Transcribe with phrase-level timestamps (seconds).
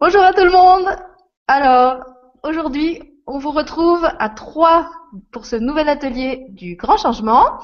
[0.00, 0.88] Bonjour à tout le monde.
[1.46, 2.04] Alors,
[2.42, 4.90] aujourd'hui, on vous retrouve à trois
[5.30, 7.60] pour ce nouvel atelier du grand changement.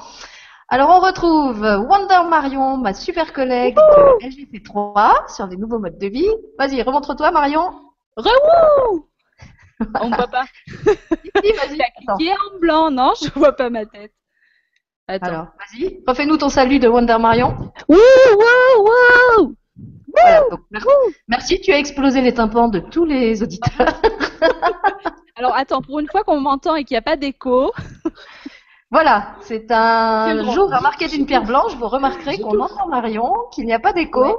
[0.69, 6.07] Alors, on retrouve Wonder Marion, ma super collègue de LGC3 sur les nouveaux modes de
[6.07, 6.31] vie.
[6.57, 7.73] Vas-y, remontre-toi Marion.
[8.17, 9.09] Rewou
[10.01, 10.45] On voit pas.
[10.69, 11.79] Si, vas-y.
[12.17, 14.13] Qui est en blanc Non, je vois pas ma tête.
[15.09, 15.27] Attends.
[15.27, 16.01] Alors, vas-y.
[16.07, 17.57] Refais-nous ton salut de Wonder Marion.
[17.89, 17.99] Wouh,
[18.37, 19.57] wouh, wouh
[20.15, 20.89] Voilà, donc, merci.
[21.29, 23.87] Merci, tu as explosé les tympans de tous les auditeurs.
[25.37, 27.73] Alors attends, pour une fois qu'on m'entend et qu'il n'y a pas d'écho,
[28.91, 31.75] Voilà, c'est un jour à marquer d'une pierre blanche.
[31.77, 34.25] Vous remarquerez qu'on entend Marion, qu'il n'y a pas d'écho.
[34.25, 34.35] Ouais.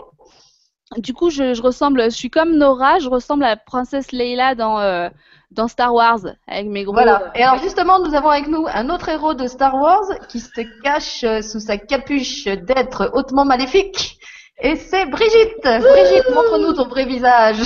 [1.02, 4.54] du coup, je, je ressemble, je suis comme Nora, je ressemble à la princesse Leila
[4.56, 5.10] dans, euh,
[5.52, 6.94] dans Star Wars, avec mes gros.
[6.94, 7.24] Voilà.
[7.24, 10.40] euh, Et alors justement, nous avons avec nous un autre héros de Star Wars qui
[10.42, 10.50] se
[10.84, 14.20] cache euh, sous sa capuche d'être hautement maléfique.
[14.62, 15.64] Et c'est Brigitte.
[15.64, 17.58] Brigitte, montre-nous ton vrai visage.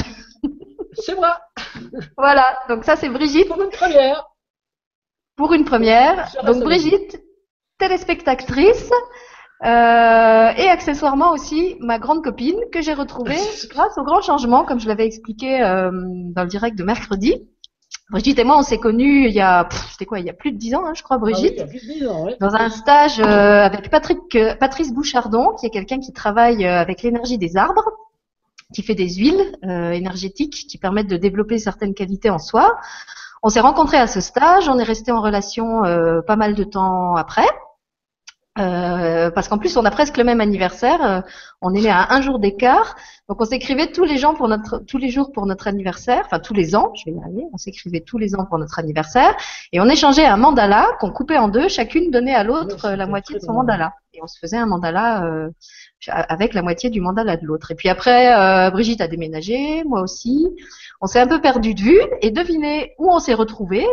[0.93, 1.37] C'est moi,
[2.17, 2.45] Voilà.
[2.69, 4.25] Donc ça, c'est Brigitte pour une première.
[5.35, 6.31] pour une première.
[6.45, 6.63] Donc.
[6.63, 7.21] Brigitte,
[7.77, 8.89] téléspectatrice.
[9.65, 13.37] euh, et accessoirement aussi ma grande copine que j'ai retrouvée
[13.69, 17.45] grâce au grand changement, comme je l'avais expliqué euh, dans le direct de mercredi.
[18.11, 20.51] Brigitte et moi, on s'est connus il y a, c'était quoi, il y a plus
[20.51, 21.53] de dix ans, hein, je crois, Ah oui, Brigitte.
[21.55, 22.37] il y a plus de 10 ans, ouais.
[22.39, 23.23] dans un stage euh,
[23.63, 27.83] avec Patrick, euh, Patrice Bouchardon, qui est quelqu'un qui travaille euh, avec l'énergie des arbres,
[28.73, 32.77] qui fait des huiles euh, énergétiques qui permettent de développer certaines qualités en soi.
[33.41, 36.63] On s'est rencontrés à ce stage, on est resté en relation euh, pas mal de
[36.63, 37.47] temps après.
[38.57, 41.21] Euh, parce qu'en plus on a presque le même anniversaire, euh,
[41.61, 42.95] on est né à un jour d'écart,
[43.27, 46.39] donc on s'écrivait tous les gens pour notre tous les jours pour notre anniversaire, enfin
[46.39, 49.35] tous les ans, je vais y arriver, on s'écrivait tous les ans pour notre anniversaire,
[49.73, 53.07] et on échangeait un mandala qu'on coupait en deux, chacune donnait à l'autre euh, la
[53.07, 53.93] moitié de son mandala.
[54.13, 55.49] Et on se faisait un mandala euh,
[56.07, 57.71] avec la moitié du mandala de l'autre.
[57.71, 60.47] Et puis après, euh, Brigitte a déménagé, moi aussi.
[61.01, 63.85] On s'est un peu perdu de vue et devinez où on s'est retrouvés?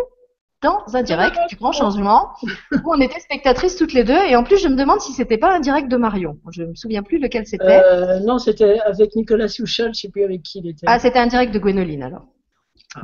[0.62, 2.30] Dans un direct du grand changement
[2.72, 4.18] où on était spectatrices toutes les deux.
[4.28, 6.38] Et en plus, je me demande si c'était pas un direct de Marion.
[6.52, 7.82] Je me souviens plus lequel c'était.
[7.84, 10.86] Euh, non, c'était avec Nicolas Souchal, je sais plus avec qui il était.
[10.86, 12.26] Ah, c'était un direct de Gwénoline alors.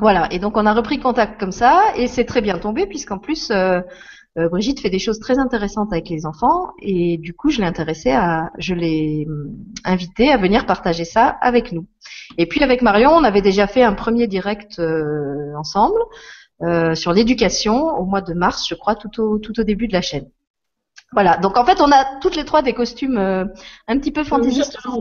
[0.01, 3.19] Voilà, et donc on a repris contact comme ça, et c'est très bien tombé, puisqu'en
[3.19, 3.81] plus, euh,
[4.39, 7.67] euh, Brigitte fait des choses très intéressantes avec les enfants, et du coup, je l'ai
[7.67, 11.87] intéressée à, je l'ai hum, invitée à venir partager ça avec nous.
[12.37, 15.99] Et puis avec Marion, on avait déjà fait un premier direct euh, ensemble
[16.63, 19.93] euh, sur l'éducation au mois de mars, je crois, tout au, tout au début de
[19.93, 20.29] la chaîne.
[21.13, 23.45] Voilà, donc en fait, on a toutes les trois des costumes euh,
[23.87, 24.77] un petit peu fantaisistes.
[24.85, 24.93] hein,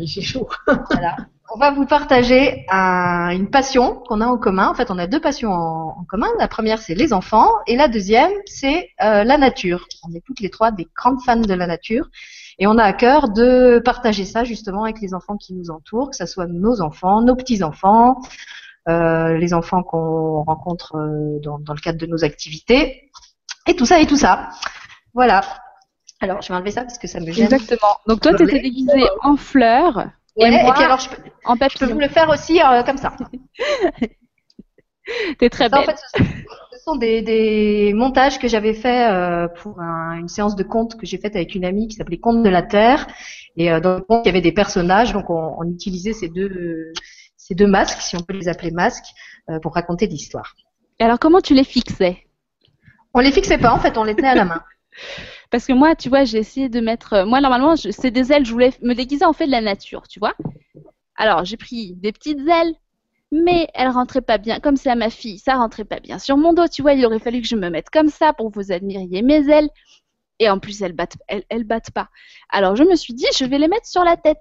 [0.00, 0.48] il fait chaud.
[0.90, 1.16] Voilà.
[1.54, 4.68] On va vous partager un- une passion qu'on a en commun.
[4.68, 6.28] En fait, on a deux passions en, en commun.
[6.38, 9.86] La première, c'est les enfants, et la deuxième, c'est euh, la nature.
[10.08, 12.08] On est toutes les trois des grandes fans de la nature,
[12.58, 16.08] et on a à cœur de partager ça justement avec les enfants qui nous entourent,
[16.10, 18.22] que ce soit nos enfants, nos petits-enfants,
[18.88, 23.10] euh, les enfants qu'on rencontre euh, dans, dans le cadre de nos activités,
[23.66, 24.50] et tout ça et tout ça.
[25.14, 25.42] Voilà.
[26.20, 27.44] Alors, je vais enlever ça parce que ça me gêne.
[27.44, 27.96] Exactement.
[28.06, 31.16] Donc toi, tu étais déguisée en fleurs Ouais, et et, moi puis alors, je peux,
[31.44, 31.94] en je peux papillon.
[31.94, 33.12] vous le faire aussi euh, comme ça.
[35.38, 36.24] T'es très Ça, en fait, ce sont,
[36.72, 40.96] ce sont des, des montages que j'avais fait euh, pour un- une séance de contes
[40.98, 43.06] que j'ai faite avec une amie qui s'appelait Contes de la Terre.
[43.56, 46.28] Et euh, dans le conte, il y avait des personnages, donc on, on utilisait ces
[46.28, 46.92] deux,
[47.46, 49.04] ces deux masques, si on peut les appeler masques,
[49.50, 50.54] euh, pour raconter l'histoire.
[50.98, 52.24] Et Alors comment tu les fixais?
[53.12, 54.62] On les fixait pas, en fait, on les tenait à la main.
[55.50, 57.12] Parce que moi, tu vois, j'ai essayé de mettre.
[57.12, 58.46] euh, Moi, normalement, je- c'est des ailes.
[58.46, 60.34] Je voulais me déguiser en fait de la nature, tu vois.
[61.16, 62.74] Alors, j'ai pris des petites ailes,
[63.30, 64.58] mais elles rentraient pas bien.
[64.60, 66.66] Comme c'est à ma fille, ça rentrait pas bien sur mon dos.
[66.66, 69.22] Tu vois, il aurait fallu que je me mette comme ça pour que vous admiriez
[69.22, 69.68] mes ailes.
[70.40, 72.08] Et en plus, elles battent, elles, elles battent pas.
[72.50, 74.38] Alors, je me suis dit, je vais les mettre sur la tête.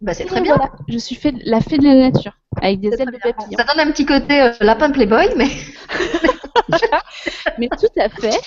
[0.00, 0.56] Bah, c'est très bien.
[0.56, 3.56] voilà, je suis fait, la fée de la nature avec des ailes de papillon.
[3.56, 5.48] Ça donne un petit côté euh, lapin playboy, mais
[7.58, 8.30] Mais tout à fait.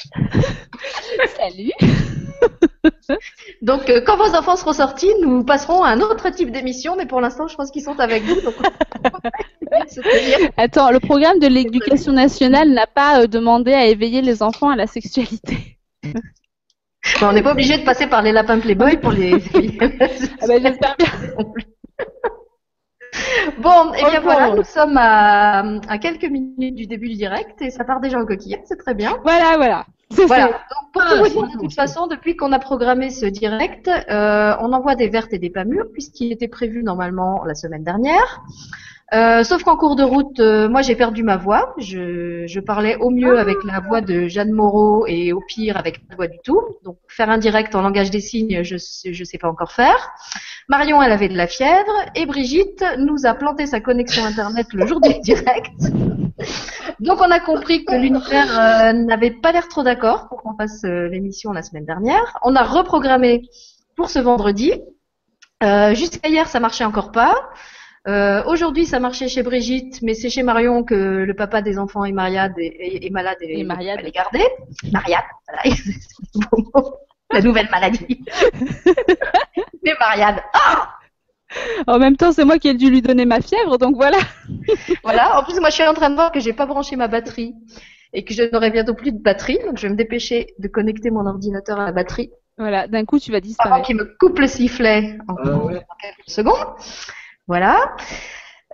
[1.38, 1.72] Salut.
[3.62, 7.06] donc euh, quand vos enfants seront sortis, nous passerons à un autre type d'émission, mais
[7.06, 8.42] pour l'instant, je pense qu'ils sont avec nous.
[8.42, 8.56] Donc
[9.96, 10.52] tenir.
[10.58, 14.76] Attends, le programme de l'éducation nationale n'a pas euh, demandé à éveiller les enfants à
[14.76, 15.78] la sexualité.
[17.22, 19.32] On n'est pas obligé de passer par les lapins Playboy pour les.
[20.42, 21.08] Ah bah, j'espère bien.
[23.60, 25.60] bon, et bien Oh, voilà, nous sommes à,
[25.90, 28.94] à quelques minutes du début du direct et ça part déjà en coquillette, c'est très
[28.94, 29.18] bien.
[29.24, 29.86] Voilà, voilà.
[30.12, 30.48] C'est Voilà.
[30.48, 30.52] ça.
[30.52, 33.88] Donc pour tout vous c'est dire, de toute façon, depuis qu'on a programmé ce direct,
[33.90, 37.84] euh, on envoie des vertes et des pas mûres puisqu'il était prévu normalement la semaine
[37.84, 38.42] dernière.
[39.14, 41.74] Euh, sauf qu'en cours de route, euh, moi j'ai perdu ma voix.
[41.78, 46.06] Je, je parlais au mieux avec la voix de Jeanne Moreau et au pire avec
[46.10, 46.62] de voix du tout.
[46.84, 50.12] Donc faire un direct en langage des signes, je je sais pas encore faire.
[50.68, 54.86] Marion, elle avait de la fièvre et Brigitte nous a planté sa connexion Internet le
[54.86, 55.72] jour du direct.
[57.00, 60.84] Donc on a compris que l'univers euh, n'avait pas l'air trop d'accord pour qu'on fasse
[60.84, 62.38] euh, l'émission la semaine dernière.
[62.44, 63.44] On a reprogrammé
[63.96, 64.74] pour ce vendredi.
[65.64, 67.36] Euh, Jusqu'à hier, ça marchait encore pas.
[68.08, 72.06] Euh, Aujourd'hui, ça marchait chez Brigitte, mais c'est chez Marion que le papa des enfants
[72.06, 73.98] est malade et, est malade et, Et Mariade.
[74.02, 74.46] elle est gardée.
[74.94, 75.92] Mariade, voilà, c'est
[76.36, 76.94] le bon mot.
[77.32, 78.24] la nouvelle maladie.
[79.84, 80.38] mais Mariade.
[80.54, 80.94] Ah
[81.88, 84.18] En même temps, c'est moi qui ai dû lui donner ma fièvre, donc voilà.
[85.04, 85.40] Voilà.
[85.40, 87.54] En plus, moi, je suis en train de voir que j'ai pas branché ma batterie
[88.14, 89.60] et que je n'aurai bientôt plus de batterie.
[89.66, 93.20] Donc, je vais me dépêcher de connecter mon ordinateur à la batterie Voilà, d'un coup,
[93.20, 93.86] tu vas avant disparaître.
[93.86, 95.76] qu'il me coupe le sifflet en, Ah ouais.
[95.78, 96.76] en quelques secondes.
[97.48, 97.96] Voilà.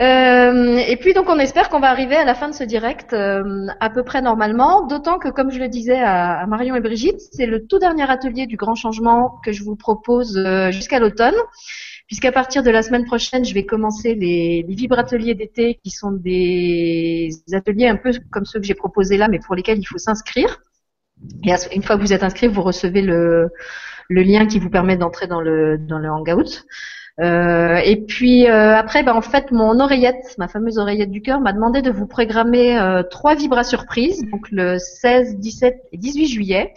[0.01, 3.13] Euh, et puis donc on espère qu'on va arriver à la fin de ce direct
[3.13, 7.19] euh, à peu près normalement, d'autant que comme je le disais à, Marion et Brigitte,
[7.31, 11.35] c'est le tout dernier atelier du grand changement que je vous propose euh, jusqu'à l'automne,
[12.07, 16.11] puisqu'à partir de la semaine prochaine, je vais commencer les, les vibrateliers d'été qui sont
[16.11, 19.99] des ateliers un peu comme ceux que j'ai proposés là, mais pour lesquels il faut
[19.99, 20.59] s'inscrire.
[21.43, 23.51] Et une fois que vous êtes inscrit, vous recevez le,
[24.09, 26.65] le lien qui vous permet d'entrer dans le, dans le Hangout.
[27.19, 31.39] Euh, et puis euh, après, ben, en fait, mon oreillette, ma fameuse oreillette du cœur,
[31.39, 36.27] m'a demandé de vous programmer euh, trois vibras surprises, donc le 16, 17 et 18
[36.27, 36.74] juillet,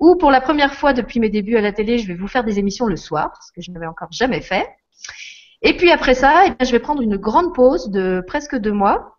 [0.00, 2.44] où pour la première fois depuis mes débuts à la télé, je vais vous faire
[2.44, 4.66] des émissions le soir, ce que je n'avais encore jamais fait.
[5.62, 8.72] Et puis après ça, eh bien, je vais prendre une grande pause de presque deux
[8.72, 9.18] mois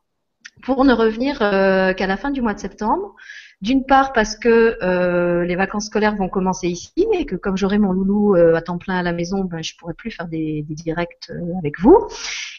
[0.63, 3.15] pour ne revenir euh, qu'à la fin du mois de septembre.
[3.59, 7.79] D'une part parce que euh, les vacances scolaires vont commencer ici et que comme j'aurai
[7.79, 10.61] mon loulou euh, à temps plein à la maison, ben, je pourrai plus faire des,
[10.61, 11.97] des directs euh, avec vous.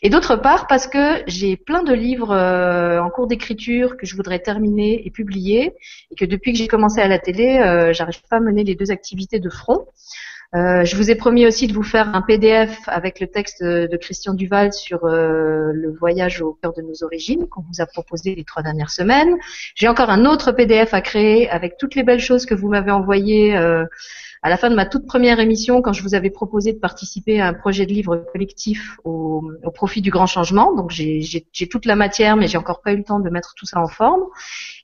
[0.02, 4.40] Et d'autre part parce que j'ai plein de livres en cours d'écriture que je voudrais
[4.40, 5.74] terminer et publier
[6.10, 7.58] et que depuis que j'ai commencé à la télé,
[7.92, 9.86] j'arrive pas à mener les deux activités de front.
[10.54, 13.96] Euh, je vous ai promis aussi de vous faire un PDF avec le texte de,
[13.98, 18.34] Christian Duval sur euh, le voyage au cœur de nos origines qu'on vous a proposé
[18.34, 19.36] les trois dernières semaines.
[19.74, 22.90] J'ai encore un autre PDF à créer avec toutes les belles choses que vous m'avez
[22.90, 23.84] envoyées euh,
[24.42, 27.40] à la fin de ma toute première émission quand je vous avais proposé de participer
[27.42, 30.74] à un projet de livre collectif au, profit du grand changement.
[30.74, 33.66] Donc j'ai toute la matière, mais j'ai encore pas eu le temps de mettre tout
[33.66, 34.22] ça en forme.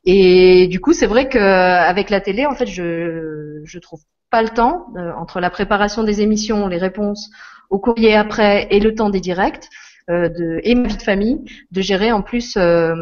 [0.04, 4.00] Et du coup, c'est vrai qu'avec la télé, en fait, je trouve
[4.34, 7.30] pas le temps euh, entre la préparation des émissions, les réponses
[7.70, 9.68] au courrier après et le temps des directs.
[10.10, 11.38] euh, et ma vie de famille,
[11.70, 12.94] de gérer en plus euh,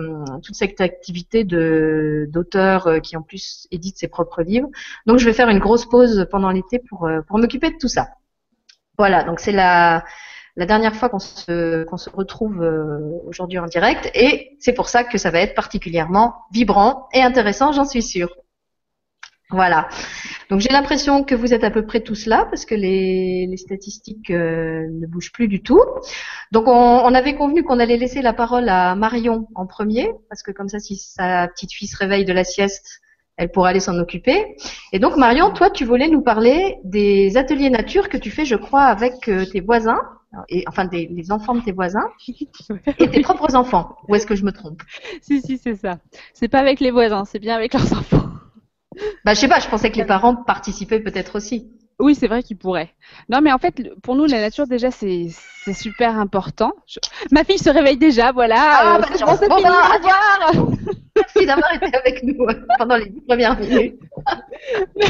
[0.44, 1.42] toute cette activité
[2.34, 4.68] d'auteur qui en plus édite ses propres livres.
[5.06, 8.04] Donc je vais faire une grosse pause pendant l'été pour pour m'occuper de tout ça.
[8.98, 10.04] Voilà, donc c'est la
[10.72, 12.58] dernière fois qu'on se se retrouve
[13.30, 14.30] aujourd'hui en direct et
[14.60, 18.32] c'est pour ça que ça va être particulièrement vibrant et intéressant, j'en suis sûre.
[19.52, 19.88] Voilà.
[20.52, 23.56] Donc j'ai l'impression que vous êtes à peu près tous là parce que les, les
[23.56, 25.80] statistiques euh, ne bougent plus du tout.
[26.50, 30.42] Donc on, on avait convenu qu'on allait laisser la parole à Marion en premier parce
[30.42, 33.00] que comme ça si sa petite fille se réveille de la sieste,
[33.38, 34.56] elle pourra aller s'en occuper.
[34.92, 38.56] Et donc Marion, toi tu voulais nous parler des ateliers nature que tu fais, je
[38.56, 40.02] crois, avec euh, tes voisins
[40.50, 42.10] et enfin des les enfants de tes voisins
[42.98, 43.96] et tes propres enfants.
[44.06, 44.82] Ou est-ce que je me trompe?
[45.22, 45.96] Si, si, c'est ça.
[46.34, 48.28] C'est pas avec les voisins, c'est bien avec leurs enfants.
[49.24, 51.70] Bah je sais pas, je pensais que les parents participaient peut-être aussi.
[51.98, 52.90] Oui, c'est vrai qu'ils pourraient.
[53.28, 55.28] Non, mais en fait, pour nous, la nature, déjà, c'est
[55.72, 56.72] super important.
[56.86, 56.98] Je-
[57.30, 58.56] Ma fille se réveille déjà, voilà.
[58.58, 60.52] Ah, euh, bah, bon, bon, fini, au revoir.
[61.16, 64.00] Merci d'avoir été avec nous euh, pendant les dix premières minutes.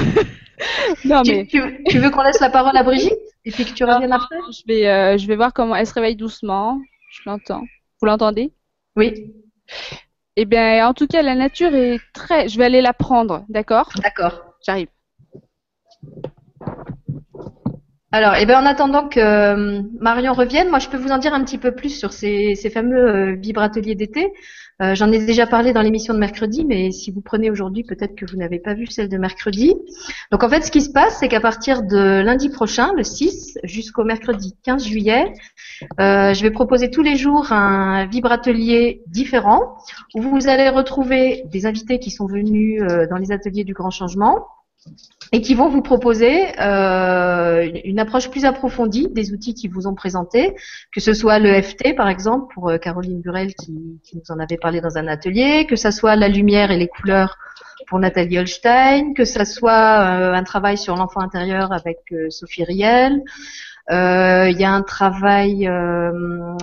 [1.05, 3.73] Non, Tu, mais tu- tu veux qu'on laisse la parole à Brigitte et puis que
[3.73, 4.37] tu reviennes après?
[4.53, 6.81] je vais, euh, je vais voir comment elle se réveille doucement.
[7.11, 7.63] Je l'entends.
[8.01, 8.53] Vous l'entendez?
[8.97, 9.33] Oui,
[10.37, 12.49] Eh bien, en tout cas, la nature est très.
[12.49, 13.91] Je vais aller la prendre, d'accord?
[14.03, 14.45] D'accord.
[14.65, 14.89] J'arrive.
[18.15, 21.33] Alors, eh ben, en attendant que euh, Marion revienne, moi, je peux vous en dire
[21.33, 24.33] un petit peu plus sur ces, ces fameux euh, vibrateliers d'été.
[24.81, 28.15] Euh, J'en ai déjà parlé dans l'émission de mercredi, mais si vous prenez aujourd'hui, peut-être
[28.15, 29.75] que vous n'avez pas vu celle de mercredi.
[30.31, 33.59] Donc, en fait, ce qui se passe, c'est qu'à partir de lundi prochain, le 6,
[33.65, 35.33] jusqu'au mercredi 15 juillet,
[36.01, 39.77] euh, je vais proposer tous les jours un vibratelier différent
[40.15, 43.91] où vous allez retrouver des invités qui sont venus euh, dans les ateliers du Grand
[43.91, 44.47] Changement
[45.33, 49.95] et qui vont vous proposer euh, une- approche plus approfondie des outils qu'ils vous ont
[49.95, 50.55] présentés,
[50.93, 54.81] que ce soit l'EFT par exemple pour euh, Caroline Burel qui, nous en avait parlé
[54.81, 57.39] dans un atelier, que ça soit la lumière et les couleurs
[57.87, 62.65] pour Nathalie Holstein, que ça soit euh, un travail sur l'enfant intérieur avec euh, Sophie
[62.65, 63.23] Riel,
[63.93, 66.11] Il y a un travail euh,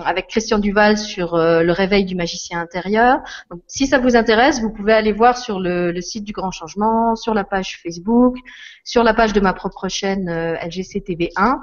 [0.04, 3.18] avec Christian Duval sur euh, le réveil du magicien intérieur.
[3.50, 6.50] Donc, si ça vous intéresse, vous pouvez aller voir sur le, le site du Grand
[6.50, 8.36] Changement, sur la page Facebook,
[8.84, 11.56] sur la page de ma propre chaîne euh, LGC TV1.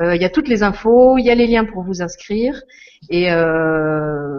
[0.00, 2.60] Euh, Il y a toutes les infos, il y a les liens pour vous inscrire.
[3.10, 4.32] Et euh,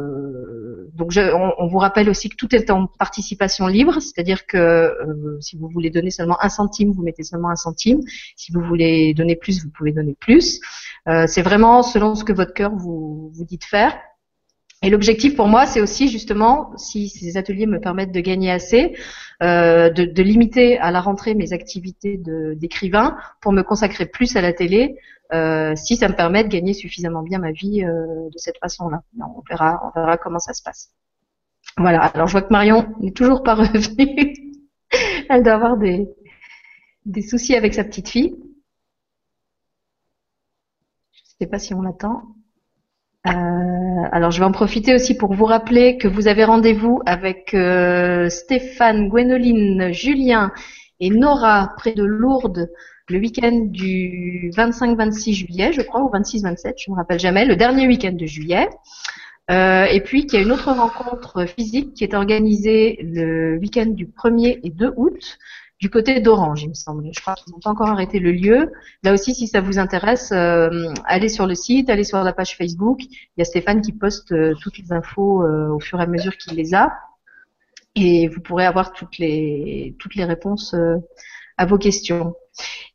[0.93, 4.57] donc, je, on, on vous rappelle aussi que tout est en participation libre, c'est-à-dire que
[4.57, 7.99] euh, si vous voulez donner seulement un centime, vous mettez seulement un centime.
[8.35, 10.59] Si vous voulez donner plus, vous pouvez donner plus.
[11.07, 13.97] Euh, c'est vraiment selon ce que votre cœur vous, vous dit de faire.
[14.83, 18.95] Et l'objectif pour moi, c'est aussi justement, si ces ateliers me permettent de gagner assez,
[19.41, 22.21] euh, de, de limiter à la rentrée mes activités
[22.55, 24.97] d'écrivain pour me consacrer plus à la télé,
[25.33, 29.01] euh, si ça me permet de gagner suffisamment bien ma vie euh, de cette façon-là.
[29.19, 30.91] On verra, on verra comment ça se passe.
[31.77, 32.01] Voilà.
[32.01, 34.33] Alors je vois que Marion n'est toujours pas revenue.
[35.29, 36.07] Elle doit avoir des,
[37.05, 38.35] des soucis avec sa petite fille.
[41.11, 42.23] Je ne sais pas si on l'attend.
[43.25, 43.31] Euh,
[44.11, 47.55] alors, je vais en profiter aussi pour vous rappeler que vous avez rendez-vous avec
[48.29, 50.51] Stéphane, Gwénoline, Julien
[50.99, 52.69] et Nora près de Lourdes
[53.09, 57.55] le week-end du 25-26 juillet, je crois, ou 26-27, je ne me rappelle jamais, le
[57.55, 58.69] dernier week-end de juillet.
[59.51, 63.87] Euh, et puis qu'il y a une autre rencontre physique qui est organisée le week-end
[63.87, 65.37] du 1er et 2 août
[65.83, 67.09] du côté d'Orange, il me semble.
[67.13, 68.71] Je crois qu'ils n'ont pas encore arrêté le lieu.
[69.03, 70.69] Là aussi, si ça vous intéresse, euh,
[71.03, 73.01] allez sur le site, allez sur la page Facebook.
[73.03, 76.07] Il y a Stéphane qui poste euh, toutes les infos euh, au fur et à
[76.07, 76.93] mesure qu'il les a.
[77.95, 80.95] Et vous pourrez avoir toutes les, toutes les réponses euh,
[81.57, 82.33] à vos questions.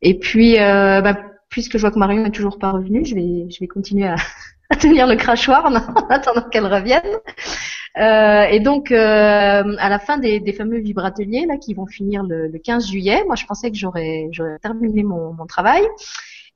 [0.01, 1.17] Et puis, euh, bah,
[1.49, 4.15] puisque je vois que Marion n'est toujours pas revenue, je vais, je vais continuer à,
[4.69, 7.17] à tenir le crachoir en, en attendant qu'elle revienne.
[7.97, 12.23] Euh, et donc, euh, à la fin des, des fameux vibrateliers là, qui vont finir
[12.23, 15.83] le, le 15 juillet, moi je pensais que j'aurais j'aurais terminé mon, mon travail.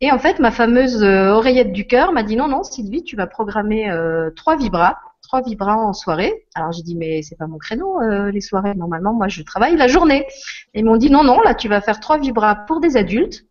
[0.02, 3.16] Et en fait, ma fameuse euh, oreillette du cœur m'a dit non, non, Sylvie, tu
[3.16, 4.98] vas programmer euh, trois vibras,
[5.34, 6.46] trois vibras en soirée.
[6.54, 8.76] Alors j'ai dit mais c'est pas mon créneau euh, les soirées.
[8.76, 10.28] Normalement, moi je travaille la journée.
[10.76, 13.44] Et ils m'ont dit non, non, là tu vas faire trois vibras pour des adultes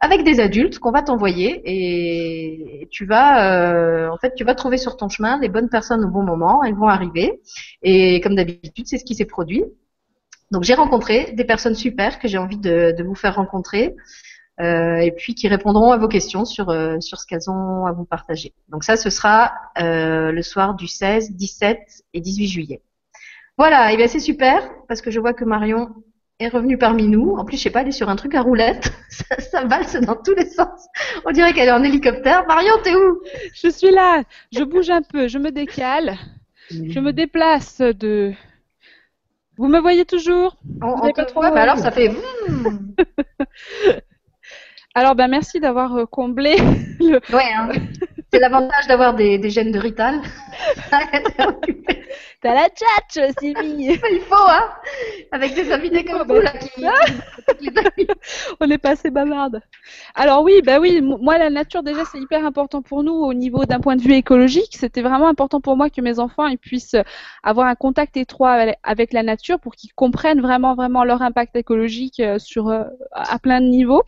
[0.00, 4.78] avec des adultes qu'on va t'envoyer et tu vas euh, en fait tu vas trouver
[4.78, 7.40] sur ton chemin les bonnes personnes au bon moment, elles vont arriver
[7.82, 9.62] et comme d'habitude c'est ce qui s'est produit.
[10.50, 13.94] Donc j'ai rencontré des personnes super que j'ai envie de, vous faire rencontrer
[14.60, 18.04] et puis qui répondront à vos questions sur euh, sur ce qu'elles ont à vous
[18.04, 18.52] partager.
[18.68, 21.78] Donc ça ce sera euh, le soir du 16, 17
[22.14, 22.82] et 18 juillet.
[23.56, 25.90] Voilà, et bien c'est super parce que je vois que Marion
[26.38, 27.36] est revenue parmi nous.
[27.36, 28.92] En plus, je sais pas, elle est sur un truc à roulettes.
[29.10, 30.86] Ça, ça valse dans tous les sens.
[31.26, 32.46] On dirait qu'elle est en hélicoptère.
[32.46, 33.20] Marion, t'es où?
[33.52, 36.16] Je suis là, je bouge un peu, je me décale,
[36.70, 38.32] je me déplace de.
[39.56, 40.56] Vous me voyez toujours?
[40.80, 42.10] On, on te voit, bah alors ça fait.
[44.94, 46.56] Alors, ben merci d'avoir euh, comblé
[47.00, 47.20] le.
[47.32, 47.68] Ouais, hein.
[48.32, 50.20] c'est l'avantage d'avoir des, des gènes de Rital.
[52.42, 54.68] T'as la tchatch, Sylvie Il faut, hein
[55.30, 56.80] Avec des invités comme vous, là, qui...
[56.80, 58.10] minutes.
[58.60, 59.60] On est pas assez bavarde.
[60.14, 63.66] Alors oui, bah oui, moi la nature déjà c'est hyper important pour nous au niveau
[63.66, 64.74] d'un point de vue écologique.
[64.76, 66.96] C'était vraiment important pour moi que mes enfants ils puissent
[67.42, 72.20] avoir un contact étroit avec- la nature pour qu'ils comprennent vraiment vraiment leur impact écologique
[72.20, 74.02] euh, sur euh, à plein de niveaux.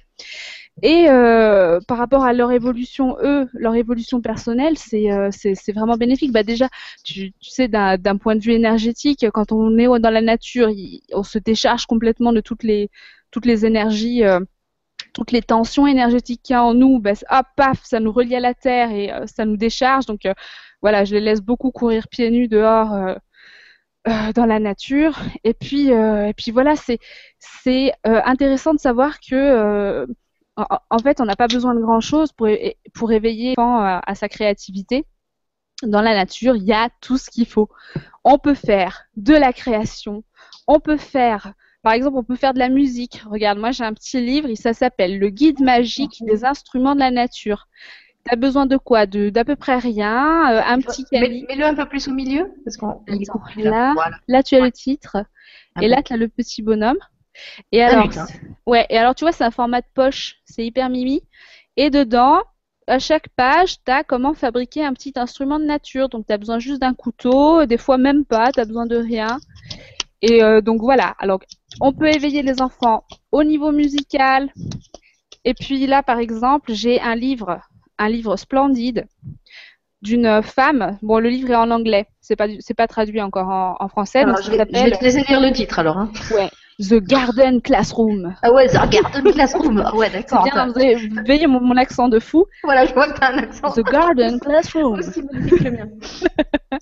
[0.80, 5.30] Et euh, par rapport à leur évolution, eux, leur évolution personnelle, c'est euh,
[5.74, 6.32] vraiment bénéfique.
[6.32, 6.68] Bah déjà,
[7.04, 10.70] tu, sais, d'un point de vue énergétique, quand on est dans la nature,
[11.12, 12.90] on se décharge complètement de toutes les
[13.30, 14.40] toutes les énergies, euh,
[15.14, 18.36] toutes les tensions énergétiques qu'il y a en nous, ben, hop, paf, ça nous relie
[18.36, 20.06] à la terre et ça nous décharge.
[20.06, 20.22] Donc
[20.82, 23.16] voilà, je les laisse beaucoup courir pieds nus dehors
[24.34, 25.18] dans la nature.
[25.44, 26.98] Et puis, et puis voilà, c'est
[28.04, 30.06] intéressant de savoir que
[30.56, 32.48] en, en fait, on n'a pas besoin de grand chose pour
[32.94, 35.06] pour éveiller l'enfant à, à sa créativité.
[35.82, 37.68] Dans la nature, il y a tout ce qu'il faut.
[38.24, 40.24] On peut faire de la création,
[40.68, 43.22] on peut faire par exemple, on peut faire de la musique.
[43.28, 47.00] Regarde, moi j'ai un petit livre, il- ça s'appelle Le guide magique des instruments de
[47.00, 47.66] la nature.
[48.24, 49.06] T'as besoin de quoi?
[49.06, 51.44] De d'à peu près rien, euh, un petit Mets-.
[51.48, 53.02] Mets-le un peu plus au milieu, parce qu'on
[53.56, 53.94] là.
[54.28, 55.24] Là, tu as le titre, et
[55.86, 56.98] Ah là, tu as le petit bonhomme.
[57.72, 58.26] Et Un alors,
[58.66, 61.22] ouais, et alors tu vois, c'est un format de poche, c'est hyper mimi.
[61.76, 62.42] Et dedans,
[62.86, 66.08] à chaque page, tu as comment fabriquer un petit instrument de nature.
[66.08, 68.96] Donc, tu as besoin juste d'un couteau, des fois même pas, tu as besoin de
[68.96, 69.38] rien.
[70.22, 71.40] Et euh, donc voilà, alors
[71.80, 74.52] on peut éveiller les enfants au niveau musical.
[75.44, 77.60] Et puis là, par exemple, j'ai un livre,
[77.98, 79.06] un livre splendide
[80.00, 80.98] d'une femme.
[81.02, 82.46] Bon, le livre est en anglais, c'est pas
[82.76, 84.20] pas traduit encore en, en français.
[84.20, 85.98] Alors, donc je, vais, je vais s'appelle te laisser lire le titre alors.
[85.98, 86.10] Hein.
[86.32, 88.34] ouais, The Garden Classroom.
[88.42, 89.82] Ah ouais, The Garden Classroom.
[89.84, 90.44] Ah ouais, d'accord.
[90.44, 92.46] bien, vous avez- mon, mon accent de fou.
[92.64, 94.98] Voilà, je vois que t'as un accent The Garden Classroom.
[94.98, 95.88] aussi magnifique que le mien.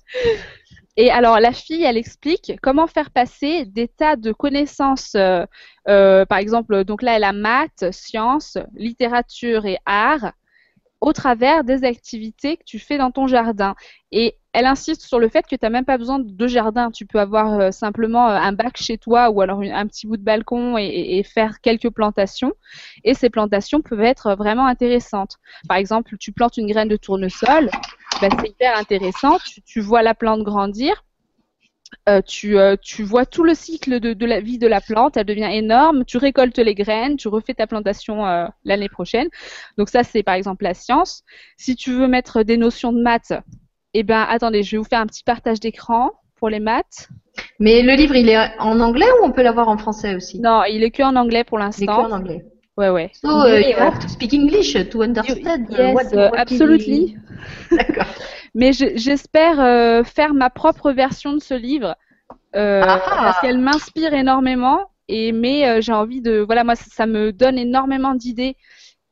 [0.97, 5.45] Et alors, la fille, elle explique comment faire passer des tas de connaissances, euh,
[5.87, 10.33] euh, par exemple, donc là, elle a maths, sciences, littérature et art,
[10.99, 13.75] au travers des activités que tu fais dans ton jardin.
[14.11, 16.91] Et elle insiste sur le fait que tu n'as même pas besoin de jardin.
[16.91, 20.17] Tu peux avoir euh, simplement euh, un bac chez toi ou alors un petit bout
[20.17, 22.53] de balcon et, faire quelques plantations.
[23.03, 25.37] Et ces plantations peuvent être vraiment intéressantes.
[25.67, 27.69] Par exemple, tu plantes une graine de tournesol,
[28.21, 29.37] ben, c'est hyper intéressant.
[29.65, 31.03] Tu, vois la plante grandir.
[32.09, 35.25] Euh, tu, euh, vois tout le cycle de, de la vie de la plante, elle
[35.25, 39.27] devient énorme, tu récoltes les graines, tu refais ta plantation euh, l'année prochaine.
[39.77, 41.23] Donc ça, c'est par exemple la science.
[41.57, 43.33] Si tu veux mettre des notions de maths,
[43.93, 47.09] eh ben attendez, je vais vous faire un petit partage d'écran pour les maths.
[47.59, 50.39] Mais le livre, il est en anglais ou on peut l'avoir en français aussi?
[50.39, 52.05] Non, il est que en anglais pour Il est que l'instant.
[52.05, 52.45] en anglais.
[52.77, 53.11] Ouais, ouais.
[53.13, 57.03] So, uh, you have to speak English to understand yes, what, what absolutely.
[57.03, 57.17] is-
[57.77, 58.05] D'accord.
[58.55, 61.95] Mais je- j'espère euh, faire ma propre version de ce livre
[62.55, 62.99] euh, Ah.
[63.05, 64.79] parce qu'elle m'inspire énormément.
[65.07, 68.55] Et mais euh, j'ai envie de voilà moi ça, ça me donne énormément d'idées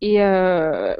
[0.01, 0.95] et euh,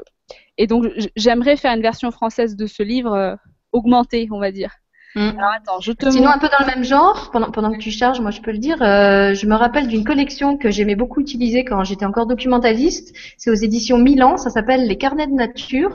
[0.58, 0.84] et donc
[1.16, 3.34] j'aimerais faire une version française de ce livre euh,
[3.72, 4.70] augmentée on va dire.
[5.16, 5.30] Hmm.
[5.36, 6.36] Alors attends je te Sinon, montre.
[6.36, 8.58] un peu dans le même genre, pendant, pendant que tu charges, moi je peux le
[8.58, 13.16] dire, euh, je me rappelle d'une collection que j'aimais beaucoup utiliser quand j'étais encore documentaliste.
[13.36, 15.90] C'est aux éditions Milan, ça s'appelle Les Carnets de Nature.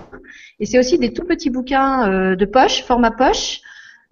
[0.60, 3.62] Et c'est aussi des tout petits bouquins euh, de poche, format poche,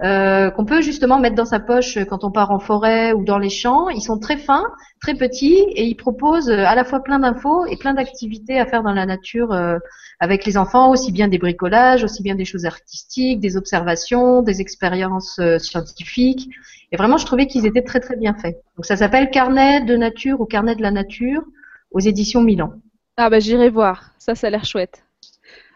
[0.02, 3.38] euh, qu'on peut justement mettre dans sa poche quand on part en forêt ou dans
[3.38, 3.90] les champs.
[3.90, 4.66] Ils sont très fins,
[5.00, 8.66] très petits et ils proposent euh, à la fois plein d'infos et plein d'activités à
[8.66, 9.78] faire dans la nature euh,
[10.20, 14.62] avec les enfants, aussi bien des bricolages, aussi bien des choses artistiques, des observations, des
[14.62, 16.50] expériences euh, scientifiques.
[16.92, 18.56] Et vraiment, je trouvais qu'ils étaient très très bien faits.
[18.78, 21.44] Donc ça s'appelle Carnet de nature ou Carnet de la nature
[21.92, 22.74] aux éditions Milan.
[23.18, 25.04] Ah bah j'irai voir ça ça a l'air chouette.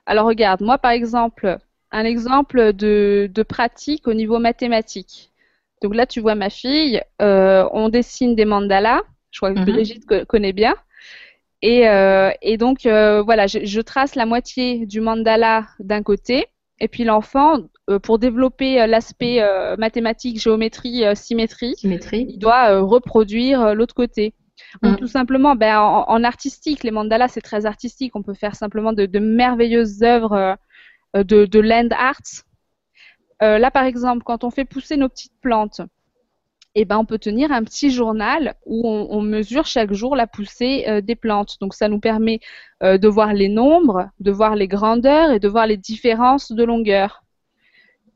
[0.07, 1.59] Alors regarde moi par exemple
[1.91, 5.31] un exemple de de pratique au niveau mathématique.
[5.81, 9.01] Donc là tu vois ma fille euh, on dessine des mandalas.
[9.31, 9.65] Je crois que Mhm.
[9.65, 10.75] Brigitte co- connaît bien.
[11.61, 16.45] Et, euh, et donc, euh, voilà, je, je trace la moitié du mandala d'un côté,
[16.79, 17.61] et puis l'enfant,
[18.03, 19.41] pour développer l'aspect
[19.77, 22.25] mathématique, géométrie, symétrie, Symétrie.
[22.29, 24.33] il doit reproduire l'autre côté.
[24.83, 24.95] Ou Mm.
[24.97, 28.15] tout simplement, ben, en, en artistique, les mandalas, c'est très artistique.
[28.15, 30.57] On peut faire simplement de, de merveilleuses œuvres
[31.13, 32.21] de, de land art.
[33.41, 35.81] Euh, là, par exemple, quand on fait pousser nos petites plantes,
[36.75, 40.85] eh ben, on peut tenir un petit journal où on, mesure chaque jour la poussée
[40.87, 41.57] euh, des plantes.
[41.59, 42.39] Donc, ça nous permet
[42.83, 46.63] euh, de voir les nombres, de voir les grandeurs et de voir les différences de
[46.63, 47.23] longueur.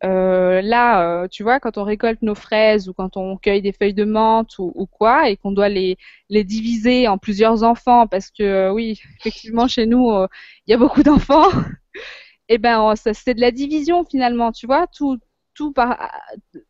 [0.04, 3.71] Euh, là, euh, tu vois, quand on récolte nos fraises ou quand on cueille des
[3.71, 5.97] feuilles de menthe ou, quoi, et qu'on doit les,
[6.30, 10.27] diviser en plusieurs enfants, parce que euh, oui, effectivement, chez nous, euh,
[10.65, 11.49] il y a beaucoup d'enfants,
[12.52, 15.18] et ben, ça, c'est de la division finalement, tu vois, tout,
[15.54, 15.74] tout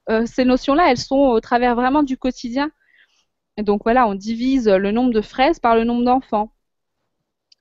[0.10, 2.72] euh, ces notions-là, elles sont au travers vraiment du quotidien.
[3.58, 6.54] Donc voilà, on divise le nombre de fraises par le nombre d'enfants.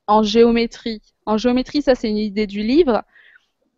[0.06, 3.04] En géométrie, en géométrie, ça c'est une idée du livre.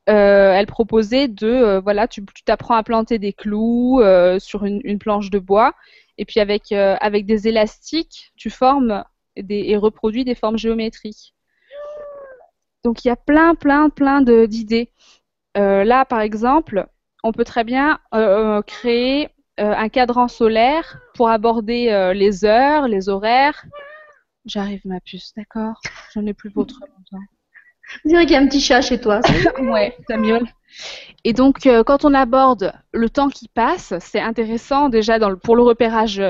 [0.08, 4.00] Euh, elle proposait de, euh, voilà, tu t'apprends à planter des clous
[4.40, 5.72] sur une, planche de bois,
[6.18, 9.04] et puis avec des élastiques, tu formes
[9.36, 11.32] et reproduis des formes géométriques.
[12.84, 14.90] Donc il y a plein, plein, plein d'idées.
[15.56, 16.86] Euh, là, par exemple,
[17.22, 19.28] on peut très bien euh, euh, créer
[19.60, 23.64] euh, un cadran solaire pour aborder les heures, les horaires.
[24.46, 25.80] J'arrive ma puce, d'accord?
[26.14, 27.24] J'en ai plus pour trop longtemps.
[28.04, 29.20] On dirait qu'il y a un petit chat chez toi.
[29.60, 30.46] Ouais, ça miaule.
[31.24, 35.54] Et donc, quand on aborde le temps qui passe, c'est intéressant déjà dans le- pour
[35.56, 36.22] le repérage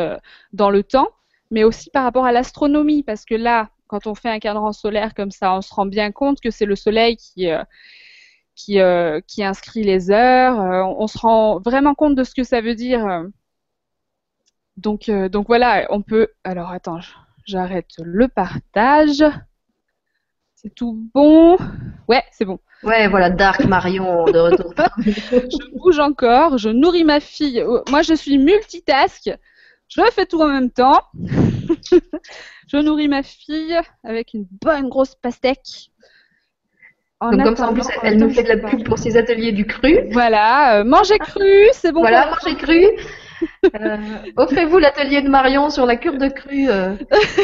[0.52, 1.08] dans le temps,
[1.50, 5.12] mais aussi par rapport à l'astronomie, parce que là, quand on fait un cadran solaire
[5.12, 7.62] comme ça, on se rend bien compte que c'est le Soleil qui, euh,
[8.55, 10.59] qui, euh, qui inscrit les heures.
[10.59, 13.26] euh, on, se rend vraiment compte de ce que ça veut dire.
[14.78, 16.28] Donc, donc voilà, on peut.
[16.42, 17.00] Alors, attends,
[17.44, 19.22] j'arrête le partage.
[20.55, 21.59] C'est tout bon?
[22.09, 22.61] Ouais, c'est bon.
[22.83, 24.72] Ouais, voilà, Dark Marion de retour.
[25.05, 27.62] je bouge encore, je nourris ma fille.
[27.90, 29.31] Moi, je suis multitask.
[29.88, 31.02] Je fais tout en même temps.
[32.68, 35.90] je nourris ma fille avec une bonne grosse pastèque.
[37.20, 39.52] En Donc comme ça, en plus, elle nous fait de la pub pour ses ateliers
[39.52, 40.00] du cru.
[40.11, 42.00] Voilà, euh, manger cru, c'est bon.
[42.00, 42.87] Voilà, pour- mangez cru.
[43.80, 43.96] Euh,
[44.37, 46.94] Offrez-vous l'atelier de Marion sur la cure de cru euh,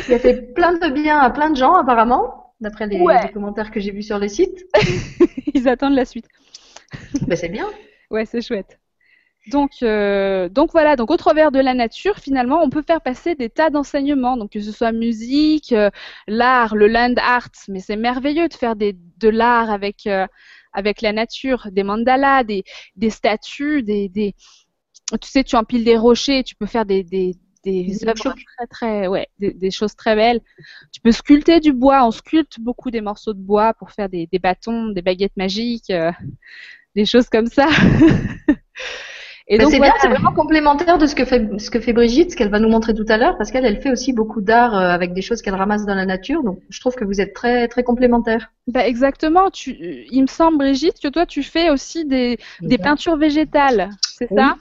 [0.04, 3.22] qui a fait plein de bien à plein de gens apparemment, d'après les, Ouais.
[3.22, 4.66] les commentaires que j'ai vus sur les sites.
[5.54, 6.26] Ils attendent la suite.
[7.26, 7.66] Ben, c'est bien.
[8.10, 8.78] Ouais, c'est chouette.
[9.50, 13.34] Donc, euh, donc voilà, donc au travers de la nature, finalement, on peut faire passer
[13.34, 15.90] des tas d'enseignements, donc que ce soit musique, euh,
[16.26, 20.26] l'art, le land art, mais c'est merveilleux de faire des, de l'art avec, euh,
[20.74, 22.64] avec la nature, des mandalas, des,
[22.96, 24.34] des statues, des, des,
[25.20, 27.34] tu sais, tu empiles des rochers, tu peux faire des, des,
[27.64, 28.36] des Des œuvres chocs.
[28.56, 30.40] très, très, ouais, des, des choses très belles.
[30.92, 34.26] Tu peux sculpter du bois, on sculpte beaucoup des morceaux de bois pour faire des,
[34.30, 35.92] des bâtons, des baguettes magiques,
[36.94, 37.68] des choses comme ça.
[39.50, 39.92] Et Bah, donc, c'est voilà.
[39.94, 42.58] bien, c'est vraiment complémentaire de ce que fait ce que fait Brigitte, ce qu'elle va
[42.60, 45.22] nous montrer tout à l'heure, parce qu'elle elle fait aussi beaucoup d'art euh, avec des
[45.22, 46.42] choses qu'elle ramasse dans la nature.
[46.42, 48.52] Donc je trouve que vous êtes très très complémentaires.
[48.66, 49.50] Bah, exactement.
[49.50, 54.30] Tu, il me semble, Brigitte, que toi, tu fais aussi des, des peintures végétales, c'est
[54.30, 54.36] Oui.
[54.42, 54.56] ça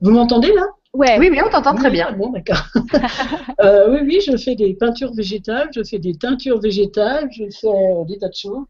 [0.00, 0.62] Vous m'entendez là?
[0.92, 1.18] Ouais.
[1.18, 2.06] Oui, oui, on t'entend très bien.
[2.10, 2.62] ah Bon, d'accord.
[3.60, 7.66] Euh, oui, oui, je fais des peintures végétales, je fais des teintures végétales, je fais
[7.68, 8.64] euh, des tas de choses.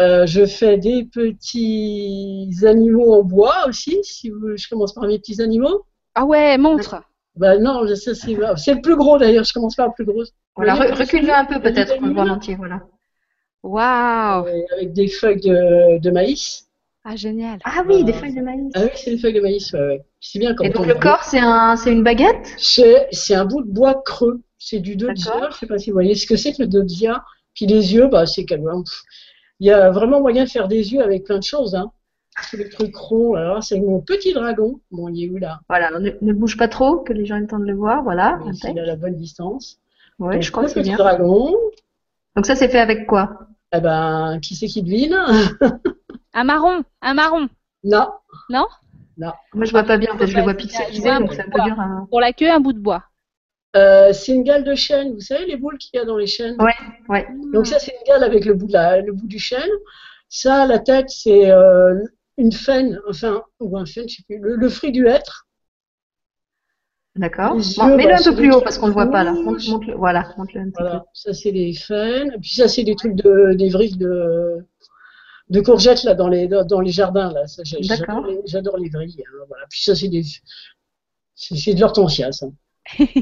[0.00, 3.98] Euh, je fais des petits animaux en bois aussi.
[4.02, 5.84] Si vous, je commence par mes petits animaux.
[6.14, 7.02] Ah ouais, montre.
[7.36, 9.44] Bah non, c'est le plus gros d'ailleurs.
[9.44, 10.24] Je commence par le plus gros.
[10.56, 12.34] Voilà, recule-le un peu peut-être pour le voir vas-y.
[12.36, 12.82] entier, voilà.
[13.62, 14.46] Waouh.
[14.72, 16.68] Avec des feuilles de, de maïs.
[17.04, 17.58] Ah, génial.
[17.64, 18.72] Ah oui, des feuilles de maïs.
[18.74, 19.72] Ah oui, c'est des feuilles de maïs.
[19.72, 20.04] Ouais, ouais.
[20.20, 22.54] C'est bien quand Et donc on le corps, c'est un c'est une baguette?
[22.58, 24.42] C'est c'est un bout de bois creux.
[24.58, 25.32] C'est du dodia.
[25.32, 25.52] D'accord.
[25.52, 27.24] Je sais pas si vous voyez ce que c'est que le dodia.
[27.54, 28.82] Puis les yeux, bah c'est quand même.
[29.60, 31.74] Il y a vraiment moyen de faire des yeux avec plein de choses.
[31.74, 31.90] Hein.
[32.50, 33.34] Tous les trucs ronds.
[33.34, 34.80] Alors c'est mon petit dragon.
[34.90, 35.60] Bon, il est où là?
[35.68, 38.02] Voilà, ne, ne bouge pas trop, que les gens aient le temps de le voir,
[38.02, 38.38] voilà.
[38.64, 39.78] Il à la bonne distance.
[40.18, 40.96] Donc, je crois que c'est petit bien.
[40.96, 41.54] dragon.
[42.36, 43.48] Donc ça c'est fait avec quoi?
[43.72, 45.18] Eh ben, qui c'est qui devine?
[46.34, 46.82] Un marron.
[47.02, 47.48] Un marron.
[47.84, 48.08] Non.
[48.48, 48.66] Non?
[49.16, 51.60] Moi je vois pas bien, en fait, je le vois pixelisé, donc c'est un peu
[51.62, 51.76] dur.
[52.08, 53.02] Pour la queue, un bout de bois.
[53.76, 55.12] Euh, c'est une gale de chêne.
[55.14, 56.56] Vous savez les boules qu'il y a dans les chênes?
[56.60, 56.74] Ouais,
[57.08, 57.26] ouais.
[57.52, 59.70] Donc ça, c'est une gale avec le bout, de la- le bout du chêne.
[60.28, 61.94] Ça, la tête, c'est euh,
[62.38, 65.46] une faine, enfin, ou un faine, je sais plus, le, le fruit du hêtre.
[67.16, 67.56] D'accord.
[67.76, 69.32] Bon, Mets-le bah, un peu plus des haut parce qu'on le voit pas là.
[69.32, 72.32] Monte, voilà, monte-le un petit Voilà, ça c'est les faines.
[72.34, 74.58] Et puis ça, c'est des trucs de, des vrilles de,
[75.50, 77.42] de courgettes là dans les, dans, dans les jardins là.
[78.46, 79.24] J'adore les, les vrilles.
[79.26, 79.64] hein, voilà.
[79.68, 80.22] Puis ça, c'est des,
[81.34, 82.46] c'est c'est de l'hortensia, ça.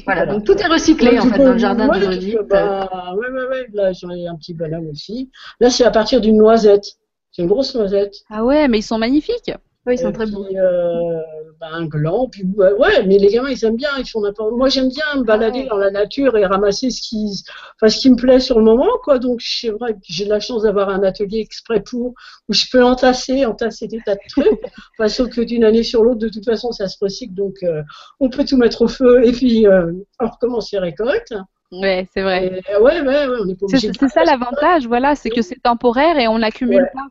[0.05, 2.37] Voilà, donc tout est recyclé en fait dans le jardin Brigitte.
[2.39, 3.67] peux- bah, ouais, ouais, ouais.
[3.73, 5.31] Là, j'en ai un petit bonhomme aussi.
[5.61, 6.85] Là, c'est à partir d'une noisette.
[7.33, 8.15] C'est une grosse noisette.
[8.31, 9.53] Ah ouais, mais ils sont magnifiques.
[9.87, 11.21] Oui, ils sont Et très euh,
[11.61, 14.53] bah, un gland, puis ouais, ouais, mais les gamins ils aiment bien, ils font n'importe.
[14.57, 15.69] Moi j'aime bien me balader ouais.
[15.69, 17.45] dans la nature et ramasser ce qui,
[17.77, 19.21] enfin, ce qui me plaît sur le moment, quoi.
[19.21, 22.15] Donc c'est vrai que j'ai la chance d'avoir un atelier exprès pour
[22.49, 24.47] où je peux entasser, entasser des tas de trucs.
[24.99, 27.83] enfin, sauf que d'une année sur l'autre, de toute façon, ça se recycle, donc euh,
[28.19, 31.33] on peut tout mettre au feu et puis euh, on recommence les récoltes.
[31.73, 32.63] Ouais, c'est vrai.
[32.69, 36.39] Et, ouais, ouais, ouais, on C'est ça l'avantage, voilà, c'est que c'est temporaire et on
[36.39, 36.91] n'accumule Ouais.
[36.93, 37.07] pas.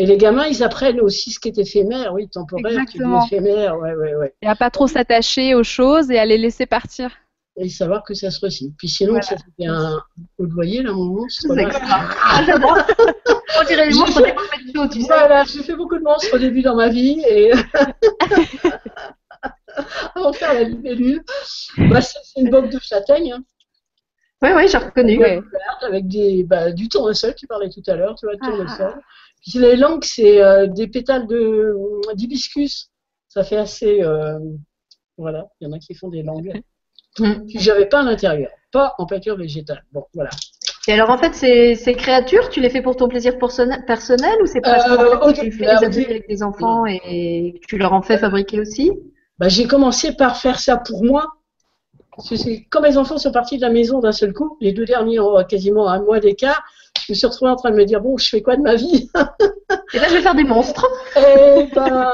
[0.00, 3.76] Et les gamins, ils apprennent aussi ce qui est éphémère, oui, temporaire, qui est éphémère,
[3.78, 4.32] ouais, ouais, ouais.
[4.42, 7.10] Et à pas trop s'attacher aux choses et à les laisser partir.
[7.60, 8.72] et savoir que ça se recycle.
[8.78, 9.22] Puis sinon, Voilà.
[9.26, 10.00] ça c'était un.
[10.38, 11.46] Vous le voyez là, mon monstre.
[11.82, 12.78] Ah, j'adore.
[13.60, 15.06] On dirait les monstres des de chaud, tu sais.
[15.08, 17.50] Voilà, j'ai fait beaucoup de monstres au début dans ma vie et.
[20.14, 21.22] Avant de faire la libellule,
[21.90, 23.42] bah, c'est une boque de châtaigne, hein,
[24.42, 25.18] Oui, oui, j'ai reconnu.
[25.18, 25.40] Ouais.
[25.82, 28.46] avec des, bah, du tournesol, tu parlais tout à l'heure, tu vois, le Ah.
[28.50, 28.94] tournesol.
[28.94, 31.74] Puis les langues, c'est euh, des pétales de
[32.14, 32.90] d'hibiscus.
[33.28, 34.02] Ça fait assez.
[34.02, 34.38] euh,
[35.16, 36.52] voilà, il y en a qui font des langues.
[37.16, 39.84] Puis j'avais pas à l'intérieur, pas en peinture végétale.
[39.92, 40.30] Bon, voilà.
[40.86, 44.36] Et alors en fait, ces, ces créatures, tu les fais pour ton plaisir personnel, personnel
[44.42, 46.10] ou c'est presque Euh, au tu fais ateliers début.
[46.10, 48.92] avec des enfants et tu leur en fais fabriquer aussi?
[49.38, 51.26] Bah, j'ai commencé par faire ça pour moi.
[52.16, 54.84] Parce que quand mes enfants sont partis de la maison d'un seul coup, les deux
[54.84, 56.64] derniers ont quasiment un mois d'écart,
[57.06, 58.74] je me suis retrouvée en train de me dire bon, je fais quoi de ma
[58.74, 59.10] vie?
[59.92, 60.86] Et là, je vais faire des monstres.
[61.16, 62.10] Et ben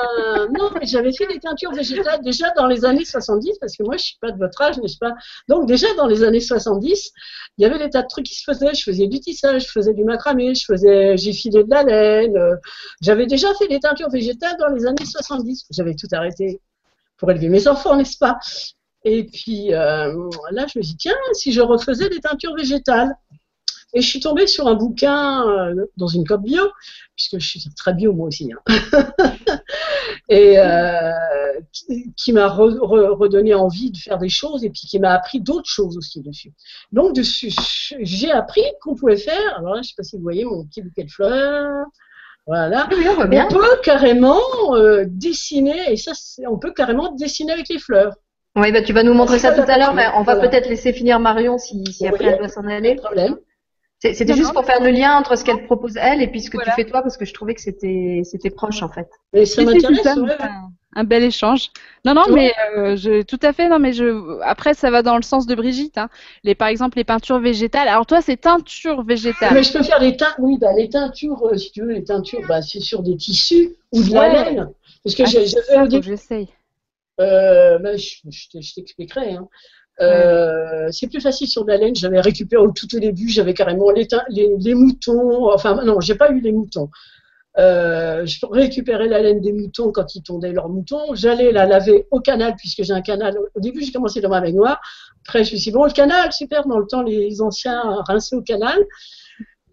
[0.58, 3.96] non, mais j'avais fait des teintures végétales déjà dans les années 70, parce que moi
[3.96, 5.12] je suis pas de votre âge, n'est-ce pas?
[5.48, 7.10] Donc déjà dans les années 70,
[7.58, 8.74] il y avait des tas de trucs qui se faisaient.
[8.74, 12.36] Je faisais du tissage, je faisais du macramé, je faisais, j'ai filé de la laine.
[12.36, 12.56] euh,
[13.00, 15.66] J'avais déjà fait des teintures végétales dans les années 70.
[15.70, 16.60] J'avais tout arrêté
[17.18, 18.38] pour élever mes enfants, n'est-ce pas?
[19.04, 20.12] Et puis euh,
[20.52, 23.12] là, je me suis dit, tiens, si je refaisais des teintures végétales.
[23.94, 26.62] Et je suis tombée sur un bouquin euh, dans une COP bio,
[27.16, 28.50] puisque je suis très bio moi aussi.
[28.52, 28.74] hein.
[30.28, 31.12] et euh,
[31.72, 35.12] qui, qui m'a re- re- redonné envie de faire des choses et puis qui m'a
[35.12, 36.52] appris d'autres choses aussi dessus.
[36.92, 37.50] Donc dessus,
[38.00, 39.58] j'ai appris qu'on pouvait faire.
[39.58, 41.86] Alors là, je sais pas si vous voyez mon petit bouquet de fleurs.
[42.46, 42.88] Voilà.
[42.92, 44.38] Oui, on peut carrément
[44.74, 46.12] euh, dessiner, et ça,
[46.50, 48.12] on peut carrément dessiner avec les fleurs.
[48.56, 50.48] Oui, bah, tu vas nous montrer ça tout à l'heure, mais on va Voilà.
[50.50, 52.94] peut-être laisser finir Marion si, si après elle doit s'en Pas aller.
[52.96, 53.36] de problème.
[54.00, 56.40] C'était Non, juste non, pour faire le lien entre ce qu'elle propose elle et puis
[56.42, 56.72] ce que Voilà.
[56.72, 59.08] tu fais toi, parce que je trouvais que c'était c'était proche en fait.
[59.32, 59.96] Mais ça m'intéresse.
[59.96, 60.30] c'est ça, ouais.
[60.38, 60.50] enfin,
[60.96, 61.70] un bel échange.
[62.04, 63.68] Non, non, mais euh, je, tout à fait.
[63.68, 64.40] Non, mais je.
[64.42, 65.96] Après, ça va dans le sens de Brigitte.
[65.98, 66.08] Hein.
[66.44, 67.88] Les, par exemple, les peintures végétales.
[67.88, 69.54] Alors toi, c'est teinture végétale.
[69.54, 70.36] Mais je peux faire des teintes.
[70.38, 73.74] Oui, bah, les teintures, euh, si tu veux, les teintures, bah, c'est sur des tissus
[73.92, 74.70] ou de la laine.
[75.02, 76.48] Parce que Ah, j'essaye.
[77.20, 79.32] Euh, ben, je, je t'expliquerai.
[79.34, 79.48] Hein.
[80.00, 81.94] Euh, C'est plus facile sur de la laine.
[81.94, 85.52] J'avais récupéré au tout au début, j'avais carrément les, tein- les, les moutons.
[85.52, 86.90] Enfin, non, j'ai pas eu les moutons.
[87.58, 91.14] Euh, je récupérais la laine des moutons quand ils tondaient leurs moutons.
[91.14, 93.36] J'allais la laver au canal puisque j'ai un canal.
[93.54, 94.80] Au début, j'ai commencé dans ma baignoire.
[95.26, 96.66] Après, je me suis dit, bon, le canal, super.
[96.66, 98.78] Dans le temps, les anciens rinçaient au canal.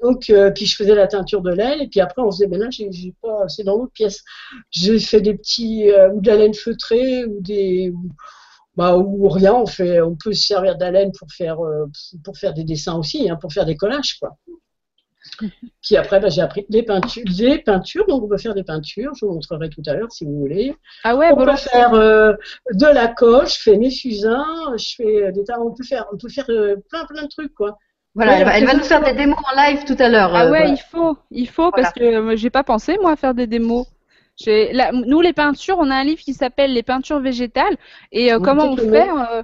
[0.01, 1.79] Donc, euh, puis je faisais la teinture de laine.
[1.81, 4.23] Et puis après, on faisait, ben là, j'ai j'ai pas, c'est dans l'autre pièce.
[4.71, 8.10] J'ai fait des petits, euh, ou de la laine feutrée, ou des, ou,
[8.75, 9.53] bah, ou rien.
[9.53, 11.86] On fait, on peut se servir laine pour faire, euh,
[12.23, 14.38] pour faire des dessins aussi, hein, pour faire des collages, quoi.
[15.84, 18.05] Puis après, bah, j'ai appris les peintures, les peintures.
[18.07, 19.13] Donc, on peut faire des peintures.
[19.19, 20.75] Je vous montrerai tout à l'heure si vous voulez.
[21.03, 22.34] Ah ouais, on peut faire euh,
[22.73, 23.47] de la colle.
[23.47, 24.45] Je fais mes fusains.
[24.77, 25.60] Je fais des tas.
[25.60, 27.77] On peut faire, on peut faire euh, plein, plein de trucs, quoi.
[28.13, 30.10] Voilà, Ouais, elle va, elle va c'est nous faire des démos en live tout à
[30.10, 30.36] l'heure.
[30.36, 30.73] Ah euh, ouais, voilà.
[30.73, 33.88] il faut, il faut parce que euh, j'ai pas pensé moi à faire des démos.
[34.45, 37.77] Là, nous les peintures, on a un livre qui s'appelle les peintures végétales
[38.11, 39.43] et euh, Oui, comment on fait euh,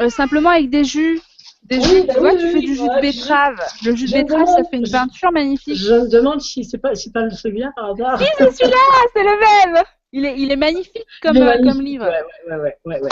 [0.00, 1.20] euh, simplement avec des jus,
[1.64, 3.60] des Oui, jus, bah tu vois, oui, tu fais du jus de betterave.
[3.84, 5.76] Le jus de betterave, ça fait une peinture magnifique.
[5.76, 8.18] Je me demande si c'est pas, c'est pas celui-là par hasard.
[8.18, 8.76] C'est celui-là,
[9.14, 9.84] c'est le même.
[10.12, 12.06] Il est, il est magnifique comme, Il est magnifique, comme livre.
[12.06, 13.10] Ouais, ouais, ouais, ouais, ouais.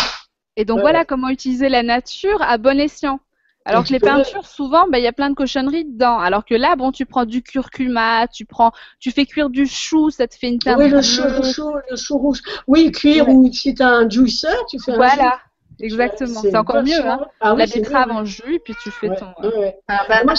[0.56, 3.20] Et donc voilà comment utiliser la nature à bon escient.
[3.66, 6.18] Alors que les peintures, souvent, bah, il y a plein de cochonneries dedans.
[6.18, 10.11] Alors que là, bon, tu prends du curcuma, tu prends, tu fais cuire du chou,
[10.11, 12.40] ça te fait une teinte Oui, le chou, le chou, le chou rouge.
[12.66, 13.35] Oui, cuire Ouais.
[13.35, 15.38] ou si tu as un juicer, tu fais un Voilà,
[15.79, 15.85] jus.
[15.87, 16.40] exactement.
[16.42, 17.20] C'est encore mieux, hein.
[17.40, 19.16] Ah oui, La betterave en jus, et puis tu fais ouais.
[19.16, 19.48] ton.
[19.48, 19.76] Ouais.
[19.88, 20.35] Ah, bah,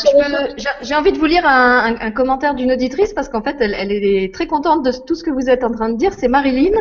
[0.58, 3.58] j'ai j'ai envie de vous lire un, un- un commentaire d'une auditrice parce qu'en fait,
[3.60, 6.14] elle, elle est très contente de tout ce que vous êtes en train de dire.
[6.14, 6.72] C'est Marilyn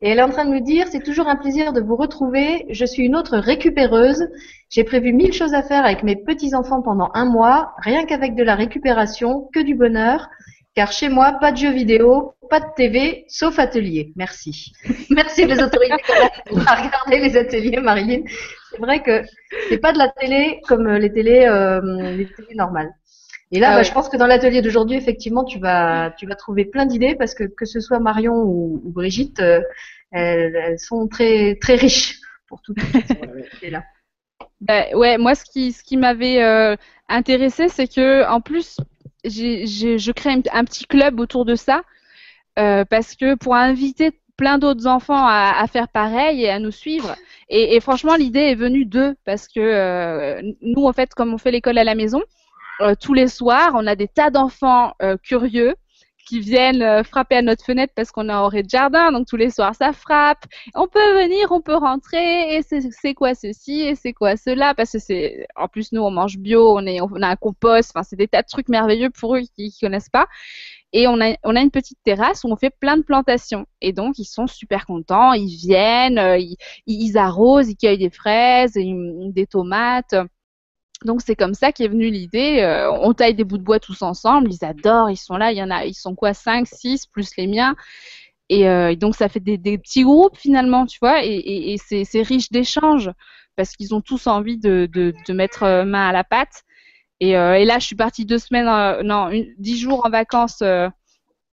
[0.00, 2.66] et elle est en train de nous dire c'est toujours un plaisir de vous retrouver.
[2.70, 4.28] Je suis une autre récupéreuse.
[4.70, 8.34] J'ai prévu mille choses à faire avec mes petits enfants pendant un mois, rien qu'avec
[8.34, 10.28] de la récupération, que du bonheur.
[10.74, 14.12] Car chez moi, pas de jeux vidéo, pas de TV, sauf atelier.
[14.14, 14.72] Merci.
[15.10, 15.94] Merci les autorités
[16.66, 18.22] à regarder les ateliers, Marilyn.
[18.70, 19.22] C'est vrai que
[19.68, 21.80] c'est pas de la télé comme les télés, euh,
[22.12, 22.92] les télés normales.
[23.50, 23.84] Et là, Ah bah, ouais.
[23.84, 27.34] je pense que dans l'atelier d'aujourd'hui, effectivement, tu vas, tu vas trouver plein d'idées parce
[27.34, 29.60] que que ce soit Marion ou, ou Brigitte, euh,
[30.12, 33.82] elles, elles sont très très riches pour tout ce là.
[34.60, 36.76] Bah, ouais, moi, ce qui, ce qui m'avait euh,
[37.08, 38.78] intéressé, c'est que, en plus,
[39.24, 41.82] j'ai, je crée un, petit club autour de ça,
[42.58, 47.16] euh, parce que pour inviter plein d'autres enfants à, faire pareil et à nous suivre.
[47.48, 51.50] Et, franchement, l'idée est venue d'eux, parce que euh, nous, en fait, comme on fait
[51.50, 52.22] l'école à la maison,
[52.80, 54.92] euh, tous les soirs, on a des tas d'enfants
[55.22, 55.74] curieux
[56.28, 59.26] qui viennent euh, frapper à notre fenêtre parce qu'on est en rez de jardin, donc
[59.26, 60.44] tous les soirs ça frappe.
[60.74, 64.92] On peut venir, on peut rentrer, et c'est quoi ceci, et c'est quoi cela, parce
[64.92, 68.02] que c'est, en plus nous on mange bio, on, est, on a un compost, enfin
[68.02, 70.26] c'est des tas de trucs merveilleux pour eux qui, qui connaissent pas.
[70.92, 73.66] Et on a, on a une petite terrasse où on fait plein de plantations.
[73.82, 76.38] Et donc, ils sont super contents, ils viennent, euh,
[76.86, 80.14] ils, arrosent, ils cueillent des fraises, des tomates.
[81.04, 82.60] Donc, c'est comme ça qu'est venue l'idée.
[82.60, 85.58] euh, on taille des bouts de bois tous ensemble, ils adorent, ils sont là, il
[85.58, 87.76] y en a, ils sont quoi, 5, 6, plus les miens.
[88.48, 91.74] Et, euh, et donc, ça fait des, des petits groupes finalement, tu vois, et, et,
[91.74, 93.10] et c'est riche d'échanges
[93.56, 96.62] parce qu'ils ont tous envie de, de, de mettre euh, main à la pâte.
[97.20, 98.66] Et, euh, là, je suis partie deux semaines,
[99.04, 100.62] non, une, dix jours en vacances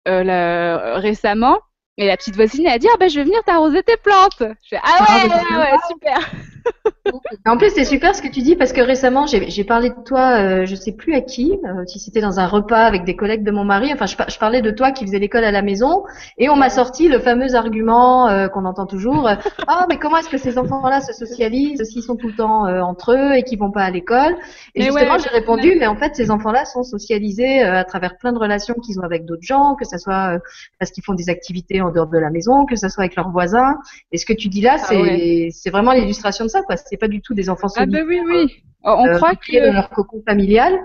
[0.07, 1.59] là, récemment.
[1.97, 4.39] Et la petite voisine, elle a dit, ah ben, je vais venir t'arroser tes plantes.
[4.41, 6.33] Je fais, ah Ah, ouais, c'est ouais, ouais, super.
[7.47, 10.39] En plus, c'est super ce que tu dis parce que récemment, j'ai parlé de toi,
[10.39, 13.43] euh, je sais plus à qui, euh, si c'était dans un repas avec des collègues
[13.45, 13.91] de mon mari.
[13.93, 16.05] Enfin, je, par- je parlais de toi qui faisais l'école à la maison
[16.39, 19.27] et on m'a sorti le fameux argument euh, qu'on entend toujours.
[19.29, 19.35] euh,
[19.67, 23.13] Ah, mais comment est-ce que ces enfants-là se socialisent s'ils sont tout le temps entre
[23.13, 24.37] eux et qu'ils vont pas à l'école?
[24.75, 28.17] Et Mais justement, ouais, j'ai répondu, mais en fait, ces enfants-là sont socialisés à travers
[28.19, 30.39] plein de relations qu'ils ont avec d'autres gens, que ça soit
[30.79, 33.31] parce qu'ils font des activités en dehors de la maison, que ça soit avec leurs
[33.31, 33.77] voisins.
[34.13, 35.49] Et ce que tu dis là, Ah c'est ouais.
[35.53, 36.77] c'est vraiment l'illustration de ça, quoi.
[36.77, 38.05] C'est pas du tout des enfants Ah solitaires.
[38.07, 38.63] ben oui, oui.
[38.83, 39.75] On euh, croit repliés dans que...
[39.75, 40.79] leur cocon familial.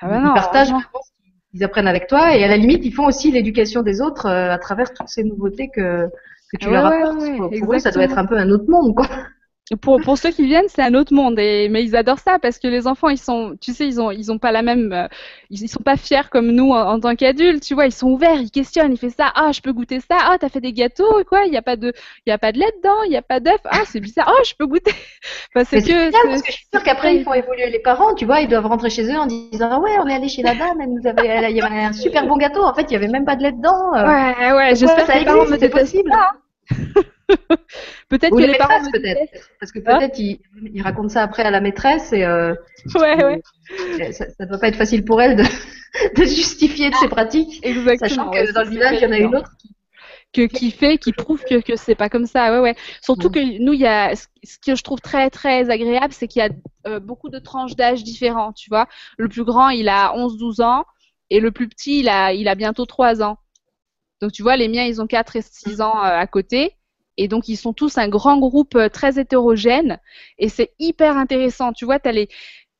[0.00, 0.72] Ah ben ils partagent
[1.50, 4.50] qu'ils apprennent avec toi et à la limite, ils font aussi l'éducation des autres euh,
[4.52, 6.06] à travers toutes ces nouveautés que,
[6.52, 7.20] que tu Ouais, leur apportes.
[7.22, 9.06] ouais, pour pour eux, ça doit être un peu un autre monde, quoi.
[9.80, 11.38] Pour, pour ceux qui viennent, c'est un autre monde.
[11.38, 14.10] Et, mais ils adorent ça parce que les enfants, ils sont, tu sais, ils ont,
[14.10, 15.08] ils ont pas la même, euh,
[15.48, 17.62] ils, sont pas fiers comme nous en, en tant qu'adultes.
[17.62, 19.32] Tu vois, ils sont ouverts, ils questionnent, ils font ça.
[19.34, 20.18] Ah, je peux goûter ça.
[20.20, 21.94] Ah, t'as fait des gâteaux quoi Il y a pas de,
[22.26, 23.60] il y a pas de lait dedans, il y a pas d'œuf.
[23.64, 24.30] Ah, c'est bizarre.
[24.30, 24.92] Oh, je peux goûter.
[25.56, 26.10] Enfin, c'est que.
[26.30, 28.14] parce que je suis sûre qu'après, ils font évoluer les parents.
[28.14, 30.42] Tu vois, ils doivent rentrer chez eux en disant ah ouais, on est allé chez
[30.42, 32.62] la dame, elle nous avait, elle- il y avait un super bon gâteau.
[32.62, 33.94] En fait, il y avait même pas de lait dedans.
[33.96, 34.06] euh.
[34.06, 34.74] Ouais, ouais.
[34.76, 36.10] J'espère que les parents me détestent possible.
[36.10, 36.32] pas.
[38.08, 39.22] peut-être que les les parents peut-être.
[39.60, 40.40] Parce que Hein peut-être il,
[40.72, 42.54] il raconte ça après à la maîtresse et euh,
[42.94, 44.12] Ouais, ouais.
[44.12, 45.42] ça, ça doit pas être facile pour elle de,
[46.16, 48.08] de justifier de ses pratiques, Exactement.
[48.08, 49.50] sachant que dans le village, il y en a une autre.
[50.32, 52.52] que, qui fait, qui prouve que, que c'est pas comme ça.
[52.52, 52.76] Ouais, ouais.
[53.02, 56.28] Surtout que nous, il y a, ce ce que je trouve très, très agréable, c'est
[56.28, 56.50] qu'il y a
[56.86, 58.86] euh, beaucoup de tranches d'âge différents, tu vois.
[59.16, 60.84] Le plus grand, il a 11, 12 ans,
[61.30, 63.38] et le plus petit, il a, il a bientôt 3 ans.
[64.20, 66.76] Donc, tu vois, les miens, ils ont 4 et 6 ans euh, à côté.
[67.16, 69.98] Et donc, ils sont tous un grand groupe euh, très hétérogène.
[70.38, 71.72] Et c'est hyper intéressant.
[71.72, 72.28] Tu vois, tu as les,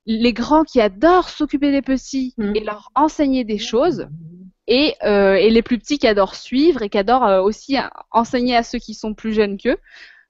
[0.07, 2.57] les grands qui adorent s'occuper des petits Mm.
[2.57, 4.09] et leur enseigner des choses
[4.67, 7.77] et, euh, et les plus petits qui adorent suivre et qui adorent euh, aussi
[8.11, 9.79] enseigner à ceux qui sont plus jeunes qu'eux.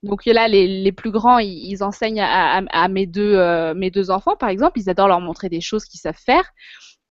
[0.02, 3.74] Donc là, les, les plus grands, ils, ils enseignent à, à- à mes, deux, euh,
[3.74, 4.78] mes deux enfants, par exemple.
[4.78, 6.44] Ils adorent leur montrer des choses qu'ils savent faire.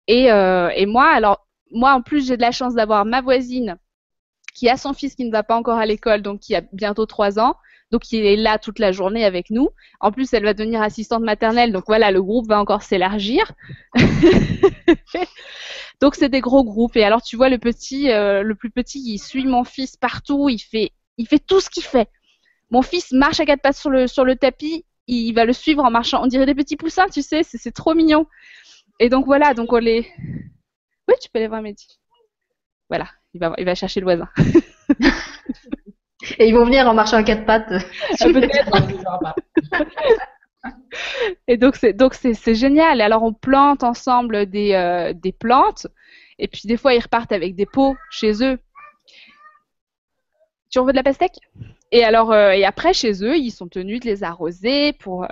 [0.08, 3.76] Et, et moi, alors, moi, en plus, j'ai de la chance d'avoir ma voisine
[4.54, 7.06] qui a son fils qui ne va pas encore à l'école, donc qui a bientôt
[7.06, 7.56] trois ans.
[7.90, 9.70] Donc, il est là toute la journée avec nous.
[9.98, 11.72] En plus, elle va devenir assistante maternelle.
[11.72, 13.52] Donc, voilà, le groupe va encore s'élargir.
[16.00, 16.96] donc, c'est des gros groupes.
[16.96, 20.48] Et alors, tu vois, le petit, euh, le plus petit, il suit mon fils partout.
[20.48, 22.08] Il fait, il fait tout ce qu'il fait.
[22.70, 24.84] Mon fils marche à quatre pattes sur le, sur le tapis.
[25.08, 26.22] Il va le suivre en marchant.
[26.22, 27.42] On dirait des petits poussins, tu sais.
[27.42, 28.26] C'est trop mignon.
[29.00, 29.52] Et donc, voilà.
[29.52, 30.06] Donc, on les.
[31.08, 31.98] Oui, tu peux aller voir Mehdi.
[32.88, 33.08] Voilà.
[33.34, 34.28] Il va, il va chercher le voisin.
[36.38, 37.68] Et ils vont venir en marchant à quatre pattes.
[39.22, 39.34] pas.
[41.48, 43.00] Et donc c'est donc c'est c'est génial.
[43.00, 45.86] Et alors on plante ensemble des euh, des plantes
[46.38, 48.58] et puis des fois ils repartent avec des pots chez eux.
[50.70, 51.38] Tu en veux de la pastèque?
[51.92, 55.28] Et alors euh, et après chez eux ils sont tenus de les arroser pour euh,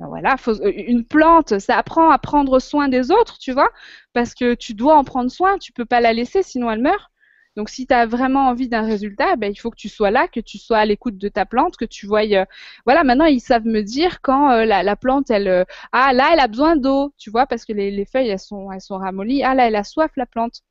[0.00, 3.70] ben voilà faut- une plante ça apprend à prendre soin des autres tu vois?
[4.12, 7.10] Parce que tu dois en prendre soin tu peux pas la laisser sinon elle meurt.
[7.56, 10.28] Donc si tu as vraiment envie d'un résultat, ben, il faut que tu sois là,
[10.28, 12.34] que tu sois à l'écoute de ta plante, que tu voyes.
[12.42, 12.44] euh,
[12.86, 16.30] voilà, maintenant ils savent me dire quand euh, la, la plante, elle, euh, ah là,
[16.32, 18.98] elle a besoin d'eau, tu vois, parce que les, les feuilles, elles sont, elles sont
[18.98, 19.42] ramollies.
[19.44, 20.62] Ah là, elle a soif, la plante.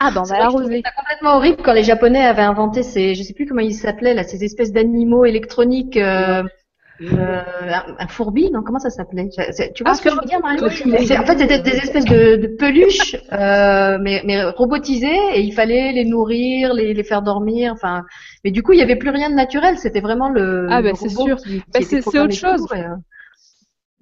[0.00, 0.84] Ah ben on C'est va l'arroser.
[0.84, 4.14] ça complètement horrible quand les Japonais avaient inventé ces, je sais plus comment ils s'appelaient
[4.14, 5.96] là, ces espèces d'animaux électroniques.
[5.96, 6.42] Euh,
[7.02, 7.40] euh,
[7.98, 9.28] un, fourbi, non Comment ça s'appelait?
[9.28, 10.68] Tu vois Ah, ce que je veux dire, Marie En
[11.24, 16.04] fait, c'était des espèces de, de peluches, euh, mais, mais robotisées, et il fallait les
[16.04, 17.72] nourrir, les, les faire dormir.
[17.72, 18.04] Enfin,
[18.44, 19.78] mais du coup, il y avait plus rien de naturel.
[19.78, 20.66] C'était vraiment le.
[20.70, 21.36] Ah, le bah, c'est sûr.
[21.72, 22.66] Bah, c'est- autre chose.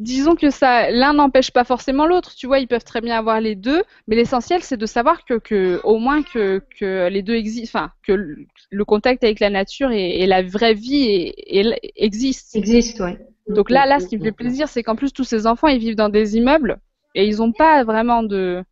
[0.01, 2.35] Disons que ça, l'un n'empêche pas forcément l'autre.
[2.35, 5.35] Tu vois, ils peuvent très bien avoir les deux, mais l'essentiel c'est de savoir que,
[5.35, 9.93] que au moins que, que les deux existent, enfin que le, contact avec la nature
[9.93, 12.57] et, et la vraie vie est- est- existe.
[12.57, 13.19] existe, ouais.
[13.49, 15.79] Donc là, là, ce qui me fait plaisir, c'est qu'en plus tous ces enfants, ils
[15.79, 16.79] vivent dans des immeubles
[17.15, 18.65] et ils n'ont pas vraiment de.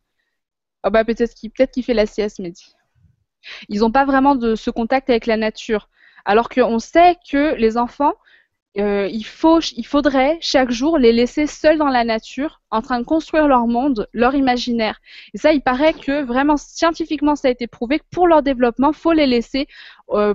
[0.85, 2.73] Oh bah peut-être qu'il peut-être qu'il fait la sieste, Mehdi.
[3.69, 5.89] Ils n'ont pas vraiment de ce contact avec la nature.
[6.25, 8.13] Alors qu'on sait que les enfants,
[8.79, 12.99] euh, il faut, il faudrait chaque jour les laisser seuls dans la nature, en train
[12.99, 14.99] de construire leur monde, leur imaginaire.
[15.33, 18.91] Et ça, il paraît que vraiment scientifiquement, ça a été prouvé que pour leur développement,
[18.93, 19.67] faut les laisser
[20.11, 20.33] euh,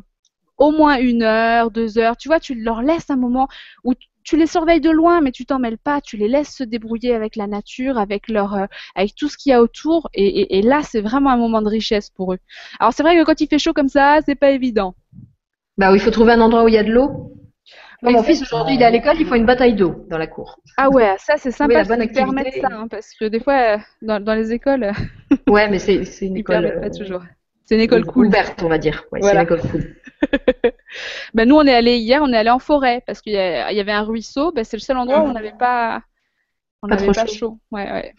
[0.57, 2.17] au moins une heure, deux heures.
[2.17, 3.49] Tu vois, tu leur laisses un moment
[3.85, 6.01] où tu- les surveilles de loin, mais tu t'en mêles pas.
[6.03, 9.51] Tu les laisses se débrouiller avec la nature, avec leur, euh, avec tout ce qu'il
[9.51, 10.11] y a autour.
[10.15, 12.39] Et, et- et là, c'est vraiment un moment de richesse pour eux.
[12.81, 14.95] Alors c'est vrai que quand il fait chaud comme ça, c'est pas évident.
[15.79, 17.33] Bah oui, il faut trouver un endroit où il y a de l'eau.
[18.03, 20.29] Moi, mon fils aujourd'hui, il est à l'école, il faut une bataille d'eau dans la
[20.29, 20.61] cour.
[20.77, 23.79] Ah ouais, ça c'est sympa la bonne qu'ils permettent ça, hein, parce que des fois,
[24.03, 24.93] dans, dans les écoles,
[25.49, 27.23] Ouais, mais c'est une école pas euh, toujours.
[27.65, 28.27] C'est une école cool.
[28.29, 29.05] ouverte, on va dire.
[29.13, 29.45] Ouais, Voilà.
[29.45, 29.97] c'est une école cool.
[31.35, 33.93] Ben, nous, on est allé hier, on est allé en forêt parce qu'il y, avait
[33.93, 34.53] un ruisseau.
[34.53, 36.03] Ben, c'est le seul endroit où on n'avait pas,
[36.83, 37.35] on Pas trop pas chaud.
[37.35, 37.59] chaud.
[37.71, 38.15] Ouais, ouais.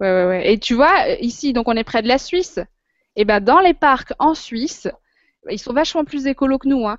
[0.00, 0.52] Ouais, ouais, ouais.
[0.52, 2.58] Et tu vois, euh, ici, donc on est près de la Suisse.
[3.16, 4.88] Et ben, dans les parcs en Suisse,
[5.50, 6.86] ils sont vachement plus écolos que nous.
[6.86, 6.98] hein.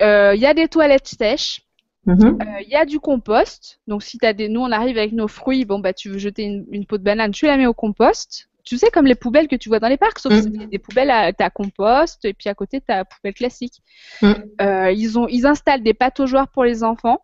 [0.00, 1.62] Euh, Il y a des toilettes sèches.
[2.06, 2.38] Mhm.
[2.40, 3.80] Euh, Il y a du compost.
[3.86, 5.64] Donc, si t'as des, nous, on arrive avec nos fruits.
[5.64, 8.48] Bon, bah, tu veux jeter une, une peau de banane, tu la mets au compost.
[8.64, 10.36] Tu sais, comme les poubelles que tu vois dans les parcs, sauf Mm.
[10.36, 13.82] que c'est des, poubelles à, t'as compost et puis à côté, t'as poubelle classique.
[14.22, 14.32] Mm.
[14.60, 17.20] Euh, ils ont, ils installent des pataugeoires pour les enfants.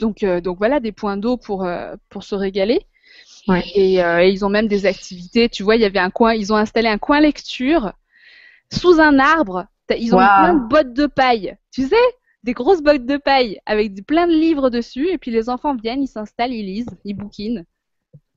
[0.00, 2.80] Donc, euh, donc voilà, des points d'eau pour, euh, pour se régaler.
[3.48, 3.62] Ouais.
[3.74, 5.48] Et, euh, et ils ont même des activités.
[5.48, 7.92] Tu vois, il y avait un coin, ils ont installé un coin lecture
[8.72, 9.66] sous un arbre.
[9.90, 11.56] Ils ont mis plein de bottes de paille.
[11.72, 11.96] Tu sais,
[12.42, 15.08] des grosses bottes de paille avec plein de livres dessus.
[15.08, 17.64] Et puis les enfants viennent, ils s'installent, ils lisent, ils bouquinent.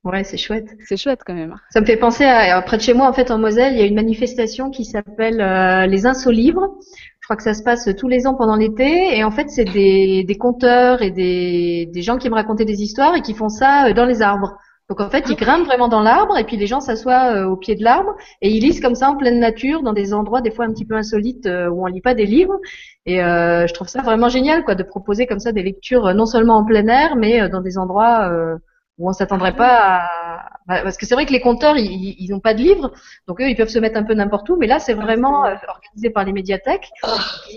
[0.03, 0.69] Ouais, c'est chouette.
[0.87, 1.55] C'est chouette quand même.
[1.69, 3.81] Ça me fait penser à, près de chez moi, en fait, en Moselle, il y
[3.81, 6.77] a une manifestation qui s'appelle euh, les Insolivres.
[7.19, 9.17] Je crois que ça se passe tous les ans pendant l'été.
[9.17, 12.81] Et en fait, c'est des, des conteurs et des, des gens qui me racontaient des
[12.81, 14.57] histoires et qui font ça euh, dans les arbres.
[14.89, 17.57] Donc en fait, ils grimpent vraiment dans l'arbre et puis les gens s'assoient euh, au
[17.57, 20.51] pied de l'arbre et ils lisent comme ça en pleine nature dans des endroits des
[20.51, 22.57] fois un petit peu insolites euh, où on lit pas des livres.
[23.05, 26.13] Et euh, je trouve ça vraiment génial quoi de proposer comme ça des lectures euh,
[26.13, 28.57] non seulement en plein air mais euh, dans des endroits euh,
[28.97, 32.53] où on s'attendrait pas à parce que c'est vrai que les conteurs ils n'ont pas
[32.53, 32.91] de livres
[33.27, 35.55] donc eux ils peuvent se mettre un peu n'importe où mais là c'est vraiment euh,
[35.69, 36.89] organisé par les médiathèques.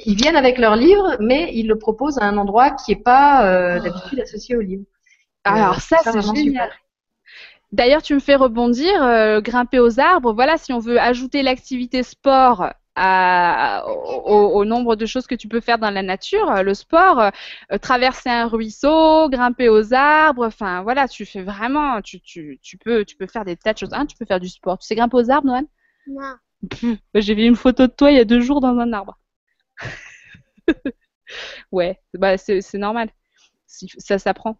[0.06, 3.46] Ils viennent avec leurs livres mais ils le proposent à un endroit qui est pas
[3.46, 4.84] euh, d'habitude associé au livre.
[5.44, 6.68] Alors ça, c'est vraiment génial.
[6.68, 6.78] super.
[7.72, 10.32] D'ailleurs, tu me fais rebondir, euh, grimper aux arbres.
[10.32, 15.46] Voilà, si on veut ajouter l'activité sport à- au, au nombre de choses que tu
[15.48, 20.46] peux faire dans la nature, euh, le sport, euh, traverser un ruisseau, grimper aux arbres,
[20.46, 23.78] enfin voilà, tu fais vraiment, tu, tu, tu peux, tu peux faire des tas de
[23.78, 23.92] choses.
[23.92, 24.78] Hein, tu peux faire du sport.
[24.78, 25.66] Tu sais grimper aux arbres, Noël?
[26.08, 26.36] Non.
[27.14, 29.18] J'ai vu une photo de toi il y a deux jours dans un arbre.
[31.72, 33.10] ouais, bah c'est normal.
[33.66, 34.58] Ça s'apprend.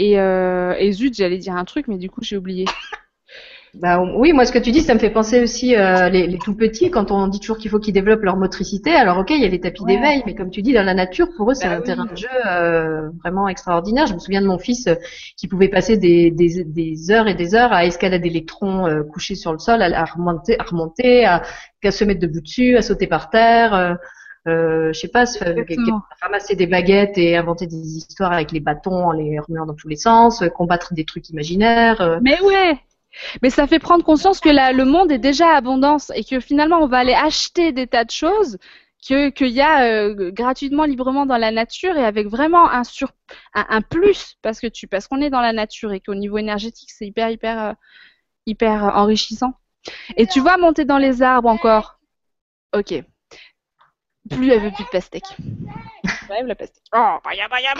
[0.00, 2.64] Et, euh, et zut, j'allais dire un truc, mais du coup j'ai oublié.
[3.72, 6.40] Bah, oui, moi ce que tu dis, ça me fait penser aussi euh, les, les
[6.40, 8.90] tout petits quand on dit toujours qu'il faut qu'ils développent leur motricité.
[8.90, 9.84] Alors ok, il y a les tapis Ouais.
[9.84, 11.94] d'éveil, mais comme tu dis, dans la nature, pour eux, c'est Bah un oui.
[11.94, 14.08] terrain de jeu euh, vraiment extraordinaire.
[14.08, 14.96] Je me souviens de mon fils euh,
[15.36, 19.36] qui pouvait passer des, des, des heures et des heures à escalader l'électron euh, couché
[19.36, 21.42] sur le sol, à, à remonter, à remonter, à,
[21.84, 23.96] à se mettre debout dessus, à sauter par terre.
[24.48, 25.38] Euh, je sais pas, se-
[26.22, 29.88] ramasser des baguettes et inventer des histoires avec les bâtons en les remuant dans tous
[29.88, 32.00] les sens, euh, combattre des trucs imaginaires.
[32.00, 32.78] euh, Mais ouais
[33.42, 36.40] Mais ça fait prendre conscience que la- le monde est déjà à abondance et que
[36.40, 38.58] finalement on va aller acheter des tas de choses
[39.08, 43.12] que qu'il y a euh, gratuitement, librement dans la nature et avec vraiment un sur
[43.54, 46.38] un, un plus parce que tu parce qu'on est dans la nature et qu'au niveau
[46.38, 47.72] énergétique c'est hyper hyper euh,
[48.46, 49.54] hyper enrichissant.
[50.16, 52.00] Et tu vois monter dans les arbres encore.
[52.76, 52.94] Ok.
[54.30, 55.36] Plus elle veut plus de pastèque.
[56.28, 56.82] Bref, la pastèque.
[56.94, 57.74] Oh, baya, baya.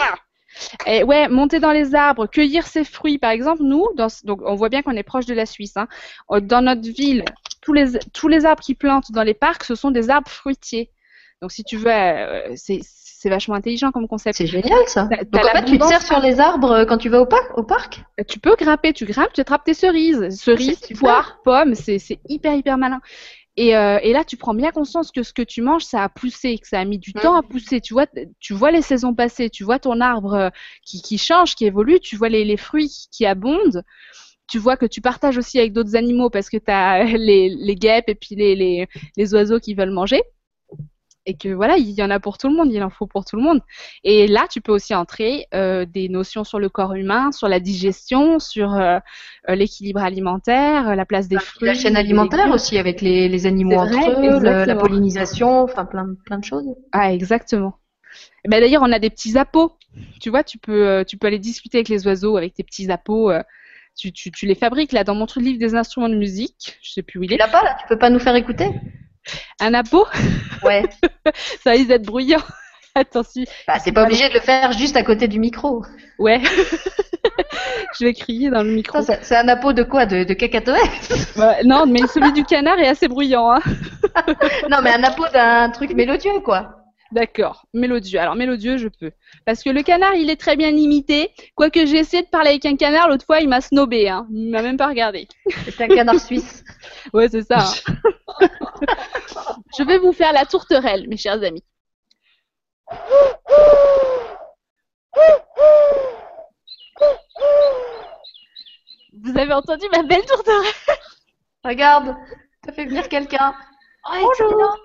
[0.85, 3.17] Et ouais, monter dans les arbres, cueillir ses fruits.
[3.17, 5.77] Par exemple, nous, dans, donc on voit bien qu'on est proche de la Suisse.
[5.77, 5.87] Hein.
[6.29, 7.23] Euh, Dans notre ville,
[7.61, 10.91] tous les, tous les arbres qui plantent dans les parcs, ce sont des arbres fruitiers.
[11.41, 14.37] Donc si tu veux, euh, c'est vachement intelligent comme concept.
[14.37, 15.07] C'est génial ça.
[15.31, 17.57] Donc en fait, tu te sers sur les arbres euh, quand tu vas au parc,
[17.57, 18.03] au parc?
[18.27, 20.29] Tu peux grimper, tu grimpes, tu attrapes tes cerises.
[20.37, 22.99] Cerises, poires, pommes, c'est c'est hyper hyper malin.
[23.57, 26.09] Et, euh, et là, tu prends bien conscience que ce que tu manges, ça a
[26.09, 27.19] poussé, que ça a mis du Mm.
[27.19, 27.81] temps à pousser.
[27.81, 28.07] Tu vois,
[28.39, 30.49] tu vois les saisons passer, tu vois ton arbre euh,
[30.85, 33.83] qui, qui change, qui évolue, tu vois les, les fruits qui, qui abondent.
[34.47, 37.75] Tu vois que tu partages aussi avec d'autres animaux parce que tu as les, les
[37.75, 38.87] guêpes et puis les, les,
[39.17, 40.21] les oiseaux qui veulent manger.
[41.27, 43.25] Et que voilà, il y en a pour tout le monde, il en faut pour
[43.25, 43.61] tout le monde.
[44.03, 47.59] Et là, tu peux aussi entrer euh, des notions sur le corps humain, sur la
[47.59, 48.97] digestion, sur euh,
[49.49, 51.67] euh, l'équilibre alimentaire, la place des fruits.
[51.67, 55.85] La chaîne alimentaire aussi avec les, les animaux entre vrai, eux, le- la pollinisation, enfin
[55.85, 56.65] plein, plein de choses.
[56.91, 57.75] Ah, exactement.
[58.43, 59.73] Eh Ben, D'ailleurs, on a des petits appos.
[60.19, 63.29] Tu vois, tu peux, tu peux aller discuter avec les oiseaux avec tes petits appos.
[63.29, 63.43] euh,
[63.95, 66.77] tu, tu, tu les fabriques là dans mon truc livre des instruments de musique.
[66.81, 67.37] Je sais plus où il est.
[67.37, 68.69] l'as pas là Tu peux pas nous faire écouter?
[69.59, 70.05] Un appôt,
[70.63, 70.83] Ouais.
[71.63, 72.41] ça risque d'être bruyant.
[72.95, 73.43] Attention.
[73.67, 75.85] Bah, c'est pas obligé de le faire juste à côté du micro.
[76.19, 76.41] Ouais.
[77.99, 79.01] Je vais crier dans le micro.
[79.01, 80.05] C'est- un appôt de quoi?
[80.05, 80.81] De, de cacatoès
[81.37, 83.51] Ouais, non, mais celui du canard est assez bruyant.
[83.51, 83.59] Hein.
[84.69, 86.80] Non, mais un appôt d'un truc mélodieux, quoi.
[87.11, 88.19] D'accord, mélodieux.
[88.19, 89.11] Alors mélodieux, je peux.
[89.45, 91.31] Parce que le canard, il est très bien imité.
[91.55, 94.07] Quoique j'ai essayé de parler avec un canard, l'autre fois, il m'a snobé.
[94.07, 94.27] Hein.
[94.31, 95.27] Il m'a même pas regardé.
[95.65, 96.63] C'est un canard suisse.
[97.13, 97.59] Ouais, c'est ça.
[97.59, 98.47] hein.
[99.77, 101.63] je vais vous faire la tourterelle, mes chers amis.
[109.13, 110.73] Vous avez entendu ma belle tourterelle?
[111.63, 112.15] Regarde,
[112.63, 113.53] t'as fait venir quelqu'un.
[114.11, 114.77] Oh, Bonjour.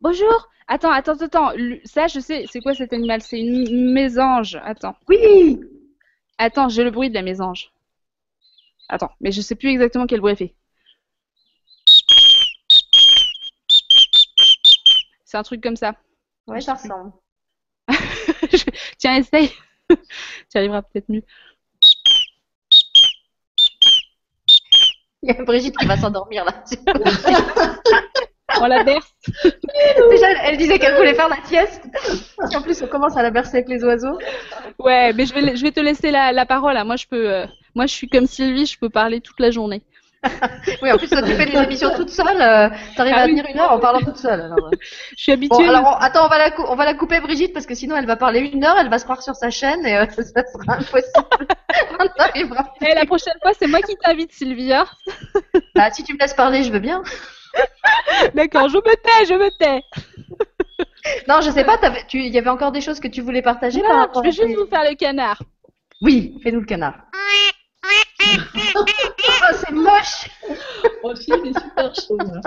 [0.00, 0.48] Bonjour.
[0.66, 1.52] Attends, attends, attends.
[1.84, 3.20] Ça, je sais, c'est quoi cet animal?
[3.20, 4.58] C'est une mésange.
[4.64, 4.96] Attends.
[5.08, 5.60] Oui
[6.38, 7.70] Attends, j'ai le bruit de la mésange.
[8.88, 10.54] Attends, mais je sais plus exactement quel bruit elle fait.
[15.24, 15.94] C'est un truc comme ça.
[16.46, 17.12] Ouais, ça ressemble.
[18.98, 19.52] Tiens, essaye.
[19.88, 21.22] tu arriveras peut-être mieux.
[25.22, 26.64] Il y a Brigitte qui va s'endormir là.
[28.58, 29.12] On la berce.
[30.10, 31.82] Déjà, elle disait qu'elle voulait faire la sieste.
[32.54, 34.18] En plus, on commence à la bercer avec les oiseaux.
[34.78, 36.76] Ouais, mais je vais, je vais te laisser la, la parole.
[36.76, 36.84] hein.
[36.84, 39.82] Moi, je peux, euh, moi, je suis comme Sylvie, je peux parler toute la journée.
[40.82, 42.40] Oui, en plus, toi, tu fais les émissions toute seule.
[42.40, 43.30] euh, T'arrives Ah à oui.
[43.30, 44.40] tenir une heure en parlant toute seule.
[44.40, 44.70] Alors, euh.
[45.16, 45.68] Je suis Bon, habituée.
[45.68, 47.96] alors, on- attends, on va, la cou- on va la couper, Brigitte, parce que sinon,
[47.96, 50.22] elle va parler une heure, elle va se croire sur sa chaîne et euh, ça
[50.22, 51.10] sera impossible.
[52.00, 52.86] on.
[52.86, 54.72] Eh, la prochaine fois, c'est moi qui t'invite, Sylvie.
[54.74, 54.84] hein.
[55.74, 57.02] Bah, si tu me laisses parler, je veux bien.
[58.34, 59.82] D'accord, je me tais, je me tais.
[61.28, 61.78] Non, je sais pas,
[62.12, 64.42] il y avait encore des choses que tu voulais partager par Non, rapport je vais
[64.44, 65.42] à juste vous faire le canard.
[66.02, 66.94] Oui, fais-nous le canard.
[68.76, 68.84] oh,
[69.54, 70.28] c'est moche
[71.02, 72.18] Aussi, il est super chaud.
[72.18, 72.40] là.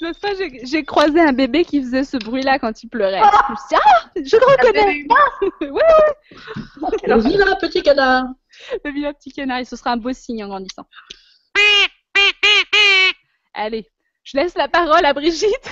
[0.00, 0.30] L'autre fois,
[0.64, 3.20] j'ai croisé un bébé qui faisait ce bruit-là quand il pleurait.
[3.20, 5.70] Je me suis dit, ah, je le reconnais.
[5.70, 8.24] ouais, Le vilain petit canard.
[8.84, 10.86] le vilain petit canard, et ce sera un beau signe en grandissant.
[13.54, 13.86] Allez,
[14.24, 15.70] je laisse la parole à Brigitte.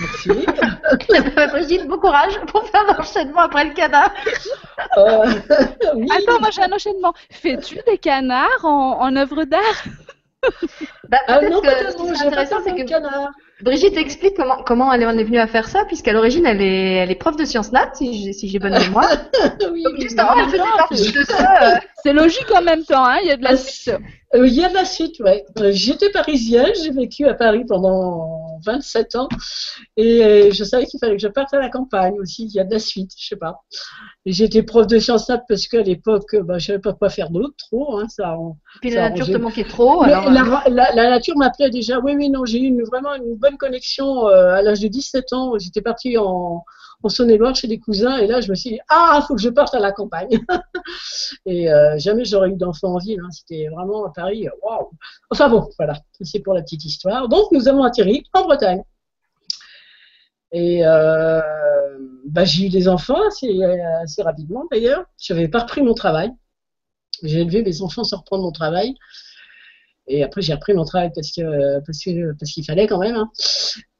[0.00, 0.28] Merci.
[1.50, 4.12] Brigitte, bon courage pour faire l'enchaînement après le canard.
[4.98, 5.24] Euh,
[5.94, 6.06] oui.
[6.10, 7.14] Attends, moi j'ai un enchaînement.
[7.30, 9.60] Fais-tu des canards en, en œuvre d'art?
[11.08, 13.30] Bah, Ah non, que ce qui est intéressant, c'est que canard.
[13.62, 16.94] Brigitte explique comment, comment elle en est venue à faire ça, puisqu'à l'origine, elle est,
[16.96, 19.08] elle est prof de sciences nat, si j'ai si j'ai bonne mémoire.
[19.72, 21.62] Oui, Donc, justement, elle faisait partie de ça.
[21.62, 23.96] euh, C'est logique en même temps, hein, il y a de la Ah,
[24.34, 25.44] Euh, Il y a de la suite, ouais.
[25.60, 29.28] Euh, J'étais parisienne, j'ai vécu à Paris pendant 27 ans
[29.96, 32.46] et euh, je savais qu'il fallait que je parte à la campagne aussi.
[32.46, 33.62] Il y a de la suite, je sais pas.
[34.26, 37.54] J'étais prof de sciences nat parce qu'à l'époque, bah, je savais pas quoi faire d'autre,
[37.58, 37.98] trop.
[37.98, 38.36] Hein, ça,
[38.80, 40.02] Puis Ça la nature te manquait trop.
[40.02, 42.00] Alors, euh, la, la- la nature m'appelait déjà.
[42.00, 45.32] Oui, oui, non, j'ai eu une- vraiment une bonne connexion euh, à l'âge de 17
[45.32, 45.52] ans.
[45.58, 46.64] J'étais partie en,
[47.04, 49.48] en Saône-et-Loire chez des cousins et là, je me suis dit, ah, faut que je
[49.48, 50.38] parte à la campagne.
[51.46, 53.20] et euh, jamais j'aurais eu d'enfant en ville.
[53.24, 53.30] hein.
[53.30, 54.48] C'était vraiment à Paris.
[54.62, 54.90] Waouh.
[55.30, 57.28] Enfin bon, voilà, c'est pour la petite histoire.
[57.28, 58.82] Donc, nous avons atterri en Bretagne.
[60.52, 61.40] Et euh,
[62.26, 65.04] bah, j'ai eu des enfants assez, rapidement d'ailleurs.
[65.20, 66.30] Je n'avais pas repris mon travail.
[67.22, 68.94] J'ai élevé mes enfants sans reprendre mon travail.
[70.06, 73.16] Et après, j'ai repris mon travail parce qu'il fallait quand même.
[73.16, 73.30] hein.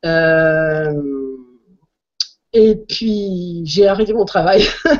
[0.04, 0.92] Euh,
[2.54, 4.64] et puis j'ai arrêté mon travail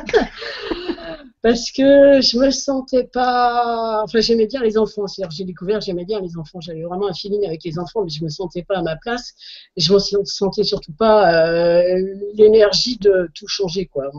[1.41, 4.01] parce que je me sentais pas.
[4.03, 5.05] Enfin, j'aimais bien les enfants.
[5.29, 6.59] J'ai découvert, j'aimais bien les enfants.
[6.59, 9.33] J'avais vraiment un feeling avec les enfants, mais je me sentais pas à ma place.
[9.77, 12.01] Je me sentais surtout pas euh,
[12.33, 14.11] l'énergie de tout changer, quoi.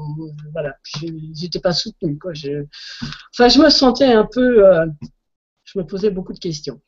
[0.53, 0.77] Voilà,
[1.35, 2.33] j'étais pas soutenue, quoi.
[2.33, 2.65] Je...
[3.35, 4.65] Enfin, je me sentais un peu.
[4.67, 4.87] euh,
[5.65, 6.81] je me posais beaucoup de questions.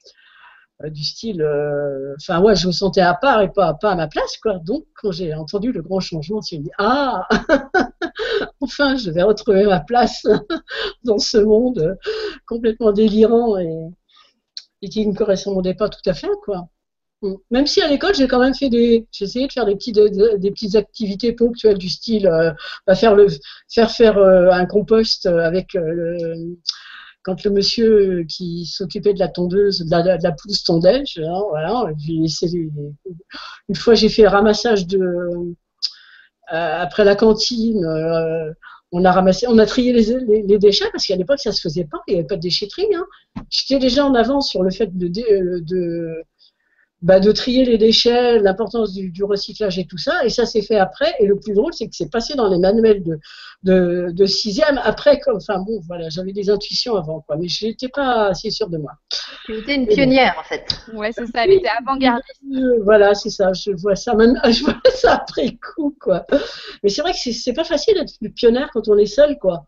[0.84, 3.96] Euh, du style, euh, enfin ouais, je me sentais à part et pas, pas à
[3.96, 4.58] ma place, quoi.
[4.64, 7.26] Donc, quand j'ai entendu le grand changement, je me suis dit, ah,
[8.60, 10.24] enfin, je vais retrouver ma place
[11.04, 11.94] dans ce monde euh,
[12.46, 16.68] complètement délirant et, qui ne correspondait pas tout à fait, quoi.
[17.22, 17.34] Mm.
[17.50, 19.98] Même si à l'école, j'ai quand même fait des, j'ai essayé de faire des petites,
[19.98, 22.52] des petites activités ponctuelles du style, euh,
[22.86, 23.26] bah, faire le,
[23.68, 26.56] faire faire un compost avec euh, le,
[27.28, 31.42] quand le monsieur qui s'occupait de la tondeuse, de la, de la pelouse tondait, hein,
[31.50, 35.54] voilà, une fois j'ai fait le ramassage de euh,
[36.50, 38.50] après la cantine, euh,
[38.92, 41.98] on a ramassé, on a trié les, déchets parce qu'à l'époque ça se faisait pas,
[42.06, 42.94] il n'y avait pas de déchetterie.
[42.94, 43.04] Hein.
[43.50, 46.22] J'étais déjà en avance sur le fait de, euh, de,
[47.00, 50.62] bah, de trier les déchets, l'importance du, du recyclage et tout ça, et ça s'est
[50.62, 51.14] fait après.
[51.20, 53.18] Et le plus drôle, c'est que c'est passé dans les manuels de,
[53.62, 57.66] de, de sixième après, comme, enfin bon, voilà, j'avais des intuitions avant, quoi, mais je
[57.66, 58.92] n'étais pas assez sûre de moi.
[59.46, 60.66] Tu étais une pionnière, en fait.
[60.92, 62.40] Ouais, c'est ça, elle était avant-gardiste.
[62.52, 66.26] Euh, voilà, c'est ça, je vois ça maintenant, je vois ça après coup, quoi.
[66.82, 69.66] Mais c'est vrai que c'est- c'est pas facile d'être pionnière quand on est seul, quoi.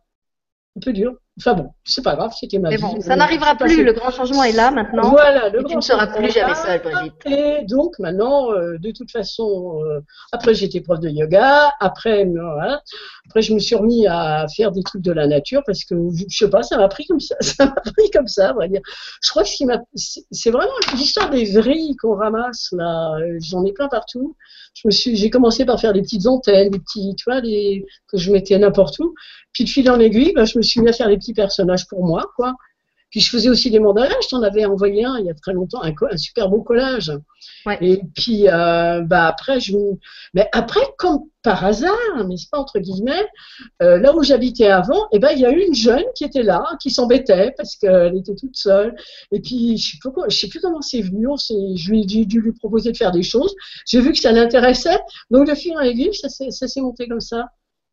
[0.77, 1.15] Un peu dur.
[1.41, 2.83] Enfin bon, c'est pas grave, c'était ma Mais vie.
[2.83, 3.65] bon, ça Euh, n'arrivera plus.
[3.69, 3.83] passé.
[3.83, 5.09] Le grand changement est là maintenant.
[5.11, 6.55] Voilà, le Et tu grand ne seras plus jamais là.
[6.55, 7.15] seule, Brigitte.
[7.27, 10.01] Et donc maintenant, euh, de toute façon, euh,
[10.33, 12.83] après j'étais prof de yoga, après, voilà,
[13.27, 15.95] après je me suis remis à faire des trucs de la nature parce que
[16.29, 18.69] je sais pas, ça m'a pris comme ça, ça m'a pris comme ça, on va
[18.69, 18.81] dire.
[19.23, 19.49] Je crois que
[19.95, 23.17] c'est vraiment l'histoire des vrilles qu'on ramasse là.
[23.41, 24.37] J'en ai plein partout.
[24.75, 27.85] Je me suis, j'ai commencé par faire des petites antennes, des petits, tu vois, des,
[28.07, 29.15] que je mettais n'importe où.
[29.53, 31.87] Puis de fil en aiguille, ben, je me suis mis à faire des petits personnages
[31.89, 32.55] pour moi, quoi.
[33.11, 35.53] Puis je faisais aussi des mandalas, je t'en avais envoyé un il y a très
[35.53, 37.13] longtemps, un, super beau collage.
[37.67, 37.77] Ouais.
[37.81, 39.77] Et puis euh, bah après je
[40.33, 43.27] mais après comme par hasard, n'est-ce pas entre guillemets,
[43.83, 46.43] euh, là où j'habitais avant, et ben il y a eu une jeune qui était
[46.43, 48.95] là, qui s'embêtait parce qu'elle était toute seule.
[49.33, 49.99] Et puis je sais
[50.29, 51.27] je sais plus comment c'est venu,
[51.77, 53.55] je lui ai dû, lui proposer de faire des choses.
[53.87, 57.47] J'ai vu que ça l'intéressait, donc de fil en aiguille, ça s'est monté comme ça.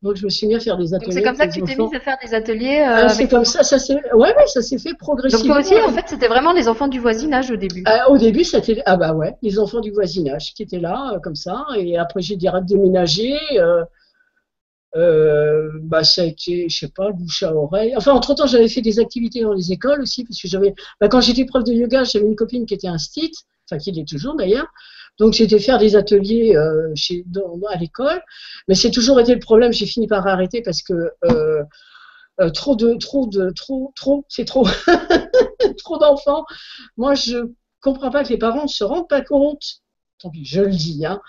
[0.03, 1.05] Donc je me suis mis à faire des ateliers.
[1.07, 2.85] Donc c'est comme ça que tu t'es mise à faire des ateliers.
[2.87, 5.55] euh, Ah, c'est comme ça, ça s'est, ouais, ouais, ça s'est fait Donc progressivement.
[5.55, 7.81] toi aussi, en fait, c'était vraiment les enfants du voisinage au début.
[7.87, 11.19] Ah, au début, c'était, ah bah ouais, les enfants du voisinage qui étaient là, euh,
[11.19, 13.35] comme ça, et après j'ai direct déménagé.
[13.53, 13.83] Euh,
[14.95, 17.93] euh, bah ça a été, je sais pas, bouche à oreille.
[17.97, 21.07] Enfin, entre temps, j'avais fait des activités dans les écoles aussi, parce que j'avais, bah,
[21.07, 23.31] quand j'étais prof de yoga, j'avais une copine qui était un stit,
[23.69, 24.67] enfin qui l'est toujours d'ailleurs.
[25.19, 28.21] Donc j'étais faire des ateliers euh, chez, dans, à l'école,
[28.67, 29.73] mais c'est toujours été le problème.
[29.73, 31.63] J'ai fini par arrêter parce que euh,
[32.41, 34.67] euh, trop de, trop de, trop, trop, c'est trop,
[35.77, 36.45] trop d'enfants.
[36.97, 37.37] Moi, je
[37.81, 39.63] comprends pas que les parents ne se rendent pas compte,
[40.19, 41.21] tant pis, je le dis, hein,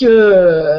[0.00, 0.74] que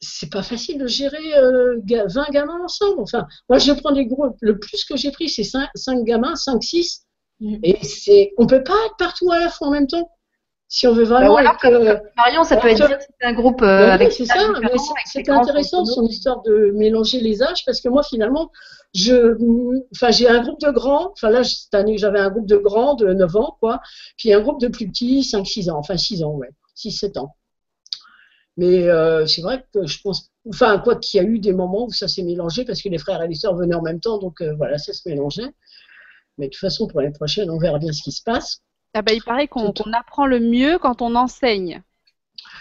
[0.00, 3.00] c'est pas facile de gérer euh, ga- 20 gamins ensemble.
[3.02, 4.36] Enfin, moi, je prends des groupes.
[4.40, 5.68] Le plus que j'ai pris, c'est 5,
[6.04, 7.04] gamins, 5, 6.
[7.40, 7.58] Mhm.
[7.62, 10.10] Et c'est, on peut pas être partout à la fois en même temps.
[10.72, 13.60] Si on veut Bah, vraiment être, euh, Marion, ça peut être Bah, bien un groupe
[13.60, 14.36] euh, oui, avec c'est ça,
[15.04, 18.52] c'était intéressant son histoire de mélanger les âges parce que moi finalement,
[18.94, 19.36] je,
[19.96, 22.94] enfin j'ai un groupe de grands, enfin là cette année j'avais un groupe de grands
[22.94, 23.80] de 9 ans quoi,
[24.16, 27.34] puis un groupe de plus petits 5-6 ans, enfin 6 ans ouais, 6-7 ans.
[28.56, 31.86] Mais euh, c'est vrai que je pense, enfin quoi qu'il y a eu des moments
[31.86, 34.18] où ça s'est mélangé parce que les frères et les sœurs venaient en même temps,
[34.18, 35.50] donc euh, voilà ça se mélangeait.
[36.38, 38.62] Mais de toute façon pour l'année prochaine on verra bien ce qui se passe.
[38.94, 41.82] Ah bah, il paraît qu'on apprend le mieux quand on enseigne.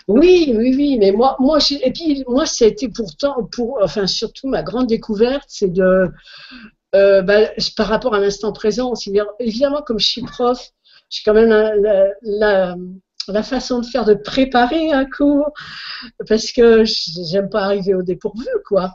[0.08, 4.64] Oui, oui, oui, mais moi, moi, et puis moi, c'était pourtant, pour, enfin, surtout ma
[4.64, 6.08] grande découverte, c'est de,
[6.96, 8.94] euh, bah, par rapport à l'instant présent,
[9.40, 10.70] évidemment, comme je suis prof,
[11.10, 12.76] j'ai quand même la, la, la,
[13.30, 15.52] la façon de faire de préparer un cours,
[16.28, 18.94] parce que j'aime pas arriver au dépourvu, quoi.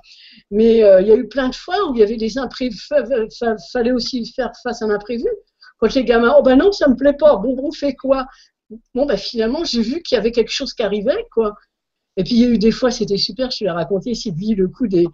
[0.51, 2.78] Mais euh, il y a eu plein de fois où il y avait des imprévus,
[2.89, 3.05] fa-
[3.39, 5.26] fa- fallait aussi faire face à un imprévu.
[5.79, 8.27] Quand les gamins, oh ben non, ça me plaît pas, bon, on fait quoi?
[8.95, 11.55] Bon, ben finalement, j'ai vu qu'il y avait quelque chose qui arrivait, quoi.
[12.16, 14.55] Et puis il y a eu des fois, c'était super, je te l'ai raconté, Sylvie,
[14.55, 15.07] le coup des.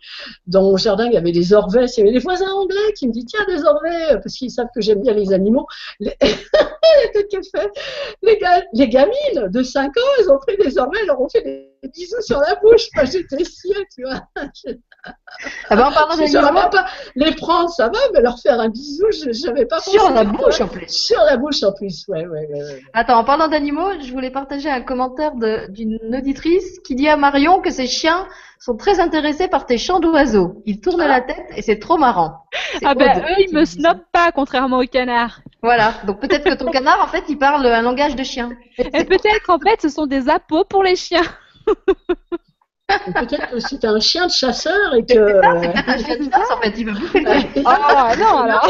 [0.47, 3.09] Dans mon jardin, il y avait des orvets, il y avait des voisins anglais qui
[3.09, 5.67] me disent Tiens, des orvets, parce qu'ils savent que j'aime bien les animaux.
[5.99, 6.15] Les...
[8.73, 11.70] les gamines de 5 ans, elles ont pris des orvets, elles leur ont fait des
[11.89, 12.89] bisous sur la bouche.
[12.95, 14.21] Moi, j'étais sciée, tu vois.
[15.71, 18.69] Ah bah, en savais d'animaux, même pas les prendre, ça va, mais leur faire un
[18.69, 20.13] bisou, je n'avais pas sur pensé.
[20.15, 20.89] la bouche en plus.
[20.89, 22.63] Sur la bouche en plus, ouais, ouais, ouais.
[22.63, 22.83] ouais.
[22.93, 25.33] Attends, en parlant d'animaux, je voulais partager un commentaire
[25.69, 28.27] d'une auditrice qui dit à Marion que ses chiens
[28.59, 30.63] sont très intéressés par tes chants d'oiseaux.
[30.67, 32.45] Ils tournent la tête et c'est trop marrant.
[32.85, 35.41] Ah bah, Aude eux, ils me snobent pas, contrairement aux canards.
[35.63, 38.51] Voilà, donc peut-être que ton canard, en fait, il parle un langage de chien.
[38.77, 41.23] Et peut-être qu'en fait, ce sont des appos pour les chiens.
[42.89, 45.15] Peut-être que c'était un chien de chasseur et que.
[45.15, 47.49] C'est peut-être un chien de chasse, en fait, il veut bouffer le chien.
[47.57, 48.69] Oh non, alors.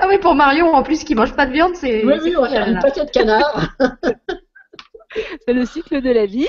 [0.00, 2.04] Ah oui, pour Marion, en plus, qui mange pas de viande, c'est...
[2.04, 3.76] Oui, oui, on va faire une de canard.
[5.46, 6.48] C'est le cycle de la vie.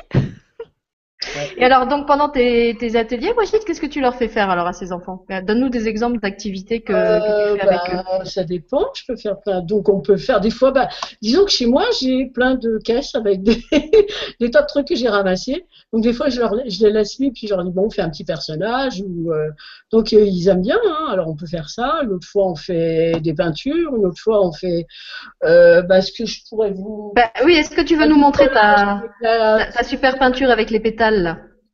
[1.57, 4.67] Et alors, donc, pendant tes, tes ateliers, Brigitte, qu'est-ce que tu leur fais faire alors
[4.67, 5.23] à ces enfants?
[5.29, 7.97] Donne-nous des exemples d'activités que, que Euh, tu fais avec eux.
[8.07, 9.61] bah, ça dépend, je peux faire plein.
[9.61, 10.87] Donc on peut faire des fois, bah,
[11.21, 13.61] disons que chez moi j'ai plein de caisses avec des,
[14.39, 15.65] des tas de trucs que j'ai ramassés.
[15.93, 17.89] Donc des fois je, leur, je les laisse libres puis je leur dis bon on
[17.89, 19.49] fait un petit personnage ou euh,
[19.91, 20.79] donc euh, ils aiment bien.
[20.87, 21.99] Hein, alors on peut faire ça.
[22.03, 24.87] Une autre fois on fait des peintures, une autre fois on fait
[25.43, 27.13] euh, bah, ce que je pourrais vous.
[27.15, 30.69] Bah, oui, est-ce que tu veux nous montrer ta, La- ta, ta super peinture avec
[30.71, 31.10] les pétales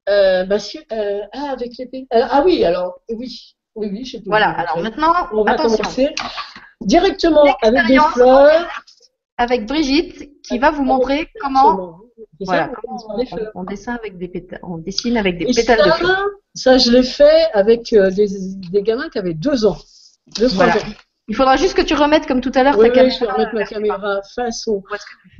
[0.09, 4.17] euh, bah, si- euh, ah avec pé- euh, ah oui alors oui oui oui je
[4.25, 6.15] Voilà, alors maintenant, on va attention, commencer
[6.81, 8.67] directement avec des fleurs.
[9.37, 11.99] avec Brigitte qui va vous montrer comment,
[12.41, 12.71] ça, voilà,
[13.55, 16.25] on dessine avec des pétales, on dessine avec des Et pétales de fleurs.
[16.55, 18.27] ça, ça, je l'ai fait avec euh, des,
[18.71, 19.77] des gamins qui avaient deux ans.
[20.37, 20.81] Deux, trois Voilà.
[20.81, 20.85] ans.
[21.29, 23.25] Il faudra juste que tu remettes comme tout à l'heure Oui, ta oui, je vais
[23.25, 23.33] caméra.
[23.35, 24.83] remettre ma caméra face au.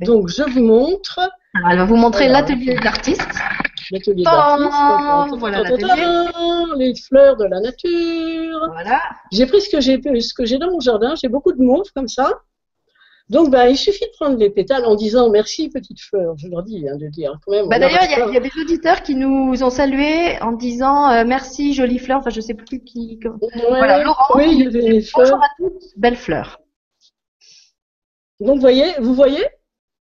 [0.02, 1.18] Donc, je vous montre
[1.54, 2.40] Alors, elle va vous montrer Voilà.
[2.42, 3.26] l'atelier d'artiste.
[3.90, 5.38] l'atelier d'artiste.
[5.38, 5.62] Voilà
[6.76, 8.68] Les fleurs de la nature.
[8.72, 9.00] Voilà.
[9.32, 11.14] J'ai pris ce que j'ai ce que j'ai dans mon jardin.
[11.14, 12.32] J'ai beaucoup de mauve comme ça.
[13.30, 16.34] Donc, bah, il suffit de prendre les pétales en disant merci, petite fleur.
[16.38, 17.68] Je leur dis hein, de dire quand même.
[17.68, 21.24] Bah, D'ailleurs, il y, a- y des auditeurs qui nous ont salués en disant euh,
[21.26, 22.18] merci, jolie fleur.
[22.18, 23.20] Enfin, je sais plus qui.
[23.24, 23.48] Ouais.
[23.68, 25.24] Voilà, Laurent, Oui, il y avait les fleurs.
[25.26, 26.60] Bonjour à toutes, belle fleur.
[28.40, 29.44] Donc, vous voyez, vous voyez?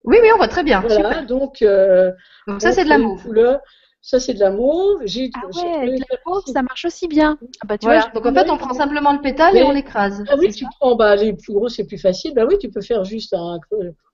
[0.06, 0.82] Oui, oui, on voit très bien.
[0.82, 1.26] Voilà, Super.
[1.28, 1.62] donc.
[1.62, 2.12] euh,
[2.48, 3.22] Donc ça, c'est de la fait une mauve.
[3.24, 3.60] couleur.
[4.06, 5.02] Ça, c'est de la mauve.
[5.06, 7.38] J'ai, Ah ouais, avec la mauve, ça marche aussi bien.
[7.62, 8.02] Ah bah tu Voilà.
[8.14, 10.22] vois, Donc en fait, on prend simplement le pétale et on l'écrase.
[10.28, 12.34] Ah oui, tu prends bah, les plus gros, c'est plus facile.
[12.34, 13.60] Bah oui, tu peux faire juste un.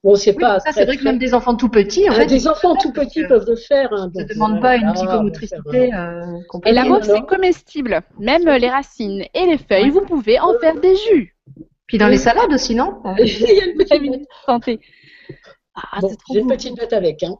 [0.03, 0.59] Bon, c'est Oui, pas.
[0.59, 2.91] ça, c'est vrai que même des enfants tout petits, en Ah, fait, des enfants tout
[2.93, 3.91] petits peuvent le faire.
[3.91, 7.25] Hein, ça ne demande euh, pas une va psychomotricité faire, euh, Et la mauve, c'est
[7.25, 8.01] comestible.
[8.19, 11.35] Même les racines et les feuilles, vous pouvez en faire des jus.
[11.87, 13.01] Puis dans les salades aussi, non?
[13.05, 14.79] Euh, Il y a une petite Vitamine santé.
[15.73, 17.23] Ah, Bon, c'est trop j'ai une petite bête avec.
[17.23, 17.33] Hein.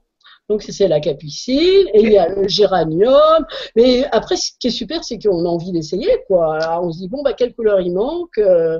[0.49, 3.45] Donc, c'est la capucine et il y a le géranium.
[3.75, 6.09] Mais après, ce qui est super, c'est qu'on a envie d'essayer.
[6.27, 6.55] quoi.
[6.63, 8.79] Alors, on se dit, bon, bah, quelle couleur il manque Euh,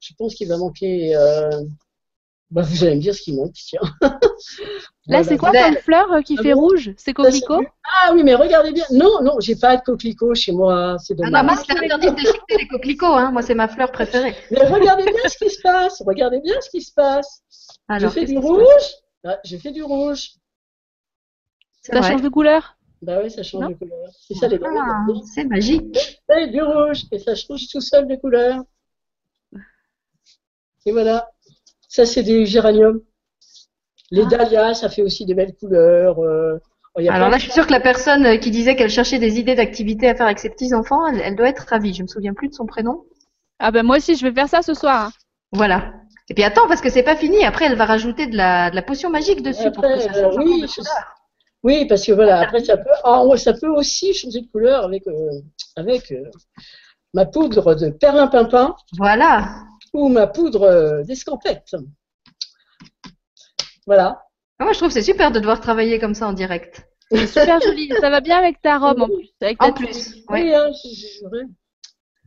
[0.00, 1.14] Je pense qu'il va manquer.
[1.16, 1.50] euh,
[2.50, 3.80] Bah, vous allez me dire ce qui manque, tiens.
[4.00, 4.18] Là,
[5.06, 5.24] Voilà.
[5.24, 6.92] c'est quoi comme fleur euh, qui Ah fait bon rouge?
[6.96, 7.62] C'est coquelicot?
[8.04, 8.84] Ah oui, mais regardez bien.
[8.90, 10.96] Non, non, j'ai pas de coquelicot chez moi.
[10.98, 11.42] C'est Ah dommage.
[11.46, 13.06] non, moi, c'est interdit de déchiqueter les coquelicots.
[13.06, 13.30] Hein.
[13.32, 14.34] Moi, c'est ma fleur préférée.
[14.50, 16.02] Mais regardez bien ce qui se passe.
[16.06, 17.42] Regardez bien ce qui se passe.
[17.88, 18.86] Alors, je fais qu'est-ce du rouge.
[19.24, 20.32] Ah, je fais du rouge.
[21.82, 22.12] C'est Ça vrai.
[22.12, 22.76] change de couleur?
[23.02, 24.08] Bah oui, ça change Non de couleur.
[24.28, 25.04] C'est ça les Ah,
[25.34, 26.20] c'est magique.
[26.38, 27.02] Et du rouge.
[27.10, 28.62] Et ça change tout seul de couleur.
[30.86, 31.28] Et voilà.
[31.88, 33.00] Ça, c'est des géraniums.
[34.10, 34.28] Les Ah.
[34.36, 36.18] dahlias, ça fait aussi des belles couleurs.
[36.20, 36.58] euh,
[36.98, 38.76] il y a Alors là, de- je suis sûre que la personne euh, qui disait
[38.76, 41.94] qu'elle cherchait des idées d'activités à faire avec ses petits-enfants, elle, elle doit être ravie.
[41.94, 43.04] Je me souviens plus de son prénom.
[43.58, 45.06] Ah ben moi aussi, je vais faire ça ce soir.
[45.06, 45.10] hein.
[45.52, 45.94] Voilà.
[46.28, 47.44] Et puis attends, parce que c'est pas fini.
[47.44, 50.26] Après, elle va rajouter de la, de la potion magique dessus pour que Après, ça
[50.26, 50.82] euh, oui, je-.
[51.62, 55.06] Oui, parce que voilà, après ça peut, ah, ça peut aussi changer de couleur avec,
[55.06, 55.40] euh,
[55.76, 56.24] avec euh,
[57.14, 59.48] ma poudre de perlimpinpin Voilà.
[59.92, 61.74] ou ma poudre euh, d'escampette.
[63.86, 64.22] Voilà.
[64.58, 66.86] Ah, Moi, je trouve que c'est super de devoir travailler comme ça en direct.
[67.10, 67.90] C'est super joli.
[68.00, 69.28] Ça va bien avec ta robe en plus.
[69.40, 70.14] Avec ta En plus.
[70.28, 70.42] ouais.
[70.42, 71.44] Oui, hein, je- je- ouais.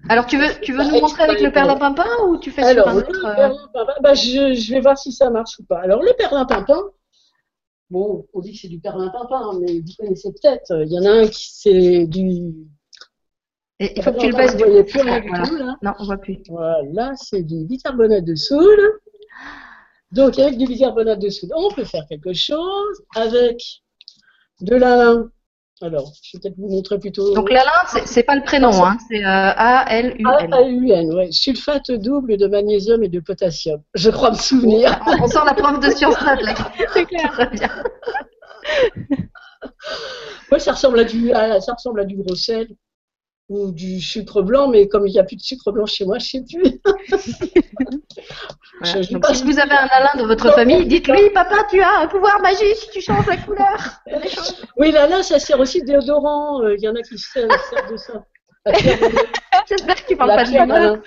[0.10, 2.70] Alors, tu veux, tu veux Bah, nous montrer avec le perlimpinpin ou tu fais sur
[2.70, 5.80] Alors, un le autre perlimpinpin, bah, je, je vais voir si ça marche ou pas.
[5.80, 6.80] Alors, le perlimpinpin,
[7.90, 10.84] bon, on dit que c'est du perlimpinpin, mais vous connaissez peut-être.
[10.86, 12.54] Il y en a un qui c'est du.
[13.80, 15.44] et Il faut que tu le baisses Vous du voyez plus rien Voilà.
[15.44, 15.78] du tout, là.
[15.82, 16.38] Non, on voit plus.
[16.50, 18.80] Voilà, c'est du bicarbonate de soude.
[20.12, 23.04] Donc, avec du bicarbonate de soude, on peut faire quelque chose.
[23.16, 23.62] Avec
[24.62, 25.16] de la.
[25.82, 27.34] Alors, je vais peut-être vous montrer plutôt.
[27.36, 27.72] Donc l'Alain,
[28.06, 30.54] c'est pas le prénom, hein, c'est euh, A-L-U-N.
[30.54, 31.28] AAUN, ouais.
[31.32, 33.82] Sulfate double de magnésium et de potassium.
[33.94, 34.98] Je crois me souvenir.
[35.06, 36.38] On, on sent la prof de sciences là.
[36.94, 37.30] C'est clair.
[37.34, 37.70] Très bien.
[40.50, 42.68] Moi, ça ressemble à du, à- ça ressemble à du gros sel
[43.50, 46.18] ou du sucre blanc, mais comme il n'y a plus de sucre blanc chez moi,
[46.20, 46.82] je sais plus.
[48.82, 49.02] Voilà.
[49.02, 52.00] Je- je Donc si vous avez un Alain dans votre famille, dites-lui, papa, tu as
[52.02, 54.02] un pouvoir magique, tu changes la couleur.
[54.78, 56.62] Oui, là, ça sert aussi de déodorant.
[56.64, 58.24] Euh, Il y en a qui se servent servent de ça.
[59.70, 60.58] J'espère que tu parles pas de.
[60.58, 60.98] Alors,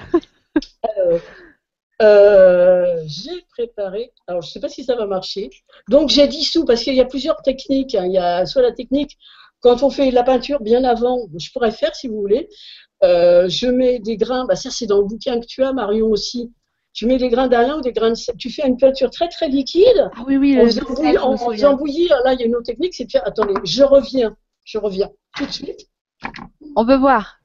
[2.00, 4.12] euh, j'ai préparé.
[4.28, 5.50] Alors, je ne sais pas si ça va marcher.
[5.88, 7.94] Donc, j'ai dissous parce qu'il y a plusieurs techniques.
[7.94, 8.04] hein.
[8.06, 9.18] Il y a soit la technique
[9.60, 11.26] quand on fait la peinture bien avant.
[11.38, 12.48] Je pourrais faire si vous voulez.
[13.04, 14.44] Euh, je mets des grains.
[14.46, 16.52] Bah, ça, c'est dans le bouquin que tu as, Marion aussi.
[16.92, 18.36] Tu mets des grains d'Alain ou des grains de sel.
[18.36, 20.10] Tu fais une peinture très très liquide.
[20.16, 22.56] Ah oui, oui, En le faisant bouillir, en- faisant bouillir, là, il y a une
[22.56, 23.26] autre technique, c'est de faire.
[23.26, 24.36] Attendez, je reviens.
[24.64, 25.88] Je reviens tout de suite.
[26.76, 27.36] On peut voir.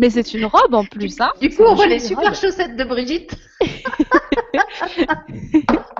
[0.00, 1.30] Mais c'est une robe en plus, hein.
[1.40, 2.34] Du coup, on voit les super robe.
[2.34, 3.34] chaussettes de Brigitte.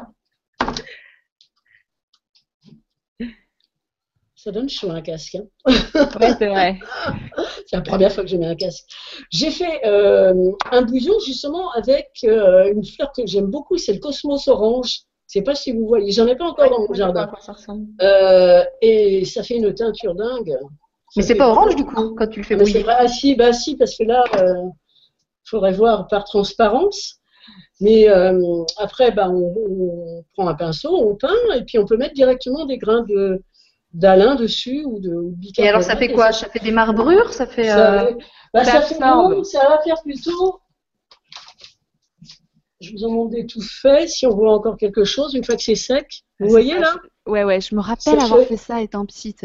[4.41, 5.34] Ça donne chaud un casque.
[5.34, 5.45] hein.
[6.20, 6.78] Ouais, c'est vrai.
[7.66, 8.84] C'est la première fois que je mets un casque.
[9.32, 10.32] J'ai fait euh,
[10.70, 15.01] un bouillon justement avec euh, une fleur que j'aime beaucoup, c'est le cosmos orange.
[15.28, 17.28] Je sais pas si vous voyez, j'en ai pas encore dans mon jardin.
[17.41, 17.86] Ça ressemble.
[18.01, 20.57] Euh, et ça fait une teinture dingue.
[21.16, 22.97] Mais Ça c'est fait- pas orange du coup quand tu le fais Mais c'est bouillir.
[22.97, 24.70] ah si, bah si, parce que là, il
[25.51, 27.16] faudrait voir par transparence.
[27.80, 28.39] Mais euh,
[28.78, 32.66] après, bah, on, on prend un pinceau, on peint, et puis on peut mettre directement
[32.66, 33.43] des grains de
[33.99, 36.32] d'Alain dessus ou de, ou de Et alors ça fait quoi?
[36.32, 37.32] Ça fait des marbrures?
[37.32, 37.64] Ça fait.
[37.68, 38.12] ça, euh,
[38.55, 40.61] bah, ça ça fait va faire plutôt.
[42.80, 45.57] Je vous en montre des tout faits, si on voit encore quelque chose, une fois
[45.57, 46.22] que c'est sec.
[46.38, 46.94] Vous Ah, voyez là?
[47.26, 49.44] je- Ouais, ouais, je me rappelle avoir fait- fait ça étant petite.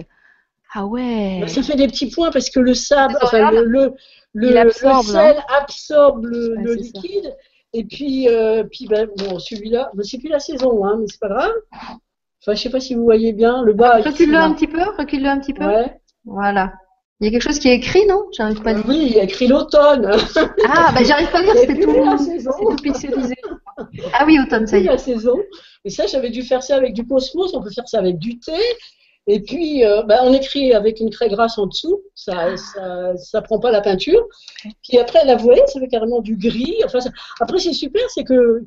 [0.76, 1.40] Ah ouais.
[1.42, 3.94] Bah, Ça fait des petits points parce que le sable, enfin le, le,
[4.34, 6.74] le- Il absorbe, le sel absorbe le, Ouais, ça.
[6.76, 7.36] liquide.
[7.74, 11.20] Et puis, euh, puis ben, bon, celui-là, ben, c'est plus la saison, hein, mais c'est
[11.20, 11.52] pas grave.
[12.46, 13.62] Enfin, je sais pas si vous voyez bien.
[13.64, 14.44] Le bas, Recule-le là.
[14.44, 15.66] un petit peu, recule-le un petit peu.
[15.66, 15.98] Ouais.
[16.26, 16.74] Voilà.
[17.22, 18.24] Il y a quelque chose qui est écrit, non?
[18.36, 18.84] J'arrive pas à lire.
[18.88, 20.12] Oui, il y a écrit l'automne.
[20.68, 22.52] Ah, bah j'arrive pas à lire, c'était tout, la saison.
[22.58, 23.36] c'est tout pixelisé.
[24.14, 24.90] Ah oui, automne, ça C'est y est.
[24.90, 25.36] la saison.
[25.86, 27.54] Et ça, j'avais dû faire ça avec du cosmos.
[27.54, 28.52] On peut faire ça avec du thé.
[29.26, 32.02] Et puis, euh, ben, on écrit avec une craie grasse en dessous.
[32.14, 34.22] Ça, ça, ça prend pas la peinture.
[34.84, 36.76] Puis après, la voyez, ça fait carrément du gris.
[36.84, 38.64] Enfin, ça- après, c'est super, c'est que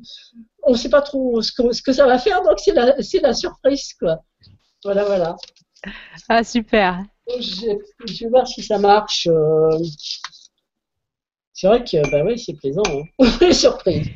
[0.67, 3.19] on sait pas trop ce que, ce que ça va faire, donc c'est la, c'est
[3.21, 4.23] la surprise, quoi.
[4.83, 5.35] Voilà, voilà.
[6.29, 7.03] Ah super.
[7.39, 9.27] Je, je vais voir si ça marche.
[9.27, 9.77] euh.
[11.53, 12.83] C'est vrai que, bah oui, c'est plaisant.
[12.87, 13.51] Hein.
[13.53, 14.07] surprise.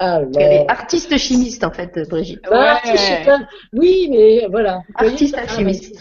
[0.00, 0.28] Alors.
[0.36, 2.40] Elle est artiste chimiste en fait, Brigitte.
[2.50, 3.24] Bah, Ouais.
[3.24, 3.40] pas.
[3.72, 4.78] Oui, mais voilà.
[4.88, 5.52] Vous voyez, Artiste ah, bah,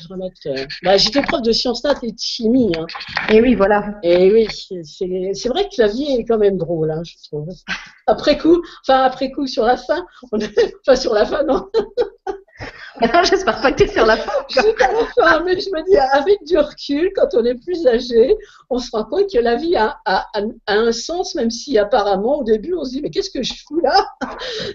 [0.10, 2.72] remette, euh, bah, J'étais prof de sciences nat et de chimie.
[2.78, 2.88] Hein.
[3.30, 4.00] Et oui, voilà.
[4.02, 4.82] Et oui, c'est
[5.34, 7.50] c'est vrai que la vie est quand même drôle, hein, je trouve.
[8.08, 11.68] Après coup, enfin après coup sur la fin, on enfin sur la fin, non,
[13.02, 14.32] Maintenant, j'espère pas que tu es sur la fin.
[14.50, 18.36] jusqu'à la fin, mais je me dis, avec du recul, quand on est plus âgé,
[18.70, 21.78] on se rend compte que la vie a, a- a- a un sens, même si
[21.78, 24.06] apparemment au début on se dit, mais qu'est-ce que je fous là?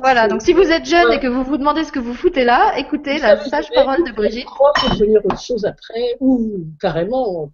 [0.00, 2.44] Voilà, donc si vous êtes jeune et que vous vous demandez ce que vous foutez
[2.44, 4.42] là, écoutez la Vous sage savez, parole de Brigitte.
[4.42, 7.50] Je crois qu'il peut devenir autre chose après, ou carrément.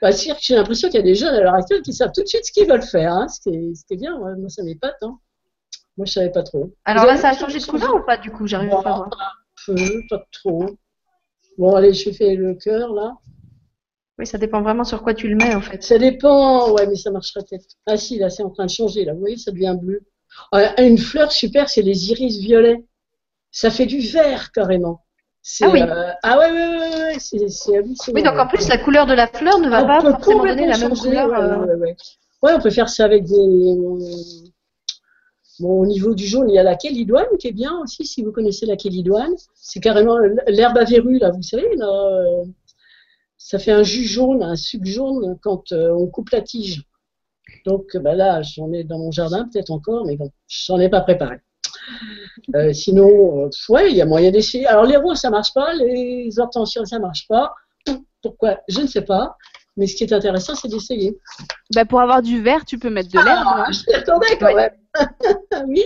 [0.00, 2.12] Bah, c'est-à-dire que j'ai l'impression qu'il y a des jeunes à l'heure actuelle qui savent
[2.14, 4.16] tout de suite ce qu'ils veulent faire, hein, ce, qui est, ce qui est bien,
[4.16, 4.94] ouais, moi ça m'épate.
[5.02, 5.18] Hein.
[5.96, 6.70] Moi je savais pas trop.
[6.84, 8.80] Alors Vous là, ça a changé de couleur ou pas du coup J'arrive pas à
[8.82, 9.10] voir.
[10.08, 10.66] Pas trop.
[11.58, 13.14] Bon, allez, je fais le cœur là.
[14.18, 15.82] Oui, ça dépend vraiment sur quoi tu le mets en fait.
[15.82, 17.66] Ça dépend, ouais, mais ça marcherait peut-être.
[17.86, 19.12] Ah si, là, c'est en train de changer, là.
[19.12, 20.00] Vous voyez, ça devient bleu.
[20.54, 22.84] Euh, Une fleur super, c'est les iris violets.
[23.50, 25.04] Ça fait du vert carrément.
[25.62, 25.80] Ah oui.
[25.82, 28.14] euh, ah ouais, ouais, ouais, ouais, c'est, hallucinant.
[28.14, 30.66] Oui, donc en plus, la couleur de la fleur ne va On pas forcément donner
[30.66, 31.28] la même couleur.
[31.28, 31.96] ouais, euh, ouais, ouais.
[32.42, 34.47] Ouais, on peut faire ça avec des.
[35.60, 38.32] Au niveau du jaune, il y a la kélidoine qui est bien aussi, si vous
[38.32, 39.34] connaissez la kélidoine.
[39.54, 42.44] C'est carrément l'herbe à verrues, là, vous savez, là,
[43.38, 46.82] ça fait un jus jaune, un suc jaune quand euh, on coupe la tige.
[47.64, 51.00] Donc bah là, j'en ai dans mon jardin peut-être encore, mais bon, j'en ai pas
[51.00, 51.36] préparé.
[52.54, 54.66] Euh, sinon, euh, ouais, il y a moyen d'essayer.
[54.66, 57.54] Alors les roses, ça marche pas, les hortensias, ça marche pas.
[58.22, 58.60] Pourquoi?
[58.68, 59.36] Je ne sais pas.
[59.78, 61.16] Mais ce qui est intéressant, c'est d'essayer.
[61.74, 63.46] Bah, pour avoir du vert, tu peux mettre de l'herbe.
[63.46, 63.72] Ah, hein.
[63.72, 64.72] je t'y attendais quand même.
[65.68, 65.84] oui.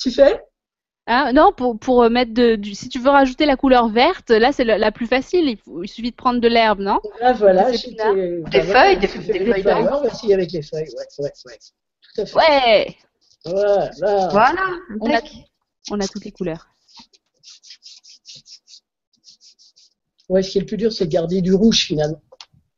[0.00, 0.40] Tu fais?
[1.08, 4.50] Hein, non, pour, pour mettre de, du, si tu veux rajouter la couleur verte, là
[4.52, 5.48] c'est la, la plus facile.
[5.48, 6.98] Il, faut- il suffit de prendre de l'herbe, non?
[7.20, 7.70] Là, voilà.
[7.70, 8.12] Des bah,
[8.50, 9.98] Des feuilles, des- des les feuilles d'herbe.
[10.02, 11.58] Voici avec les feuilles, ouais, ouais, ouais.
[12.14, 12.36] Tout à fait.
[12.36, 12.96] Ouais,
[13.44, 13.90] Voilà.
[14.30, 14.52] Voilà.
[15.00, 15.20] On a-
[15.92, 16.66] on a toutes les couleurs.
[20.28, 22.20] Ouais, ce qui est le plus dur, c'est de garder du rouge finalement.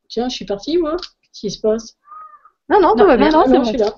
[0.09, 0.97] Tiens, je suis partie, moi.
[0.97, 1.95] Qu'est-ce qui se passe?
[2.69, 3.29] Non, non, tout va bien.
[3.29, 3.95] non, c'est je suis là.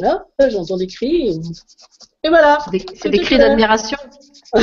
[0.00, 1.40] Là, là, j'entends des cris.
[2.22, 2.58] Et voilà.
[2.94, 3.96] C'est des, cris d'admiration.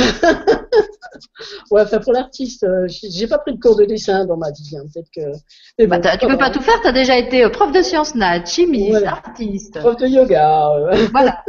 [1.70, 4.76] Ouais, enfin pour l'artiste, euh, j'ai pas pris de cours de dessin dans ma vie.
[4.76, 5.38] hein, Peut-être que.
[5.78, 6.80] Mais Bah, bon, tu peux pas tout faire.
[6.82, 9.12] Tu as déjà été euh, prof de sciences nat, chimiste, Voilà.
[9.12, 9.78] artiste.
[9.78, 10.68] Prof de yoga.
[10.72, 11.42] euh, Voilà.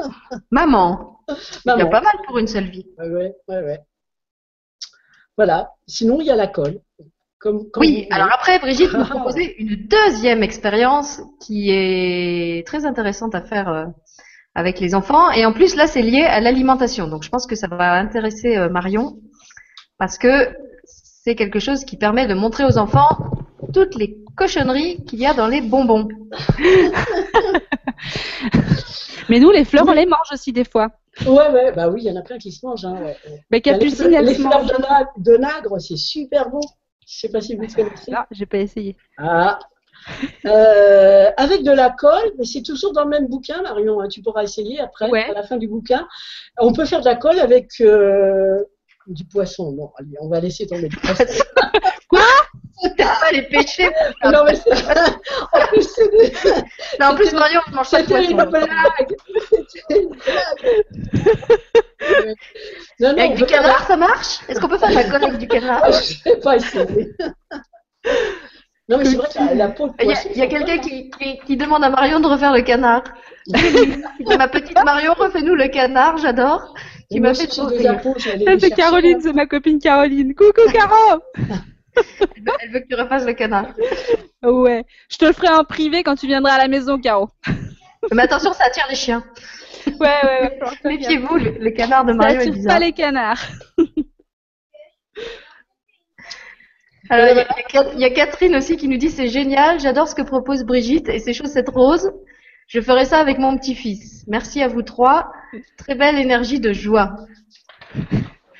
[0.51, 1.19] Maman.
[1.29, 1.89] Il y a maman.
[1.89, 2.85] pas mal pour une seule vie.
[2.97, 3.79] Ouais, ouais, ouais.
[5.35, 5.73] Voilà.
[5.87, 6.79] Sinon, il y a la colle.
[7.39, 13.35] Comme, comme Oui, alors après, Brigitte nous proposait une deuxième expérience qui est très intéressante
[13.35, 13.85] à faire euh,
[14.55, 15.29] avec les enfants.
[15.31, 17.07] Et en plus, là, c'est lié à l'alimentation.
[17.07, 19.17] Donc, je pense que ça va intéresser euh, Marion
[19.99, 20.49] parce que
[20.85, 23.09] c'est quelque chose qui permet de montrer aux enfants
[23.73, 26.07] toutes les cochonneries qu'il y a dans les bonbons.
[29.29, 30.89] Mais nous, les fleurs, on les mange aussi des fois.
[31.25, 32.85] Ouais, ouais, bah oui, il y en a plein qui se mangent.
[32.85, 33.17] Hein, ouais.
[33.51, 34.71] Mais Capucine, les, elle les se fleurs mange.
[34.71, 36.61] de, na- de nagre, c'est super bon.
[37.07, 38.11] Je sais pas si vous connaissez.
[38.11, 38.95] Non, j'ai pas essayé.
[39.17, 39.59] Ah.
[40.45, 43.99] Euh, avec de la colle, mais c'est toujours dans le même bouquin, Marion.
[44.01, 45.23] hein, tu pourras essayer après, Ouais.
[45.29, 46.07] à la fin du bouquin.
[46.59, 48.63] On peut faire de la colle avec euh,
[49.07, 49.71] du poisson.
[49.71, 51.43] Non, allez, on va laisser tomber le poisson.
[52.83, 53.89] Peut-être pas les péchés.
[54.23, 54.71] non, mais c'est...
[54.71, 56.51] en plus, c'est des-
[56.99, 58.51] Non, en plus, Marion ne mange pas de c'était une poisson.
[58.51, 59.15] blague.
[59.71, 60.85] C'était une blague.
[62.99, 64.39] non, non, Et avec on du faire de canard, ça marche?
[64.47, 65.81] Est-ce qu'on peut faire de la colle avec du canard?
[65.85, 67.09] Ah, je vais pas essayer.
[68.89, 70.29] Non, mais c'est vrai que la, la peau de Il y a, poisson.
[70.33, 73.03] il y a quelqu'un qui, qui, qui demande à Marion de refaire le canard.
[74.37, 76.73] Ma petite Marion, refais-nous le canard, j'adore.
[77.11, 77.63] Qui Moi m'a aussi, fait Ça,
[78.35, 80.33] les c'est Caroline, c'est ma copine Caroline.
[80.35, 81.21] Coucou, Caro
[82.35, 83.67] Elle veut- Elle veut que tu refasses le canard.
[84.43, 84.85] Ouais.
[85.09, 87.29] Je te le ferai en privé quand tu viendras à la maison, Caro.
[88.13, 89.23] Mais attention, ça attire les chiens.
[89.87, 90.59] Ouais, ouais, ouais.
[90.85, 92.73] Méfiez-vous, le, le canard de Ça Marion est attire bizarre.
[92.73, 93.41] pas les canards.
[97.09, 100.21] Alors, il y, a, y Catherine aussi qui nous dit c'est génial, j'adore ce que
[100.23, 102.11] propose Brigitte et ses chaussettes roses.
[102.67, 104.25] Je ferai ça avec mon petit-fils.
[104.27, 105.31] Merci à vous trois.
[105.77, 107.15] Très belle énergie de joie.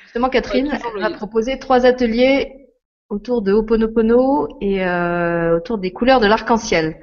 [0.04, 2.67] Justement, Catherine Ouais, elle va proposer trois ateliers
[3.08, 6.98] autour de Ho'oponopono et euh, autour des couleurs de l'arc-en-ciel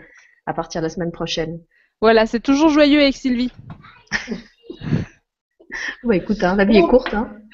[0.46, 1.60] à partir de la semaine prochaine.
[2.02, 3.52] Voilà, c'est toujours joyeux avec Sylvie.
[6.04, 7.14] Ouais, écoute, hein, la vie est courte.
[7.14, 7.38] Hein.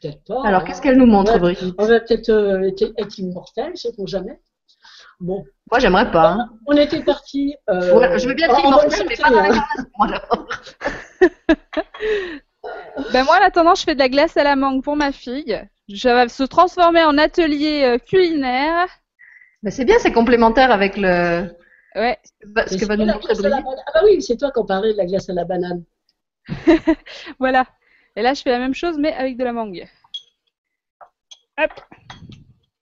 [0.00, 0.42] Peut-être pas.
[0.44, 0.64] Alors, hein.
[0.66, 1.38] qu'est-ce qu'elle nous montre, Ouais.
[1.38, 1.74] Brigitte?
[1.78, 4.40] On va peut-être euh, être, être immortel, sait-on jamais.
[5.20, 6.30] Bon, Moi, j'aimerais pas.
[6.30, 6.50] Hein.
[6.66, 7.56] on était parti.
[7.68, 9.42] Euh, Ouais, je veux bien être immortelle, mais pas dans
[9.96, 10.48] moi, d'abord.
[13.12, 15.58] Ben moi, en attendant, je fais de la glace à la mangue pour ma fille.
[15.96, 18.88] Ça va se transformer en atelier euh, culinaire.
[19.62, 21.50] Mais c'est bien, c'est complémentaire avec le
[21.94, 22.18] Ouais.
[22.66, 23.64] ce que va- nous montrer banane.
[23.86, 25.84] Ah bah oui, c'est toi qui en parlais de la glace à la banane.
[27.38, 27.66] Voilà.
[28.16, 29.88] Et là, je fais la même chose, mais avec de la mangue.
[31.58, 31.72] Hop.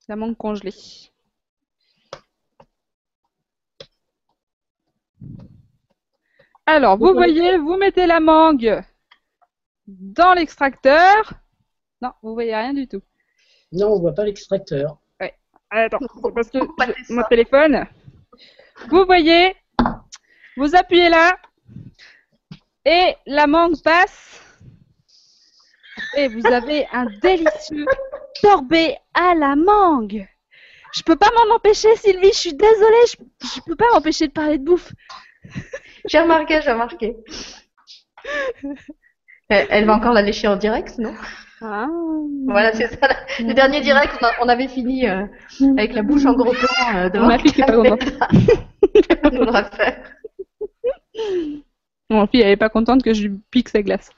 [0.09, 0.75] La mangue congelée.
[6.67, 8.83] Alors, vous Vous voyez, vous mettez la mangue
[9.87, 11.33] dans l'extracteur.
[12.07, 13.03] Non, vous voyez rien du tout.
[13.73, 14.99] Non, on voit pas l'extracteur.
[15.71, 17.87] Attends, c'est parce que je- mon téléphone.
[18.89, 19.57] Vous voyez,
[20.57, 21.37] vous appuyez là
[22.85, 24.41] et la mangue passe
[26.17, 27.87] et vous avez un délicieux
[28.41, 30.29] sorbet à la mangue.
[30.95, 32.33] Je peux pas m'en empêcher, Sylvie.
[32.33, 33.07] Je suis désolée.
[33.11, 34.93] Je, je peux pas m'empêcher de parler de bouffe.
[36.09, 37.17] J'ai remarqué, j'ai remarqué.
[39.49, 41.15] Elle, elle va encore la lécher en direct, non?
[41.63, 41.87] Ah.
[42.47, 43.09] Voilà, c'est ça.
[43.39, 45.25] Le dernier direct, on, a- on avait fini euh,
[45.79, 48.29] avec la bouche en gros plan euh, devant Ma fille qui est pas refaire.
[52.11, 54.11] Mon fille, elle est pas contente que je lui pique sa glace.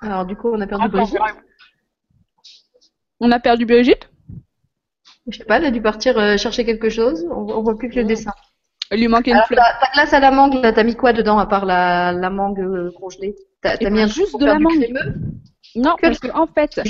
[0.00, 1.18] Alors, du coup, on a perdu Brigitte.
[3.20, 4.10] On a perdu Brigitte?
[5.26, 7.26] Je sais pas, elle a dû partir euh, chercher quelque chose.
[7.30, 8.06] On, on voit plus que le Ouais.
[8.08, 8.32] dessin.
[8.90, 9.64] Il lui manquait une Alors, fleur.
[9.80, 12.60] ta, ta glace à la mangue, t'as mis quoi dedans à part la, la mangue
[12.60, 13.34] euh, congelée?
[13.60, 14.88] T'as Eh mis ben, un juste de la mangue.
[15.76, 16.80] Non, que parce que en fait,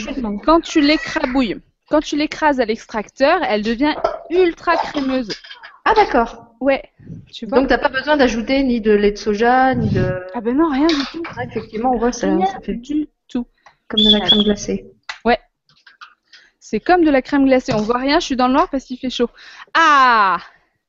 [0.44, 1.56] quand tu l'écrabouilles,
[1.90, 3.94] quand tu l'écrases à l'extracteur, elle devient
[4.30, 5.30] ultra crémeuse.
[5.84, 6.44] Ah d'accord.
[6.60, 6.82] Ouais,
[7.32, 7.58] tu vois.
[7.58, 10.20] Donc t'as pas besoin d'ajouter ni de lait de soja, ni de...
[10.34, 11.22] ah ben non, rien du tout.
[11.36, 13.46] Ouais, effectivement, on voit ça, Rien ça fait du tout.
[13.88, 14.86] comme de la crème glacée.
[16.60, 17.72] C'est comme de la crème glacée.
[17.72, 19.30] On voit rien, je suis dans le noir parce qu'il fait chaud.
[19.72, 20.36] Ah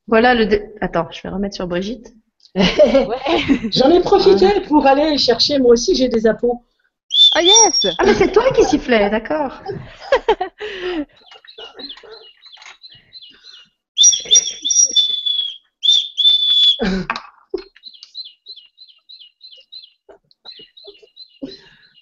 [0.10, 0.46] Voilà le...
[0.46, 2.14] dé- Attends, je vais remettre sur Brigitte.
[2.56, 6.64] J'en ai profité pour aller chercher, moi aussi j'ai des appos.
[7.36, 9.62] Ah yes Ah mais c'est toi qui sifflais, d'accord.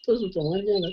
[0.05, 0.89] Toi, là.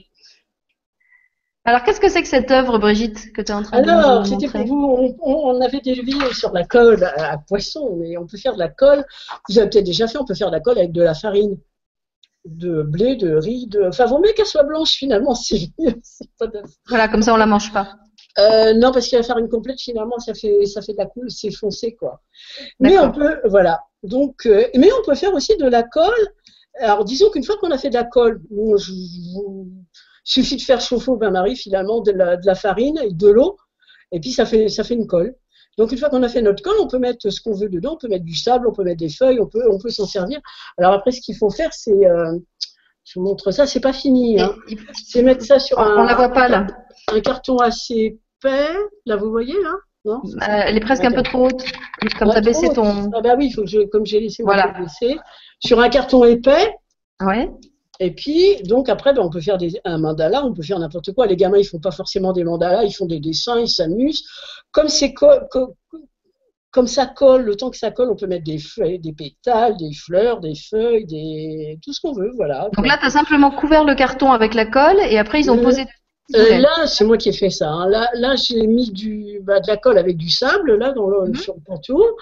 [1.67, 4.21] Alors qu'est-ce que c'est que cette œuvre, Brigitte, que tu es en train de Alors,
[4.21, 7.39] nous c'était pour montrer vous, on, on- avait des vidéos sur la colle à, à
[7.39, 9.05] poisson, mais on peut faire de la colle,
[9.49, 11.57] vous avez peut-être déjà fait, on peut faire de la colle avec de la farine,
[12.45, 13.83] de blé, de riz, de...
[13.85, 15.35] Enfin, vaut mieux qu'elle soit blanche finalement,
[16.39, 17.95] pas de- Voilà, comme ça on la mange pas.
[18.39, 21.31] Euh, non, parce que la farine complète, finalement, ça fait, ça fait de la coule,
[21.31, 22.21] c'est foncé, quoi.
[22.81, 23.85] Mais on peut, voilà.
[24.03, 26.29] Donc, euh, mais on peut faire aussi de la colle.
[26.81, 29.71] Alors, disons qu'une fois qu'on a fait de la colle, bon, je, vous-
[30.25, 33.57] suffit de faire chauffer au bain-marie, finalement, de la, de la farine et de l'eau,
[34.13, 35.35] et puis ça fait, ça fait une colle.
[35.77, 37.95] Donc, une fois qu'on a fait notre colle, on peut mettre ce qu'on veut dedans,
[37.95, 40.07] on peut mettre du sable, on peut mettre des feuilles, on peut, on peut s'en
[40.07, 40.41] servir.
[40.79, 42.39] Alors, après, ce qu'il faut faire, c'est, euh,
[43.05, 44.55] je vous montre ça, c'est pas fini, hein.
[45.05, 46.67] C'est mettre ça sur un, on la voit pas là.
[47.13, 48.73] un carton assez épais.
[49.05, 50.23] Là, vous voyez, là Non?
[50.25, 51.65] Euh, elle est presque un peu trop haute.
[52.19, 53.11] Comme baissé trop ton.
[53.13, 54.69] Ah bah oui, faut que je, comme j'ai laissé Voilà.
[54.79, 55.19] baisser,
[55.59, 56.73] sur un carton épais.
[57.21, 57.51] Ouais.
[58.01, 61.13] Et puis, donc après, ben, on peut faire des, un mandala, on peut faire n'importe
[61.13, 61.27] quoi.
[61.27, 64.25] Les gamins, ils font pas forcément des mandalas, ils font des dessins, ils s'amusent.
[64.73, 65.77] Comme c'est co- co-
[66.73, 69.77] comme ça colle, le temps que ça colle, on peut mettre des feuilles, des pétales,
[69.77, 72.69] des fleurs, des feuilles, des tout ce qu'on veut, voilà.
[72.77, 75.59] Donc là, tu as simplement couvert le carton avec la colle et après ils ont
[75.59, 75.85] Euh, posé.
[76.35, 77.69] Euh, là, c'est moi qui ai fait ça.
[77.71, 77.87] hein.
[77.89, 81.29] Là, là j'ai mis du, bah, de la colle avec du sable là dans le,
[81.29, 81.35] Mhm.
[81.37, 82.17] sur le contour.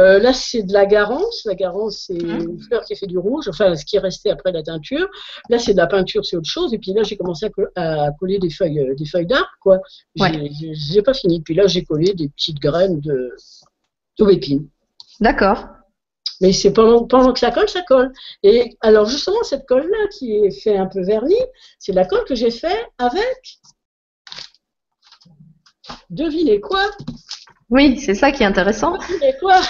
[0.00, 1.44] Euh, là, c'est de la garance.
[1.44, 2.40] La garance, c'est Mhm.
[2.50, 3.46] une fleur qui fait du rouge.
[3.48, 5.08] Enfin, ce qui est resté après la teinture.
[5.50, 6.74] Là, c'est de la peinture, c'est autre chose.
[6.74, 9.46] Et puis là, j'ai commencé à, co- à coller des feuilles, euh, des feuilles d'arbre,
[9.60, 9.78] quoi.
[10.18, 10.50] Ouais.
[10.72, 11.40] j'ai pas fini.
[11.40, 13.32] Puis là, j'ai collé des petites graines de
[14.18, 14.66] d'aubépine.
[15.20, 15.64] D'accord.
[16.40, 18.12] Mais c'est pendant, pendant que ça colle, ça colle.
[18.42, 21.34] Et alors justement, cette colle-là qui est fait un peu vernie,
[21.78, 23.58] c'est la colle que j'ai fait avec.
[26.10, 26.84] Devinez quoi?
[27.70, 28.92] Oui, c'est ça qui est intéressant.
[28.96, 29.60] Devinez quoi?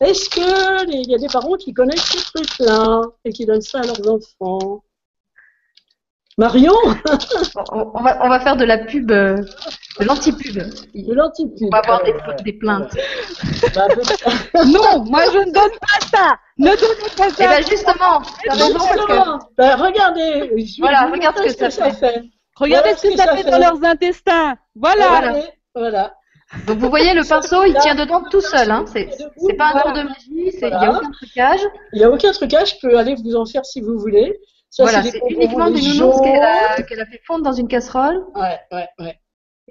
[0.00, 3.60] Est-ce que les- il y a des parents qui connaissent ce truc-là et qui donnent
[3.60, 4.84] ça à leurs enfants?
[6.38, 6.72] Marion
[7.72, 9.36] On, on va, on va faire de la pub, euh,
[10.00, 10.54] de l'anti-pub.
[10.94, 11.56] De l'antipube.
[11.62, 12.14] On va avoir des,
[12.44, 12.96] des plaintes.
[13.74, 13.86] bah,
[14.66, 18.52] Non, moi je ne donne pas ça Ne donnez pas Et ça bien justement, que.
[18.52, 20.52] Justement, regardez.
[20.64, 22.22] je Voilà, regarde ce que ça fait.
[22.56, 23.50] Regardez Voilà ce que ça ça fait fait.
[23.50, 25.32] dans leurs intestins Voilà,
[25.74, 26.14] Voilà.
[26.66, 28.70] Donc vous voyez, le pinceau, il tient dedans tout seul.
[28.70, 28.84] Hein.
[28.90, 31.60] C'est c'est pas un tour de magie, c'est- il n'y a aucun trucage.
[31.92, 34.34] Il n'y a aucun trucage, je peux aller vous en faire si vous voulez.
[34.78, 36.42] Voilà, c'est uniquement des nounours qu'elle
[37.00, 38.24] a, fait fondre dans une casserole.
[38.34, 39.18] Ouais, ouais, ouais.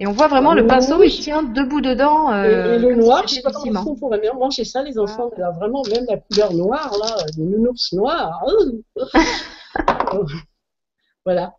[0.00, 2.32] Et on voit vraiment le pinceau, il tient debout dedans.
[2.32, 4.96] Euh, et le noir, si je sais pas comment ils font aimer manger ça, les
[4.98, 5.30] enfants.
[5.32, 8.44] Mais là, vraiment, même la couleur noire, là, des nounours noirs.
[8.46, 9.04] euh.
[11.24, 11.54] voilà.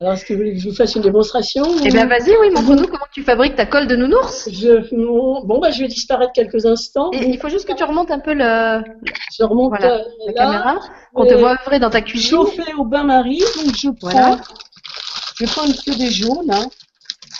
[0.00, 2.50] Alors, est-ce que vous voulez que je vous fasse une démonstration Eh bien, vas-y, oui,
[2.50, 4.48] montre-nous comment tu fabriques ta colle de nounours.
[4.48, 4.94] je,
[5.44, 7.10] Bon, bah, je vais disparaître quelques instants.
[7.12, 8.80] Et il faut juste que tu remontes un peu le,
[9.36, 10.78] Je remonte Voilà, euh, la caméra,
[11.12, 12.30] qu'on te voit œuvrer dans ta cuisine.
[12.30, 14.36] chauffé au bain-marie, donc je prends, Voilà.
[15.40, 16.48] je prends une queue des jaunes.
[16.52, 16.68] hein.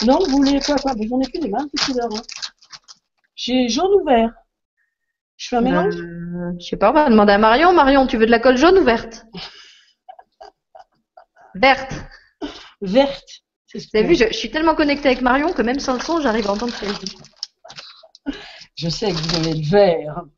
[0.05, 0.93] Non, vous voulez quoi, quoi?
[1.09, 2.09] J'en ai plus des marques de couleurs.
[2.13, 2.23] hein.
[3.37, 4.33] J'ai jaune ou vert?
[5.37, 5.95] Je fais un mélange?
[5.95, 7.73] Euh, je sais pas, on va demander à Marion.
[7.73, 9.27] Marion, tu veux de la colle jaune ou verte?
[11.55, 11.93] Verte.
[12.81, 13.29] Verte.
[13.67, 15.95] C'est ce Vous avez vu, je, je suis tellement connectée avec Marion que même sans
[15.95, 17.17] le son, j'arrive à entendre ce qu'elle dit.
[18.77, 20.23] Je sais que vous avez le vert.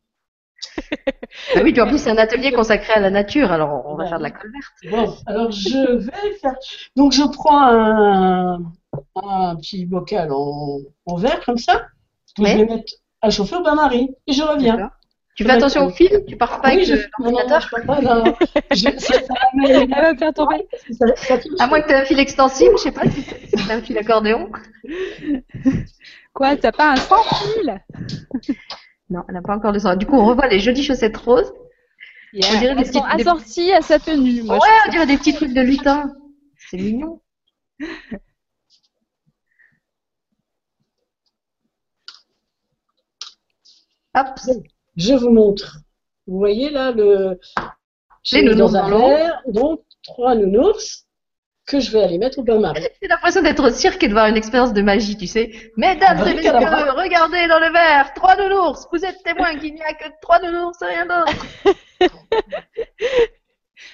[1.55, 4.05] Ah oui, puis en plus, c'est un atelier consacré à la nature, alors on va
[4.05, 4.09] Ouais.
[4.09, 5.09] faire de la colle verte.
[5.09, 6.55] Bon, alors je vais faire.
[6.97, 8.59] Donc je prends un,
[9.17, 11.87] un petit bocal en, en verre comme ça.
[12.37, 12.53] que Ouais.
[12.53, 14.11] Je vais mettre à chauffer au bain-marie.
[14.27, 14.91] Et je reviens.
[15.41, 16.93] Tu fais attention au fil Tu pars pas Oui, avec je...
[16.97, 18.01] le- non, non, non, l'ordinateur je pas.
[18.03, 18.35] Non, non.
[18.73, 20.69] Je- ça, va me- Elle va me faire tomber.
[20.91, 21.53] ça- ça touche.
[21.59, 23.97] À moins que tu aies un fil extensible, je sais pas si c'est un fil
[23.97, 24.51] accordéon.
[26.35, 27.81] Quoi, t'as pas un sans fil?
[29.09, 29.97] Non, elle n'a pas encore les oreilles.
[29.97, 31.55] Du coup, on revoit les jolies chaussettes roses.
[32.35, 32.47] Yeah.
[32.55, 34.43] On dirait des Elles sont petites- des- assorties à sa tenue.
[34.43, 36.13] Moi, ouais, je on dirait des petits trucs de lutin.
[36.69, 37.23] C'est mignon.
[44.15, 44.39] Hop.
[45.01, 45.79] Je vous montre.
[46.27, 47.41] Vous voyez là le.
[48.23, 51.07] j'ai mis nounours dans un verre, donc trois nounours
[51.67, 52.83] que je vais aller mettre au bain-marie.
[53.01, 55.73] J'ai l'impression d'être au cirque et de voir une expérience de magie, tu sais.
[55.79, 56.99] Mesdames et messieurs, Regarde.
[56.99, 58.87] regardez dans le verre, trois nounours.
[58.93, 61.47] Vous êtes témoins qu'il n'y a que trois nounours et rien d'autre.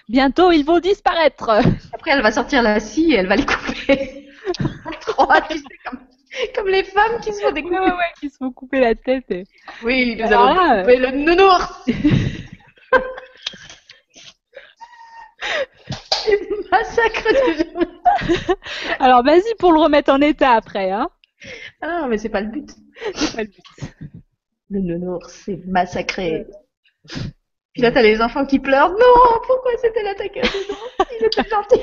[0.09, 1.51] Bientôt, ils vont disparaître.
[1.93, 4.29] Après, elle va sortir la scie et elle va les couper.
[5.03, 6.01] trois, tu sais, comme,
[6.55, 8.95] comme les femmes qui se font des Ouais, ouais, ouais, qui se font couper la
[8.95, 9.25] tête.
[9.31, 9.45] et-
[9.83, 11.85] Oui, nous Alors là, couper le nounours.
[16.11, 17.87] C'est massacre de.
[18.99, 20.91] Alors, vas-y pour le remettre en état après.
[20.91, 21.09] Hein.
[21.81, 22.69] Ah non, mais c'est pas le but.
[23.15, 23.65] C'est pas le but.
[24.71, 26.47] Le nounours, c'est massacré.
[27.73, 28.91] Puis là, t'as les enfants qui pleurent.
[28.91, 30.45] Non, pourquoi c'était l'attaqueur
[31.21, 31.81] Il était gentil.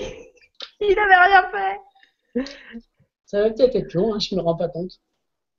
[0.81, 1.79] Il n'avait rien fait.
[3.33, 4.91] Ça va peut-être être long, hein, je me rends pas compte.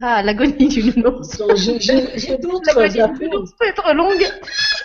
[0.01, 1.43] Ah, l'agonie du nounours.
[1.57, 4.25] J'ai d'autres L'agonie du nounours peut être longue.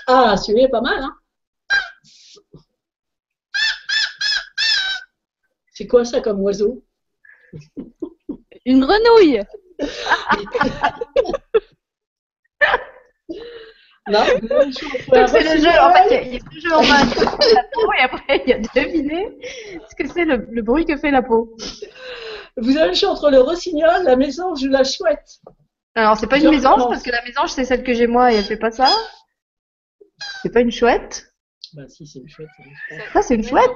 [0.08, 1.16] Ah, celui-là est pas mal, hein
[5.72, 6.84] C'est quoi ça comme oiseau?
[8.66, 9.44] Une grenouille.
[14.12, 15.70] Non, c'est le jeu.
[15.80, 17.06] En fait, il y a- il y, a ce jeu en main
[17.54, 19.38] la peau et après il y a deviner
[19.88, 21.56] ce que c'est le, le bruit que fait la peau.
[22.62, 25.40] Vous avez le choix entre le rossignol, la mésange ou la chouette.
[25.96, 28.36] Alors c'est pas une mésange parce que la mésange c'est celle que j'ai moi et
[28.38, 28.90] elle fait pas ça.
[30.42, 31.26] C'est pas une chouette.
[31.74, 32.50] Bah si, c'est une chouette.
[33.14, 33.70] Ça c'est une chouette.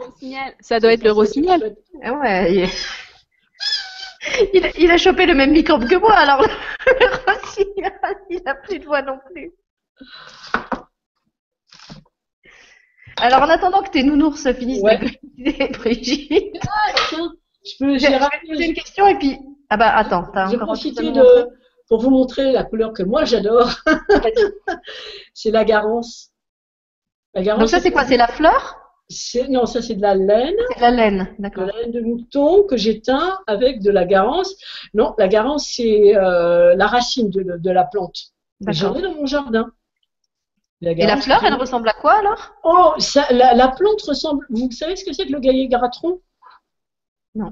[0.62, 1.76] Ça doit être le rossignol.
[2.04, 2.54] Ah ouais.
[2.54, 2.70] Il...
[4.54, 6.42] il, il a chopé le même microbe que moi alors
[6.88, 7.92] le rossignol
[8.30, 9.52] il a plus de voix non plus.
[13.18, 14.98] Alors en attendant que tes nounours finissent Ouais.
[14.98, 16.56] d'agoniser, Brigitte,
[17.10, 17.32] Tiens,
[17.66, 18.08] je peux, j'ai
[18.48, 19.40] poser une question et puis
[19.70, 21.48] ah bah attends, t'as J'ai encore profité de,
[21.88, 23.70] pour vous montrer la couleur que moi j'adore.
[25.34, 26.32] c'est la garance.
[27.34, 27.62] La garance.
[27.62, 28.80] Donc ça c'est quoi C'est la fleur?
[29.10, 31.66] C'est- Non, ça c'est de la laine, C'est de la laine, de d'accord.
[31.66, 34.56] la laine de mouton que j'éteins avec de la garance.
[34.94, 38.18] Non, la garance c'est euh, la racine de, de la plante.
[38.68, 39.72] J'en ai dans mon jardin.
[40.82, 42.56] Et la fleur, elle ressemble à quoi alors?
[42.64, 44.46] Oh, ça, la, la plante ressemble.
[44.50, 46.20] Vous savez ce que c'est que le gaillet gratron
[47.36, 47.50] Non.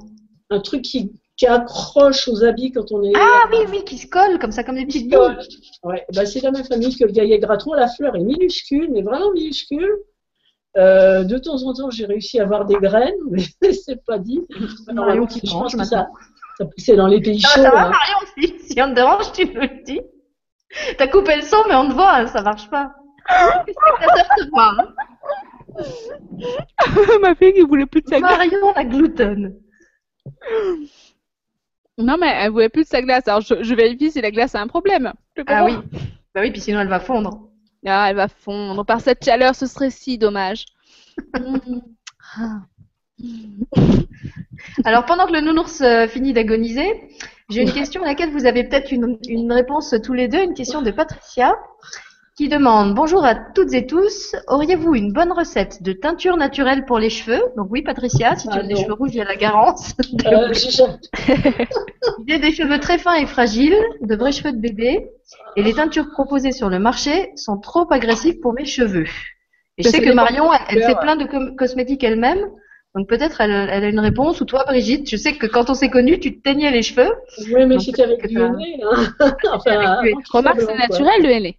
[0.49, 3.13] Un truc qui, qui accroche aux habits quand on est.
[3.15, 5.17] Ah oui, oui, qui se colle comme ça, comme des petites billes.
[5.84, 7.73] Ouais, bah c'est la même famille que le gaillet gratron.
[7.73, 9.89] La fleur est minuscule, mais vraiment minuscule.
[10.77, 13.13] Euh, de temps en temps, j'ai réussi à avoir des graines,
[13.61, 14.41] mais c'est pas dit.
[14.93, 16.07] Marion qui je pense que ça,
[16.57, 17.61] ça poussait dans les pays Ça, chauds.
[17.63, 17.91] ça va hein.
[17.91, 20.01] Marion si, si on te dérange, tu nous le dis.
[20.97, 22.93] T'as coupé le son, mais on te voit, hein, ça marche pas.
[23.67, 24.73] Les spectateurs te voient.
[24.79, 24.93] hein.
[27.21, 28.19] Ma fille qui voulait plus de sa.
[28.19, 29.55] Marion la gloutonne.
[31.97, 33.27] Non, mais elle voulait plus de sa glace.
[33.27, 35.13] Alors, je, je vérifie si la glace a un problème.
[35.47, 35.73] Ah oui.
[36.33, 37.49] Bah oui, puis sinon elle va fondre.
[37.85, 38.85] Ah, elle va fondre.
[38.85, 40.65] Par cette chaleur, ce serait si dommage.
[44.85, 47.09] Alors pendant que le nounours euh, finit d'agoniser,
[47.49, 50.53] j'ai une question à laquelle vous avez peut-être une, une réponse tous les deux, une
[50.53, 51.53] question de Patricia
[52.41, 56.97] qui demande Bonjour à toutes et tous, auriez-vous une bonne recette de teinture naturelle pour
[56.97, 57.39] les cheveux?
[57.55, 59.93] Donc oui Patricia, si tu Ah as des cheveux rouges, il y a la garance.
[60.25, 60.97] Euh, j'ai jamais-
[62.27, 65.05] J'ai des cheveux très fins et fragiles, de vrais cheveux de bébé,
[65.55, 69.05] et les teintures proposées sur le marché sont trop agressives pour mes cheveux.
[69.77, 72.39] Et je sais que Marion, elle, fait plein de com- cosmétiques elle-même,
[72.95, 74.41] donc peut-être elle, elle a une réponse.
[74.41, 77.11] Ou toi, Brigitte, je sais que quand on s'est connus, tu te teignais les cheveux.
[77.53, 78.81] Oui, mais c'était avec du henné.
[78.83, 79.33] Hein.
[79.53, 81.57] enfin, avec du- qu'il Remarque, c'est naturel, le henné.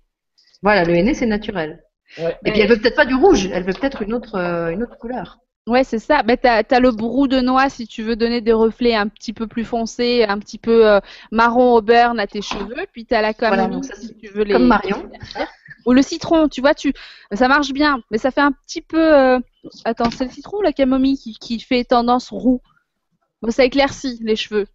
[0.62, 1.82] Voilà, le henné, c'est naturel.
[2.18, 2.36] Ouais.
[2.44, 4.82] Et puis elle veut peut-être pas du rouge, elle veut peut-être une autre, euh, une
[4.82, 5.38] autre couleur.
[5.68, 6.22] Ouais, c'est ça.
[6.24, 9.32] Ben, t'as, t'as le brou de noix si tu veux donner des reflets un petit
[9.32, 10.98] peu plus foncés, un petit peu euh,
[11.30, 12.84] marron au burn à tes cheveux.
[12.92, 14.54] Puis t'as la camomille Voilà, donc ça, si tu veux les.
[14.54, 15.08] Comme Marion.
[15.86, 16.92] Ou le citron, tu vois, tu,
[17.32, 19.00] ça marche bien, mais ça fait un petit peu.
[19.00, 19.38] euh,
[19.84, 22.60] Attends, c'est le citron ou la camomille qui, qui fait tendance roux?
[23.40, 24.66] Bon, ça éclaircit les cheveux,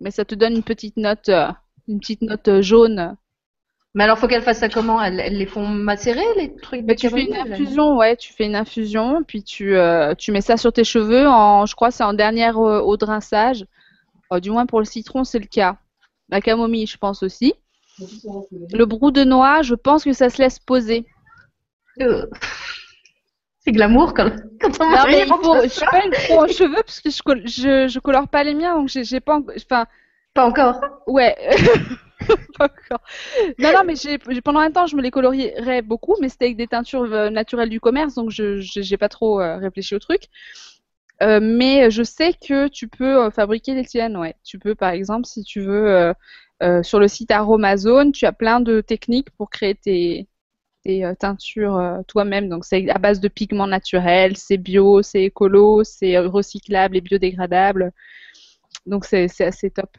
[0.00, 1.48] mais ça te donne une petite note, euh,
[1.88, 3.16] une petite note jaune.
[3.96, 5.00] Mais alors, faut qu'elle fasse ça comment?
[5.00, 8.32] Elles, elles les font macérer, les trucs de Mais tu fais une infusion, ouais, tu
[8.32, 11.92] fais une infusion, puis tu, euh, tu mets ça sur tes cheveux en, je crois,
[11.92, 13.64] c'est en dernière euh, eau de rinçage.
[14.30, 15.76] Oh, du moins pour le citron, c'est le cas.
[16.28, 17.54] La camomille, je pense aussi.
[18.72, 21.06] Le brou de noix, je pense que ça se laisse poser.
[22.00, 22.26] Euh,
[23.60, 24.30] C'est glamour quand,
[24.60, 27.10] quand on Non, mais il faut, je suis pas une pro en cheveux parce que
[27.10, 29.86] je, je, je colore pas les miens, donc j'ai pas, en- enfin,
[30.34, 30.80] Pas encore.
[31.06, 31.36] ouais.
[33.58, 33.94] Non, non, mais
[34.42, 37.68] pendant un temps, je me les colorierais beaucoup, mais c'était avec des teintures euh, naturelles
[37.68, 40.24] du commerce, donc je j'ai pas trop euh, réfléchi au truc.
[41.22, 44.34] Euh, mais je sais que tu peux fabriquer des tiennes, ouais.
[44.44, 46.12] Tu peux, par exemple, si tu veux,
[46.82, 50.28] sur le site Aromazone, tu as plein de techniques pour créer tes,
[50.84, 52.48] tes teintures toi-même.
[52.48, 57.92] Donc, c'est à base de pigments naturels, c'est bio, c'est écolo, c'est recyclable et biodégradable.
[58.86, 59.90] Donc, c'est assez top.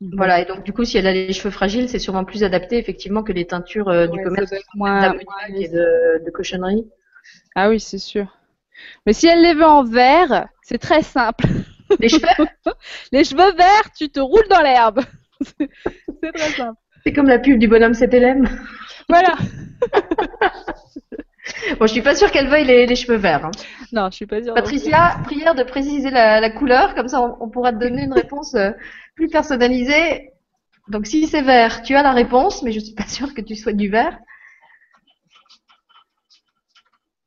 [0.00, 2.78] Voilà, et donc du coup, si elle a les cheveux fragiles, c'est sûrement plus adapté
[2.78, 5.14] effectivement que les teintures euh, du Ouais, commerce moins-
[5.54, 6.86] et de, de cochonneries.
[7.54, 8.26] Ah oui, c'est sûr.
[9.04, 11.44] Mais si elle les veut en vert, c'est très simple.
[11.98, 12.26] Les cheveux,
[13.12, 15.00] Les cheveux verts, tu te roules dans l'herbe.
[15.58, 16.78] c'est très simple.
[17.04, 18.48] c'est comme la pub du bonhomme CTLM.
[19.08, 19.34] Voilà.
[21.78, 23.46] Bon, je suis pas sûre qu'elle veuille les, les cheveux verts.
[23.46, 23.50] hein.
[23.92, 24.54] Non, je suis pas sûre.
[24.54, 28.12] Patricia, prière de préciser la, la couleur, comme ça on, on pourra te donner une
[28.12, 28.70] réponse euh,
[29.20, 30.30] plus personnalisée.
[30.88, 33.54] Donc si c'est vert, tu as la réponse, mais je suis pas sûre que tu
[33.54, 34.18] souhaites du vert.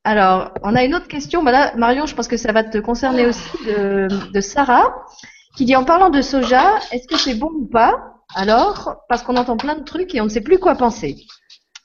[0.04, 1.44] Alors, on a une autre question.
[1.44, 4.88] Bah Marion, je pense que ça va te concerner aussi de, de Sarah,
[5.56, 7.94] qui dit en parlant de soja, est-ce que c'est bon ou pas?
[8.34, 11.28] Alors, parce qu'on entend plein de trucs et on ne sait plus quoi penser.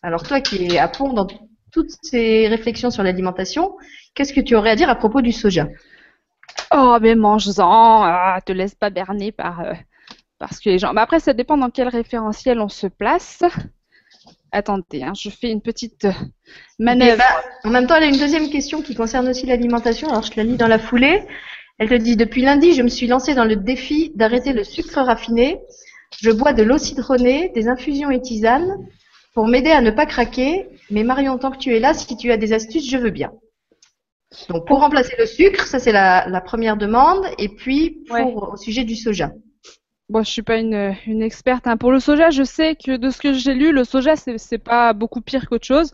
[0.03, 1.27] Alors toi qui es à fond dans
[1.71, 3.77] toutes ces réflexions sur l'alimentation,
[4.15, 5.67] qu'est-ce que tu aurais à dire à propos du soja?
[6.73, 8.03] Oh, mais mange-en.
[8.05, 9.75] Ah, te laisse pas berner par, euh,
[10.39, 10.93] parce que les gens.
[10.93, 13.43] Mais après, ça dépend dans quel référentiel on se place.
[14.51, 16.13] Attendez, hein, je fais une petite euh,
[16.79, 17.19] manœuvre.
[17.19, 20.09] bah, En même temps, elle a une deuxième question qui concerne aussi l'alimentation.
[20.09, 21.23] Alors, je te la lis dans la foulée.
[21.79, 25.01] Elle te dit Depuis lundi, je me suis lancée dans le défi d'arrêter le sucre
[25.03, 25.61] raffiné.
[26.23, 28.87] Je bois de l'eau citronnée, des infusions et tisanes
[29.35, 30.67] pour m'aider à ne pas craquer.
[30.91, 33.33] Mais Marion, tant que tu es là, si tu as des astuces, je veux bien.
[34.49, 37.27] Donc, pour remplacer le sucre, ça c'est la, la première demande.
[37.39, 38.35] Et puis, pour, Ouais.
[38.53, 39.31] au sujet du soja.
[40.09, 41.67] Bon, je suis pas une, experte.
[41.67, 41.77] hein.
[41.77, 44.57] Pour le soja, je sais que de ce que j'ai lu, le soja, c'est c'est
[44.59, 45.93] pas beaucoup pire qu'autre chose.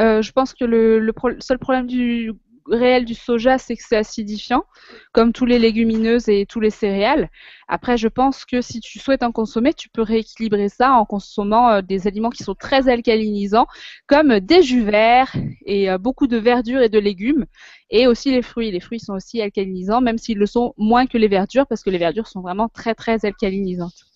[0.00, 2.32] Euh, je pense que le, le pro- seul problème du
[2.70, 4.64] réel du soja, c'est que c'est acidifiant,
[5.12, 7.30] comme tous les légumineuses et tous les céréales.
[7.68, 11.70] Après, je pense que si tu souhaites en consommer, tu peux rééquilibrer ça en consommant
[11.70, 13.66] euh, des aliments qui sont très alcalinisants,
[14.06, 15.34] comme des jus verts
[15.64, 17.46] et euh, beaucoup de verdure et de légumes,
[17.90, 18.70] et aussi les fruits.
[18.70, 21.90] Les fruits sont aussi alcalinisants, même s'ils le sont moins que les verdures, parce que
[21.90, 24.06] les verdures sont vraiment très très alcalinisantes.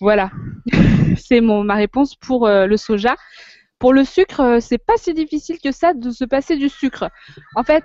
[0.00, 0.30] Voilà,
[1.16, 3.16] c'est ma réponse pour euh, le soja.
[3.78, 7.10] Pour le sucre, euh, c'est pas si difficile que ça de se passer du sucre.
[7.54, 7.84] En fait,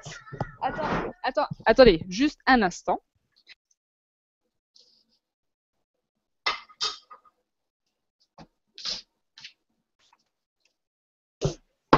[0.62, 3.00] attends, attends, attendez, juste un instant.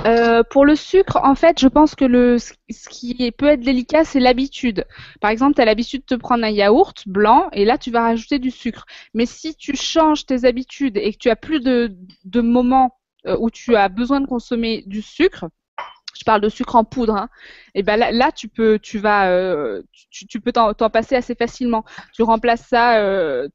[0.06, 4.20] Euh, pour le sucre, en fait, je pense que ce qui peut être délicat, c'est
[4.20, 4.86] l'habitude.
[5.20, 8.02] Par exemple, tu as l'habitude de te prendre un yaourt blanc et là, tu vas
[8.02, 8.86] rajouter du sucre.
[9.16, 13.50] Mais si tu changes tes habitudes et que tu as plus de moments euh, où
[13.50, 15.46] tu as besoin de consommer du sucre,
[16.18, 17.30] je parle de sucre en poudre, hein,
[17.74, 21.84] et ben là, tu peux, tu vas, euh, tu, peux t'en passer assez facilement.
[22.14, 23.50] Tu remplaces ça euh,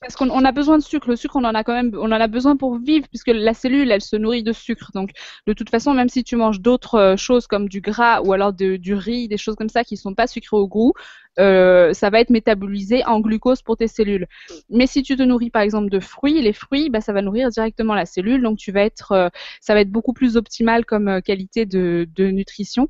[0.00, 1.08] parce qu'on on a besoin de sucre.
[1.08, 3.52] Le sucre, on en a quand même, on en a besoin pour vivre puisque la
[3.52, 4.92] cellule, elle se nourrit de sucre.
[4.94, 5.10] Donc,
[5.48, 8.94] de toute façon, même si tu manges d'autres choses comme du gras ou alors du
[8.94, 10.92] riz, des choses comme ça qui sont pas sucrées au goût,
[11.38, 14.26] euh, ça va être métabolisé en glucose pour tes cellules.
[14.70, 17.48] Mais si tu te nourris par exemple de fruits, les fruits, bah, ça va nourrir
[17.50, 22.06] directement la cellule, donc euh, ça va être beaucoup plus optimal comme euh, qualité de,
[22.18, 22.88] nutrition.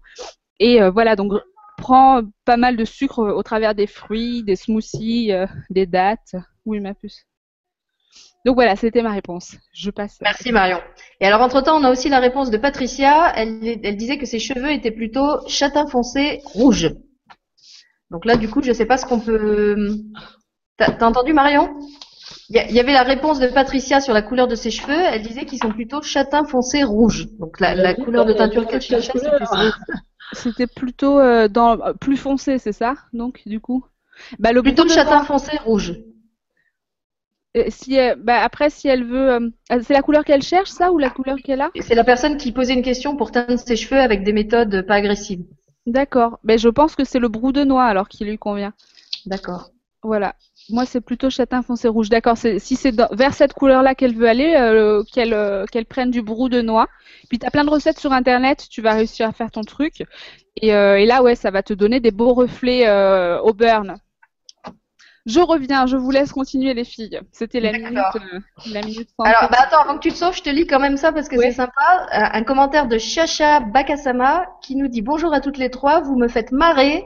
[0.60, 1.32] Et voilà, donc
[1.76, 5.30] prends pas mal de sucre au travers des fruits, des smoothies,
[5.70, 6.34] des dattes.
[6.66, 7.24] Oui, ma puce?
[8.44, 9.56] Donc voilà, c'était ma réponse.
[9.72, 10.18] Je passe.
[10.20, 10.80] Merci Marion.
[11.20, 13.32] Et alors entre-temps, on a aussi la réponse de Patricia.
[13.36, 16.90] Elle, elle disait que ses cheveux étaient plutôt châtain foncé rouge.
[18.10, 19.76] Donc là, du coup, je sais pas ce qu'on peut.
[20.76, 21.68] T'as t'as entendu Marion?
[22.50, 24.94] Il y, avait la réponse de Patricia sur la couleur de ses cheveux.
[24.94, 27.28] Elle disait qu'ils sont plutôt châtain foncé rouge.
[27.38, 29.78] Donc la, la couleur de teinture qu'elle cherchait, couleur
[30.32, 33.84] c'était plutôt euh, dans euh, plus foncé, c'est ça Donc du coup,
[34.38, 35.94] bah le Plutôt châtain foncé rouge.
[37.68, 39.50] si elle- bah, après si elle veut, euh,
[39.82, 41.70] c'est la couleur qu'elle cherche ça ou la couleur qu'elle a?
[41.80, 44.94] C'est la personne qui posait une question pour teindre ses cheveux avec des méthodes pas
[44.94, 45.44] agressives.
[45.88, 46.38] D'accord.
[46.44, 48.72] Ben je pense que c'est le brou de noix alors qui lui convient.
[49.26, 49.70] D'accord.
[50.02, 50.34] Voilà.
[50.70, 52.08] Moi c'est plutôt châtain foncé rouge.
[52.10, 52.36] D'accord.
[52.36, 56.22] C'est- Si c'est vers cette couleur-là qu'elle veut aller, euh, qu'elle euh, qu'elle prenne du
[56.22, 56.88] brou de noix.
[57.30, 60.04] Puis t'as plein de recettes sur internet, tu vas réussir à faire ton truc.
[60.62, 62.88] Et, euh, et là ouais, ça va te donner des beaux reflets
[63.42, 63.98] au burn.
[65.28, 67.20] Je reviens, je vous laisse continuer les filles.
[67.32, 68.40] C'était la minute, euh,
[68.72, 69.10] la minute.
[69.22, 71.28] Alors, bah attends, avant que tu te sauves, je te lis quand même ça parce
[71.28, 72.06] que c'est sympa.
[72.14, 76.16] Euh, Un commentaire de Chacha Bakasama qui nous dit bonjour à toutes les trois, vous
[76.16, 77.04] me faites marrer,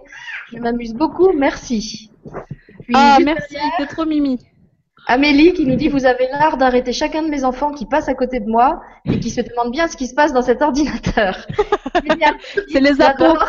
[0.52, 2.10] je m'amuse beaucoup, merci.
[2.84, 4.38] Puis, ah merci, t'es trop mimi.
[5.08, 8.14] Amélie qui nous dit vous avez l'art d'arrêter chacun de mes enfants qui passe à
[8.14, 11.44] côté de moi et qui se demande bien ce qui se passe dans cet ordinateur.
[12.68, 13.24] C'est les appos.
[13.24, 13.46] J'adore.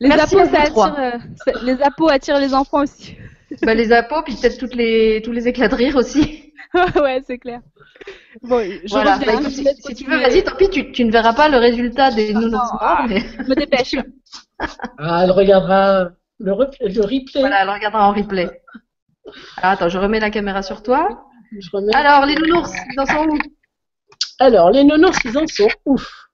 [0.00, 0.86] Les appos, à vous ça trois.
[0.88, 3.16] attire, euh, c'est- les appos attirent les enfants aussi.
[3.62, 6.52] Bah, les appos, puis peut-être toutes les, tous les éclats de rire aussi.
[6.96, 7.60] ouais, c'est clair.
[8.42, 9.16] Bon, je voilà.
[9.16, 9.26] reviens.
[9.26, 11.48] Bah, hein, écoute, je si, tu veux, vas-y, tant pis, tu, tu ne verras pas
[11.48, 13.96] le résultat des nounours morts, mais Je me dépêche.
[14.98, 17.40] Ah, elle regardera le, rep- le replay.
[17.40, 18.44] voilà, elle regardera en replay.
[19.56, 21.26] Alors, attends, je remets la caméra sur toi.
[21.58, 21.92] Je remets.
[21.96, 23.38] Alors, les nounours, ils en sont où?
[24.38, 26.28] Alors, les nounours, ils en sont ouf.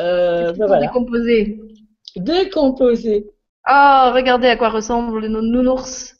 [0.00, 0.86] Euh, ben voilà.
[0.86, 1.58] décomposés.
[2.16, 3.26] Décomposés.
[3.68, 6.16] Oh, regardez à quoi ressemblent nos nounours.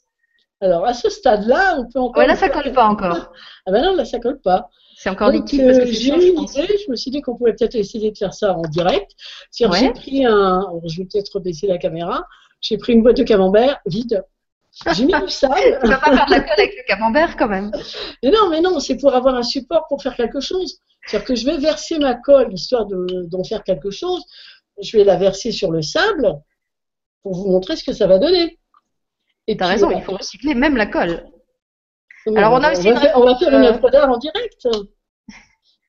[0.61, 2.21] Alors, à ce stade-là, on peut encore.
[2.21, 3.33] Ouais, là, ça colle pas encore.
[3.65, 4.69] Ah ben non, là, ça colle pas.
[4.97, 7.11] C'est encore Donc, liquide parce euh, que c'est j'ai eu une idée, je me suis
[7.11, 9.11] dit qu'on pouvait peut-être essayer de faire ça en direct.
[9.51, 9.93] C'est-à-dire, Ouais.
[9.95, 12.25] J'ai pris un, alors, je vais peut-être baisser la caméra,
[12.59, 14.23] j'ai pris une boîte de camembert vide.
[14.93, 15.55] J'ai mis du sable.
[15.81, 17.71] Tu vas pas faire de la colle avec le camembert quand même.
[18.21, 20.77] Mais non, mais non, c'est pour avoir un support pour faire quelque chose.
[21.07, 24.23] C'est-à-dire que je vais verser ma colle, histoire de- d'en faire quelque chose.
[24.81, 26.33] Je vais la verser sur le sable
[27.23, 28.59] pour vous montrer ce que ça va donner.
[29.47, 30.01] Et T'as raison, voilà.
[30.01, 31.25] il faut recycler même la colle.
[32.35, 34.67] Alors, on a va aussi une faire, on va faire une œuvre d'art en direct.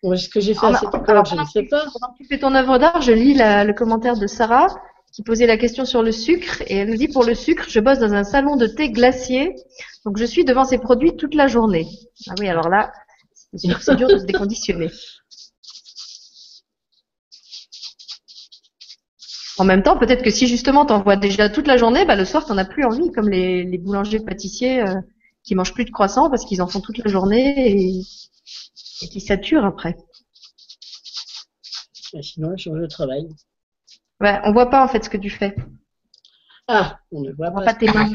[0.03, 1.85] Ce que j'ai fait Ah, à cette alors, époque, je ne sais pas.
[1.85, 4.67] Pendant que tu fais ton œuvre d'art, je lis la- le commentaire de Sarah
[5.13, 7.79] qui posait la question sur le sucre et elle nous dit pour le sucre, je
[7.79, 9.55] bosse dans un salon de thé glacier,
[10.05, 11.87] donc je suis devant ces produits toute la journée.
[12.29, 12.93] Ah oui, alors là,
[13.55, 14.91] c'est dur de se déconditionner.
[19.59, 22.25] En même temps, peut-être que si justement t'en vois déjà toute la journée, bah, le
[22.25, 24.95] soir t'en as plus envie, comme les, les boulangers pâtissiers euh,
[25.45, 28.01] qui mangent plus de croissants parce qu'ils en font toute la journée et,
[29.03, 29.97] et qui saturent après.
[32.15, 33.29] Et Sinon, je, je travaille.
[34.21, 35.55] Ouais, on voit pas en fait ce que tu fais.
[36.69, 37.73] Ah, on ne voit On voit pas.
[37.73, 38.11] pas tes mains.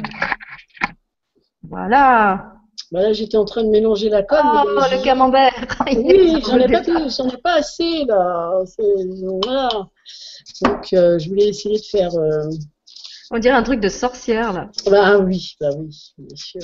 [1.64, 2.59] Voilà.
[2.92, 4.40] Bah là, j'étais en train de mélanger la colle.
[4.44, 5.54] Oh, le camembert.
[5.96, 8.64] Oui, j'en ai ai pas assez là.
[9.44, 9.70] Voilà.
[10.64, 12.14] Donc, euh, je voulais essayer de faire.
[12.16, 12.50] euh,
[13.32, 14.70] On dirait un truc de sorcière là.
[14.90, 16.62] Bah oui, bah oui, bien sûr.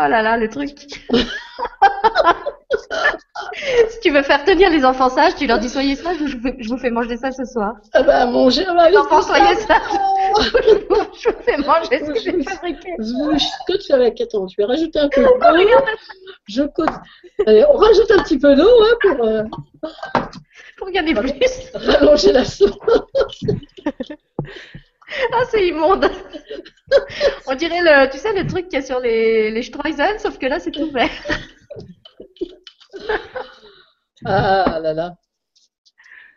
[0.00, 0.78] Oh là là, le truc.
[3.90, 6.42] si tu veux faire tenir les enfants sages, tu leur dis soyez sages, je vous
[6.42, 7.72] fais, je vous fais manger ça ce soir.
[7.94, 10.40] Ah bah manger, ah bah, Les enfants, soyez sages, Oh,
[11.20, 12.94] je vous fais manger ce que j'ai fabriqué.
[13.00, 14.20] Je vous cote avec.
[14.20, 15.34] Attends, je vais rajouter un peu d'eau.
[16.46, 16.90] Je cote.
[17.44, 19.42] Allez, on rajoute un petit peu d'eau hein, pour euh,
[20.76, 21.32] Pour gagner plus.
[21.74, 22.70] rallonger la sauce.
[25.32, 26.10] Ah, c'est immonde.
[27.46, 30.38] On dirait le, tu sais, le truc qu'il y a sur les, les Streusel, sauf
[30.38, 31.10] que là, c'est tout vert.
[34.24, 35.14] Ah là là.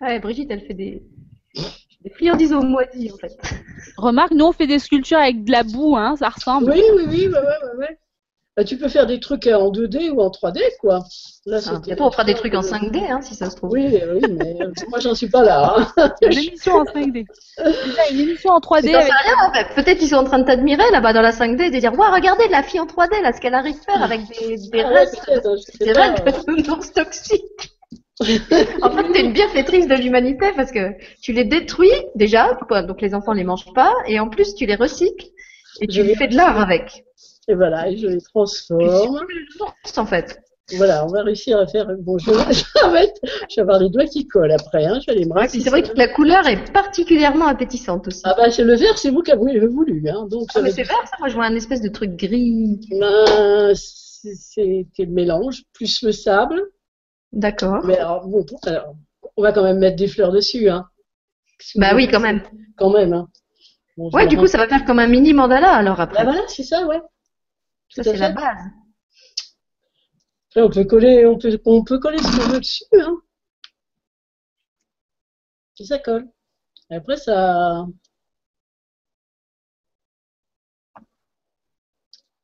[0.02, 1.02] Ouais, Brigitte, elle fait des,
[2.02, 3.36] des friandises au moisi, en fait.
[3.98, 6.72] Remarque, nous on fait des sculptures avec de la boue, hein, ça ressemble.
[6.72, 7.98] Oui, oui, oui, ouais, ouais.
[8.58, 11.00] Bah, tu peux faire des trucs euh, en 2D ou en 3D, quoi.
[11.46, 13.72] Là, Ah, bientôt, on fera des trucs en 5D, hein, si ça se trouve.
[13.72, 15.74] Oui, oui, mais euh, moi, j'en suis pas là.
[15.98, 16.12] hein.
[16.22, 17.26] Une émission en 5D.
[17.58, 19.74] Déjà, une émission en 3D Mais t'en avec en fait.
[19.82, 22.14] Peut-être qu'ils sont en train de t'admirer là-bas dans la 5D et de dire Waouh,
[22.14, 24.90] regardez la fille en 3D, là, ce qu'elle arrive à faire avec des, des Ah
[24.90, 26.12] ouais, restes, peut-être, hein, je sais des pas.
[26.12, 27.72] restes de nounours toxiques.
[28.82, 30.92] en fait, t'es une bienfaitrice de l'humanité parce que
[31.22, 32.58] tu les détruis déjà,
[32.88, 35.28] donc les enfants les mangent pas, et en plus tu les recycles
[35.82, 37.06] et tu Je fais de l'art avec.
[37.52, 39.20] Et voilà, je les transforme.
[39.98, 40.40] en fait.
[40.78, 41.86] Voilà, on va réussir à faire.
[42.00, 43.14] Bon, je, vais,
[43.50, 44.86] je vais avoir les doigts qui collent après.
[44.86, 45.00] Hein.
[45.02, 48.22] Je vais aller me c'est vrai que la couleur est particulièrement appétissante aussi.
[48.24, 50.08] Ah bah, c'est le vert, c'est vous qui avez voulu.
[50.08, 50.28] Hein.
[50.30, 51.18] Donc, Ah, mais va c'est vert, ça.
[51.20, 52.80] Moi, je vois un espèce de truc gris.
[52.92, 56.62] Ben, c'est- C'était le mélange, plus le sable.
[57.34, 57.84] D'accord.
[57.84, 58.94] Mais alors, bon, alors,
[59.36, 60.70] on va quand même mettre des fleurs dessus.
[60.70, 60.86] Hein.
[61.76, 62.44] Bah oui, quand même.
[62.78, 63.14] Quand même.
[63.14, 63.28] Hein.
[63.98, 66.24] Bon, Ouais, du coup, ça va faire comme un mini mandala alors Bah après.
[66.24, 67.02] voilà, c'est ça, ouais.
[67.96, 68.72] Ça, c'est la base.
[70.50, 72.84] Après, on peut coller, on peut, on peut coller ce qu'on veut dessus.
[72.94, 73.22] Hein.
[75.80, 76.30] Et ça colle.
[76.92, 77.86] Et après, ça.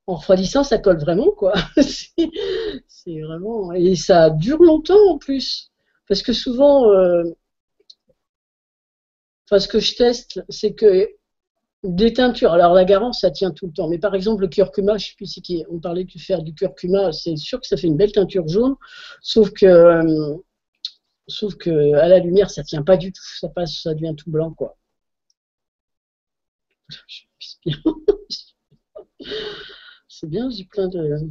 [0.08, 1.54] En refroidissant, ça colle vraiment, quoi.
[1.82, 2.30] C'est
[2.88, 3.74] c'est vraiment.
[3.74, 5.72] Et ça dure longtemps en plus.
[6.08, 7.24] Parce que souvent, euh,
[9.46, 11.10] enfin, ce que je teste, c'est que
[11.88, 12.52] des teintures.
[12.54, 13.88] Alors, la garance, ça tient tout le temps.
[13.90, 16.54] Mais par exemple, le curcuma, je ne sais plus si on parlait de faire du
[16.54, 18.76] curcuma, c'est sûr que ça fait une belle teinture jaune.
[19.22, 20.36] Sauf que, euh,
[21.28, 23.24] sauf que à la lumière, ça tient pas du tout.
[23.40, 24.78] Ça passe, ça devient tout blanc, quoi.
[30.10, 31.30] C'est bien, j'ai plein de.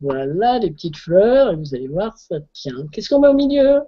[0.00, 2.86] Voilà, les petites fleurs, et vous allez voir, ça tient.
[2.92, 3.80] Qu'est-ce qu'on met au milieu?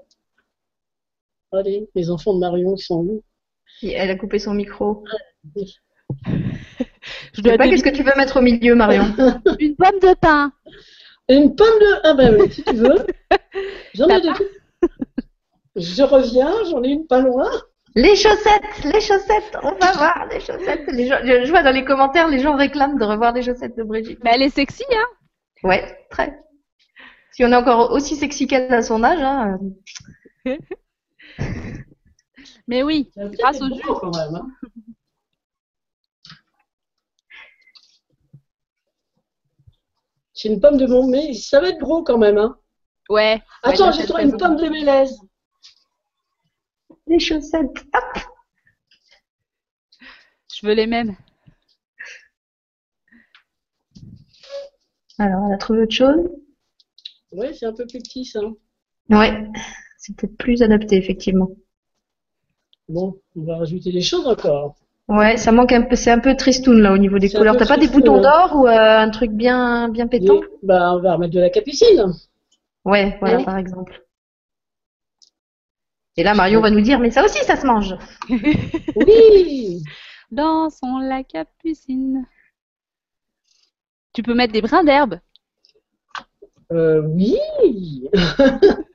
[1.53, 3.23] Allez, les enfants de Marion sont où
[3.83, 5.05] Elle a coupé son micro.
[7.33, 9.05] Je dois sais pas, qu'est-ce que tu veux mettre au milieu, Marion
[9.59, 10.53] une pomme de pain.
[11.29, 12.07] Une pomme de.
[12.07, 13.07] Ah ben oui, si tu veux.
[13.95, 14.51] J'en ai deux.
[15.77, 17.49] Je reviens, j'en ai une pas loin.
[17.95, 20.87] Les chaussettes, les chaussettes, on va voir les chaussettes.
[20.89, 23.77] Les gens, je, je vois dans les commentaires, les gens réclament de revoir les chaussettes
[23.77, 24.21] de Brigitte.
[24.23, 25.07] Mais elle est sexy, hein
[25.65, 26.39] Ouais, très.
[27.33, 29.59] Si on est encore aussi sexy qu'elle à son âge, hein,
[30.47, 30.57] euh,
[32.69, 33.81] Mais oui, grâce au jus.
[33.83, 34.35] quand même.
[34.37, 34.49] hein.
[40.33, 42.39] C'est une pomme de mon mais ça va être gros quand même.
[42.39, 42.59] Hein.
[43.09, 43.43] Ouais.
[43.63, 45.19] Attends, Ouais, j'ai trouvé une pomme de mélèze.
[47.07, 47.85] les chaussettes.
[47.95, 48.19] Hop
[50.55, 51.17] Je veux les mêmes.
[55.19, 56.31] Alors, elle a trouvé autre chose?
[57.33, 58.41] Ouais, c'est un peu plus petit ça.
[59.11, 59.47] Ouais,
[60.01, 61.51] c'est peut-être plus adapté, effectivement.
[62.89, 64.75] Bon, on va rajouter des choses encore.
[65.09, 67.57] Ouais, ça manque un peu, c'est un peu tristoun là au niveau des couleurs.
[67.57, 70.41] T'as pas des boutons d'or ou euh, un truc bien, bien pétant?
[70.63, 72.15] Bah, on va remettre de la capucine.
[72.85, 74.03] Ouais, voilà, par exemple.
[76.17, 77.95] Et là, Marion va nous dire, mais ça aussi, ça se mange.
[78.97, 79.83] Oui.
[80.31, 82.25] Dansons la capucine.
[84.15, 85.21] Tu peux mettre des brins d'herbe?
[86.73, 87.39] Euh, oui.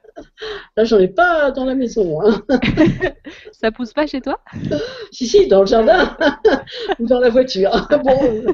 [0.77, 2.21] Là, j'en ai pas dans la maison.
[2.21, 2.41] Hein.
[3.51, 4.39] Ça pousse pas chez toi?
[5.11, 6.15] Si, si, dans le jardin
[6.99, 7.87] ou dans la voiture.
[8.03, 8.45] Bon,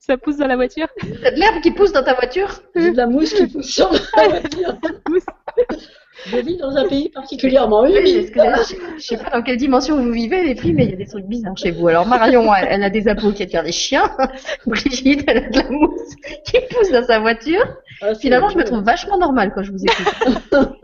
[0.00, 0.88] Ça pousse dans la voiture?
[1.22, 2.48] T'as de l'herbe qui pousse dans ta voiture?
[2.74, 4.78] J'ai de la mousse qui pousse sur la voiture.
[6.24, 8.32] Je vis dans un pays particulièrement Oui, humide.
[8.34, 10.90] parce que je, je sais pas dans quelle dimension vous vivez, les filles, mais il
[10.90, 11.88] y a des trucs bizarres chez vous.
[11.88, 14.10] Alors Marion, elle, elle a des appos qui attirent les chiens.
[14.66, 16.14] Brigitte, elle a de la mousse
[16.46, 17.62] qui pousse dans sa voiture.
[18.00, 20.50] Ah, Finalement, je me trouve vachement normale quand je vous écoute.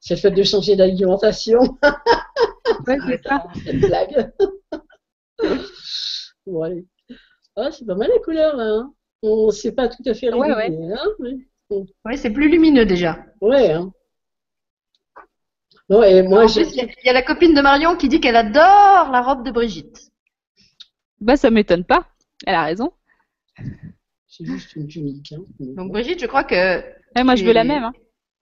[0.00, 1.60] C'est le fait de changer d'alimentation.
[2.86, 3.44] Ouais, c'est ça.
[3.64, 4.32] Cette blague.
[6.46, 6.84] ouais.
[7.56, 8.64] Ah, c'est pas mal les couleurs là.
[8.64, 8.92] Hein.
[9.22, 11.36] On ne sait pas tout à fait Ouais, régulier, hein, mais-
[11.70, 13.18] Oui, c'est plus lumineux déjà.
[13.40, 13.72] Ouais.
[13.72, 13.92] Hein.
[15.90, 17.96] Non, et moi, En plus, il y, a- il y a la copine de Marion
[17.96, 20.10] qui dit qu'elle adore la robe de Brigitte.
[21.20, 22.06] Bah, ça m'étonne pas.
[22.46, 22.92] Elle a raison.
[24.28, 25.32] C'est juste une tunique.
[25.32, 25.42] Hein.
[25.60, 26.80] Donc Brigitte, je crois que...
[27.16, 27.84] Ouais, moi, je veux la même.
[27.84, 27.92] Hein.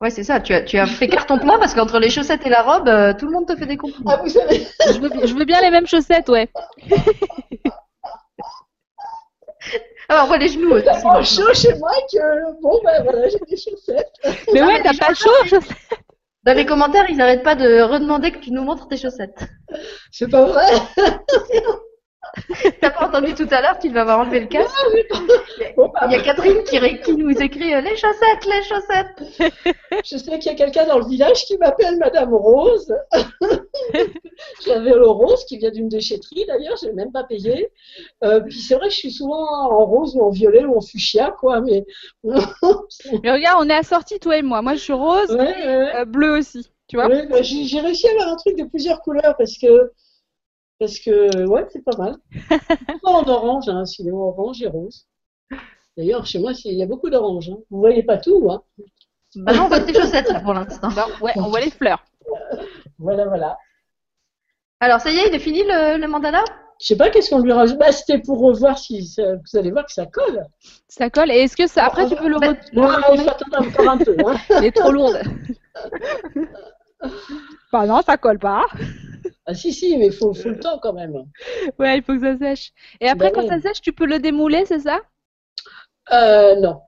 [0.00, 2.50] Ouais, c'est ça, tu as, tu as fait carton plein parce qu'entre les chaussettes et
[2.50, 4.10] la robe, euh, tout le monde te fait des compliments.
[4.12, 6.50] Ah, vous savez, Je, veux, je veux bien les mêmes chaussettes, ouais.
[10.08, 10.84] Ah, on voit les genoux aussi.
[10.84, 14.12] tellement chaud chez moi que bon, ben voilà, j'ai des chaussettes.
[14.52, 15.76] Mais ouais, t'as pas chaud, chaussettes.
[16.44, 19.48] Dans les commentaires, ils n'arrêtent pas de redemander que tu nous montres tes chaussettes.
[20.12, 20.66] C'est pas vrai.
[22.80, 24.74] T'as pas entendu tout à l'heure, tu vas avoir enlevé le casque.
[25.76, 28.62] Bon, bah, Il y a Catherine qui, ré- qui nous écrit euh, les chaussettes, les
[28.62, 29.74] chaussettes.
[30.04, 32.92] Je sais qu'il y a quelqu'un dans le village qui m'appelle Madame Rose.
[34.66, 37.70] J'avais le rose qui vient d'une déchetterie d'ailleurs, je l'ai même pas payé.
[38.24, 40.80] Euh, puis c'est vrai que je suis souvent en rose ou en violet ou en
[40.80, 41.84] fuchsia, quoi, mais.
[42.24, 44.62] Mais regarde, on est assortis, toi et moi.
[44.62, 45.96] Moi, je suis rose, ouais, ouais.
[45.96, 46.70] euh, bleu aussi.
[46.88, 49.56] Tu vois Ouais, bah, j'ai j'ai réussi à avoir un truc de plusieurs couleurs parce
[49.58, 49.92] que.
[50.78, 52.16] Parce que, ouais, c'est pas mal.
[53.02, 55.06] Pas en orange, hein, sinon orange et rose.
[55.96, 57.48] D'ailleurs, chez moi, il y a beaucoup d'orange.
[57.50, 57.56] Hein.
[57.70, 58.62] Vous voyez pas tout, hein.
[59.36, 60.88] Bah non, on voit tes chaussettes là pour l'instant.
[60.90, 62.04] Non, Ouais, on voit les fleurs.
[62.98, 63.58] Voilà, voilà.
[64.80, 66.42] Alors ça y est, il est fini le, le mandala?
[66.80, 67.78] Je sais pas qu'est-ce qu'on lui rajoute?
[67.78, 70.42] Bah, c'était pour voir si ça- vous allez voir que ça colle.
[70.88, 71.30] Ça colle.
[71.30, 71.84] Et est-ce que ça.
[71.86, 74.16] Après, tu peux le, Bah, re- le Ouais, il faut attendre encore un peu.
[74.26, 74.36] Hein.
[74.50, 75.18] Elle est trop lourde.
[77.72, 78.64] bah non, ça colle pas.
[79.46, 81.14] Ah si, si, mais il faut, faut le temps quand même.
[81.78, 82.72] Ouais, il faut que ça sèche.
[83.00, 83.48] Et après, Bah quand ouais.
[83.48, 85.00] ça sèche, tu peux le démouler, c'est ça?
[86.12, 86.80] Euh, non.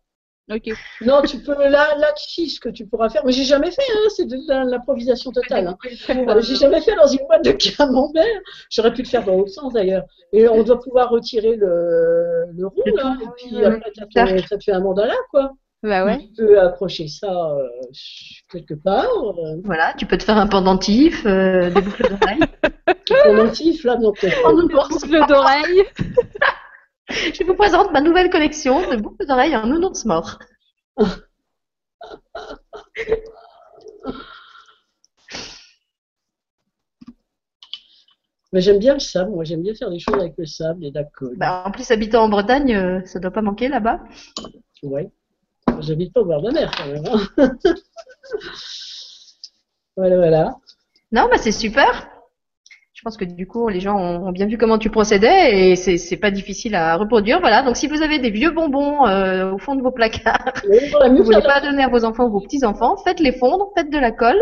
[0.50, 0.70] Ok.
[1.02, 3.82] Non, tu peux, là, là, si, ce que tu pourras faire, mais j'ai jamais fait,
[3.82, 4.38] hein, c'est de
[4.70, 5.66] l'improvisation totale.
[5.68, 5.78] Hein.
[6.08, 8.24] Euh, J'ai jamais fait dans une boîte de camembert.
[8.70, 10.04] J'aurais pu le faire dans l'autre sens d'ailleurs.
[10.32, 14.46] Et on doit pouvoir retirer le, le roux, là, et puis oui, après, ça, te,
[14.48, 15.52] ça te fait un mandala, quoi.
[15.82, 16.18] Bah ouais.
[16.18, 17.68] Tu peux accrocher ça euh,
[18.50, 19.06] quelque part.
[19.06, 22.40] Euh, Voilà, tu peux te faire un pendentif, euh, des boucles d'oreilles.
[23.34, 24.48] motif, là, non, peut-être pas.
[24.48, 25.02] En nounours.
[25.02, 25.84] Boucle d'oreille.
[27.10, 30.38] Je vous présente ma nouvelle collection de boucles d'oreilles en nounours mort.
[38.52, 40.90] Mais j'aime bien le sable, moi, j'aime bien faire des choses avec le sable et
[40.90, 41.36] la colle.
[41.36, 44.00] Bah, en plus, habitant en Bretagne, euh, ça doit pas manquer là-bas.
[44.82, 45.10] Ouais.
[45.80, 47.04] J'habite pas au bord de la mer quand même.
[47.06, 47.56] hein.
[49.96, 50.56] voilà, voilà.
[51.12, 52.10] Non, bah c'est super.
[52.92, 56.16] Je pense que du coup, les gens ont bien vu comment tu procédais et c'est
[56.16, 57.38] pas difficile à reproduire.
[57.40, 57.62] Voilà.
[57.62, 61.10] Donc, si vous avez des vieux bonbons euh, au fond de vos placards, Oui, vous
[61.10, 63.98] musique, voulez pas donner à vos enfants ou vos petits enfants, faites-les fondre, faites de
[63.98, 64.40] la colle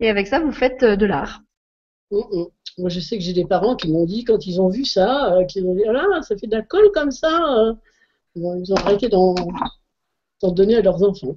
[0.00, 1.40] et avec ça, vous faites euh, de l'art.
[2.10, 2.44] Mm, mm.
[2.78, 5.34] Moi, je sais que j'ai des parents qui m'ont dit, quand ils ont vu ça,
[5.34, 7.28] euh, qu'ils ont dit, ah là, ça fait de la colle comme ça.
[7.58, 7.74] euh.
[8.34, 9.34] Ils ont, ils ont arrêté d'en
[10.42, 11.36] d'en donner à leurs enfants.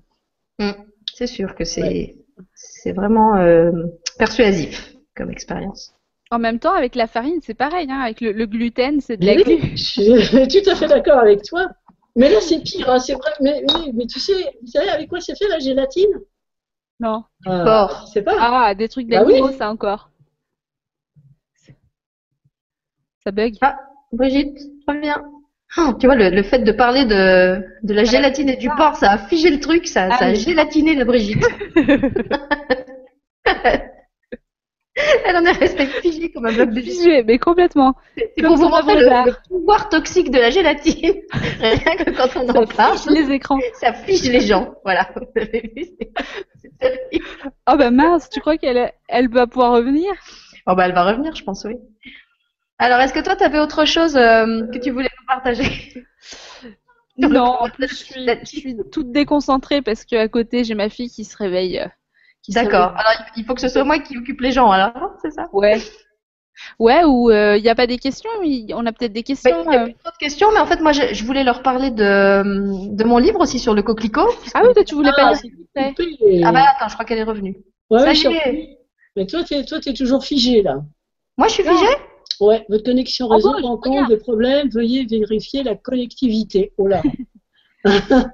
[0.59, 0.71] Mm.
[1.13, 2.15] C'est sûr que c'est
[2.53, 3.71] c'est vraiment euh,
[4.17, 5.93] persuasif comme expérience.
[6.31, 7.87] En même temps, avec la farine, c'est pareil.
[7.89, 9.71] Hein, avec le, le gluten, c'est de Mais la oui, glu.
[9.77, 10.03] je suis
[10.63, 11.67] tout à fait d'accord avec toi.
[12.15, 13.31] Mais là, c'est pire, hein, c'est vrai.
[13.41, 13.63] Mais,
[13.93, 16.09] mais tu sais, vous savez avec quoi c'est fait la gélatine?
[16.99, 17.23] Non.
[17.45, 18.07] Ah, Porc.
[18.13, 18.35] C'est pas.
[18.39, 19.33] Ah, des trucs Bah oui.
[19.33, 20.11] d'animaux, ça encore.
[23.23, 23.55] Ça bug.
[24.11, 25.23] Brigitte, reviens.
[25.77, 28.95] Oh, tu vois, le, le fait de parler de, de la gélatine et du porc,
[28.95, 30.35] ça a figé le truc, ça, Ah ça a oui.
[30.37, 31.45] gélatiné la Brigitte.
[35.25, 36.97] Elle en est restée figée comme un bloc de vis.
[36.97, 37.93] Figé, mais complètement.
[38.17, 41.21] C'est pour vous montrer le, pouvoir toxique de la gélatine.
[41.61, 43.59] Rien que quand on en Ça parle, fiche les écrans.
[43.79, 44.73] ça fige les gens.
[44.83, 45.09] Voilà.
[45.15, 46.11] Vous avez vu, c'est-
[46.61, 47.25] c'est terrible.
[47.71, 50.11] Oh bah mince, tu crois qu'elle elle va pouvoir revenir?
[50.67, 51.75] Oh bah elle va revenir, je pense, oui.
[52.79, 55.93] Alors, est-ce que toi, tu avais autre chose euh, que tu voulais nous partager?
[57.17, 61.09] Non, en plus, je suis, je suis toute déconcentrée parce qu'à côté, j'ai ma fille
[61.09, 61.77] qui se réveille.
[61.79, 61.87] euh,
[62.47, 62.93] D'accord.
[62.95, 65.47] Alors, il faut que ce soit moi qui occupe les gens, alors, c'est ça?
[65.51, 65.81] Ouais.
[66.79, 68.29] Ouais, ou il n'y a pas des questions?
[68.73, 69.63] On a peut-être des questions.
[69.67, 69.83] Il y a euh.
[69.85, 73.03] plus trop de questions, mais en fait, moi, je, je voulais leur parler de, de
[73.03, 74.29] mon livre aussi sur le coquelicot.
[74.53, 75.51] Ah oui, toi, tu voulais Ah, pas dire.
[75.75, 76.41] coupé.
[76.45, 77.57] Ah bah attends, je crois qu'elle est revenue.
[77.89, 78.77] Ouais, ça y est.
[79.17, 80.77] Mais toi, t'es, toi, t'es toujours figé là.
[81.37, 81.95] Moi, je suis figée?
[82.39, 84.69] Ouais, votre connexion Ah réseau je rencontre des problèmes.
[84.69, 86.73] Veuillez vérifier la connectivité.
[86.77, 87.01] Oh là.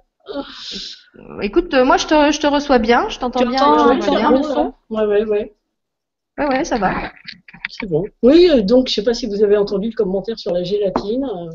[1.41, 4.18] Écoute, euh, moi, je te, je te reçois bien, je t'entends bien, je tu t'entends
[4.18, 4.32] entends bien.
[4.32, 4.73] le son.
[4.90, 5.53] Ouais, ouais, ouais.
[6.38, 6.91] Ouais, ouais, ça va.
[7.69, 8.03] C'est bon.
[8.22, 11.23] Oui, euh, donc, je sais pas si vous avez entendu le commentaire sur la gélatine.
[11.23, 11.49] euh.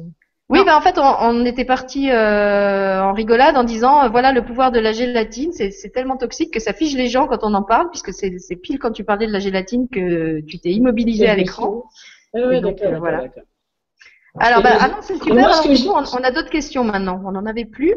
[0.48, 4.32] Oui, ben en fait, on, on était parti euh, en rigolade en disant, euh, voilà,
[4.32, 7.54] le pouvoir de la gélatine, c'est tellement toxique que ça fige les gens quand on
[7.54, 10.70] en parle, puisque c'est c'est pile quand tu parlais de la gélatine que tu t'es
[10.70, 11.84] immobilisé à l'écran.
[12.34, 13.24] Donc, euh, voilà.
[14.38, 17.20] Alors, bah, que ah Alors, on, on a d'autres questions maintenant.
[17.24, 17.94] On n'en avait plus.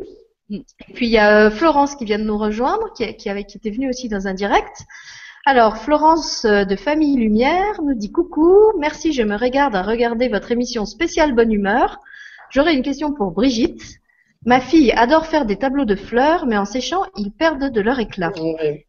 [0.50, 3.44] Et puis, il y a euh, Florence qui vient de nous rejoindre, qui, qui, avait,
[3.44, 4.84] qui était venue aussi dans un direct.
[5.46, 10.30] Alors, Florence euh, de Famille Lumière nous dit coucou, merci, je me regarde à regarder
[10.30, 12.00] votre émission spéciale Bonne Humeur.
[12.50, 14.00] J'aurais une question pour Brigitte.
[14.46, 18.00] Ma fille adore faire des tableaux de fleurs, mais en séchant, ils perdent de leur
[18.00, 18.32] éclat.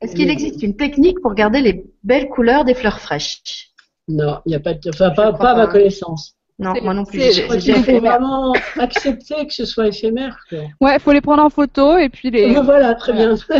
[0.00, 3.73] Est-ce qu'il existe une technique pour garder les belles couleurs des fleurs fraîches?
[4.08, 6.36] Non, il n'y a pas de, enfin, pas, à ma connaissance.
[6.58, 7.20] Non, moi non plus.
[7.20, 10.38] Je crois qu'il faut vraiment accepter que ce soit éphémère.
[10.48, 10.58] Quoi.
[10.80, 12.54] Ouais, faut les prendre en photo et puis les.
[12.60, 13.34] Voilà, très bien.
[13.34, 13.52] Il faut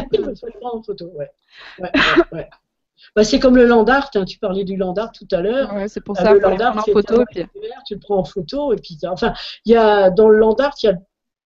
[0.46, 1.30] le prendre en photo, ouais.
[1.80, 2.48] Ouais, ouais, ouais.
[3.16, 5.72] Bah, c'est comme le land art, hein, tu parlais du land art tout à l'heure.
[5.74, 7.46] Ouais, c'est pour Ah, ça, le faut les land art, en photo et puis.
[7.86, 9.32] tu le prends en photo et puis enfin
[9.64, 10.94] il y a dans le land art il y a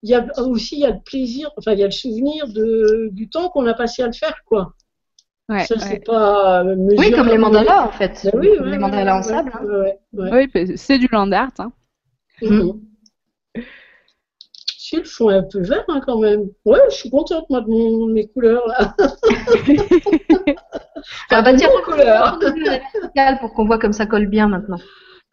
[0.02, 2.46] il y a aussi il y a le plaisir enfin il y a le souvenir
[2.48, 4.74] de du temps qu'on a passé à le faire quoi
[5.48, 5.80] Ouais, ça ouais.
[5.80, 7.16] c'est pas Oui, mesurable.
[7.16, 8.20] comme les mandalas, en fait.
[8.24, 9.50] Bah oui, ouais, les ouais, mandalas en ouais, sable.
[9.54, 9.64] hein.
[9.64, 10.50] ouais, ouais, ouais.
[10.54, 11.50] Oui, c'est du land art.
[11.58, 11.72] Hein.
[12.42, 12.80] Mhm.
[14.76, 16.48] Si, le fond est un peu vert hein, quand même.
[16.64, 18.94] Ouais, je suis contente moi de mon- mes couleurs là.
[21.30, 22.38] Ah bah tiens, couleurs.
[23.40, 24.78] pour qu'on voit comme ça colle bien maintenant.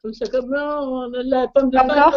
[0.04, 2.12] Comme ça, comme là, on a de la pomme de pain.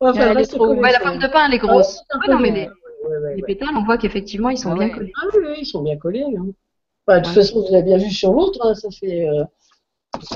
[0.00, 2.00] Ouais, Elle est trop- Ouais, la pomme de pain, elle est Ah, grosse.
[2.14, 3.46] Ouais, non, mais les, ouais, ouais, ouais, les ouais.
[3.46, 5.12] pétales, on voit qu'effectivement, ils sont Ah bien collés.
[5.22, 6.24] Ah oui, oui, ils sont bien collés.
[6.36, 6.46] hein.
[7.06, 7.42] Bah, de toute Ouais.
[7.42, 9.28] façon, vous avez bien vu sur l'autre, hein, ça fait.
[9.28, 9.44] euh,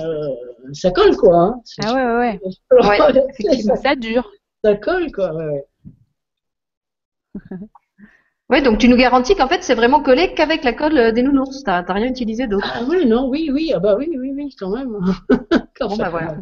[0.01, 0.35] euh,
[0.73, 1.37] ça colle, quoi.
[1.37, 1.61] Hein.
[1.85, 2.41] Ah ouais, ouais, ouais.
[2.89, 3.77] Ouais, ça, effectivement.
[3.77, 4.31] Ça dure.
[4.65, 5.33] ça colle, quoi.
[5.35, 5.65] Ouais,
[8.51, 8.63] ouais.
[8.63, 11.63] Donc tu nous garantis qu'en fait, c'est vraiment collé qu'avec la colle euh, des nounours.
[11.65, 12.71] T'as rien utilisé d'autre.
[12.75, 14.97] Ah oui, non, oui, oui, ah bah oui, oui, oui, quand même.
[15.79, 16.37] Quand Bon, bah voilà.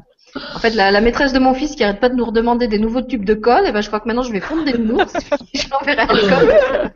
[0.55, 2.79] En fait, la, la maîtresse de mon fils qui arrête pas de nous redemander des
[2.79, 5.13] nouveaux tubes de colle, et ben je crois que maintenant je vais fondre des nounours.
[5.55, 6.93] je l'enverrai à l'école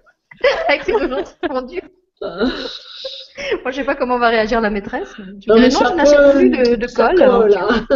[0.69, 1.83] avec ses nounours fondus.
[3.62, 5.15] Moi, je sais pas comment va réagir la maîtresse.
[5.19, 7.19] mais Je Non, dirais, mais non, ça je n'achète colle, plus de, de Ça colle.
[7.19, 7.86] colle, hein.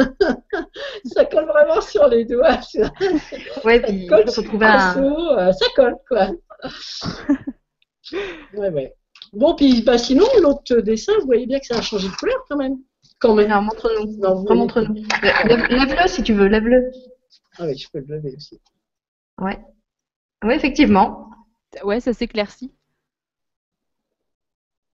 [1.05, 2.61] ça colle vraiment sur les doigts.
[2.63, 2.93] Ça
[3.65, 5.03] Ouais, puis il colle faut sur trouver un.
[5.03, 6.29] euh, ça colle, quoi.
[8.55, 8.95] ouais, ouais.
[9.33, 12.45] Bon, puis bah, sinon, l'autre dessin, vous voyez bien que ça a changé de couleur
[12.49, 12.77] quand même.
[13.19, 13.49] Quand même.
[13.49, 14.17] Non, montre-nous.
[14.19, 14.45] Non.
[15.45, 16.91] Lève- Lève-le si tu veux, lève-le.
[17.59, 18.61] Ah oui, je peux le lever aussi.
[19.41, 19.59] Ouais.
[20.45, 21.31] Oui, effectivement.
[21.85, 22.73] Ouais, ça s'éclaircit.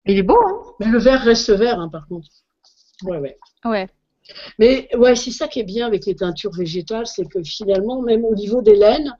[0.07, 2.27] Il est beau, hein Mais le vert reste vert, hein, par contre.
[3.03, 3.37] Ouais, ouais.
[3.65, 3.87] Ouais.
[4.59, 8.25] Mais ouais, c'est ça qui est bien avec les teintures végétales, c'est que finalement, même
[8.25, 9.13] au niveau des laines,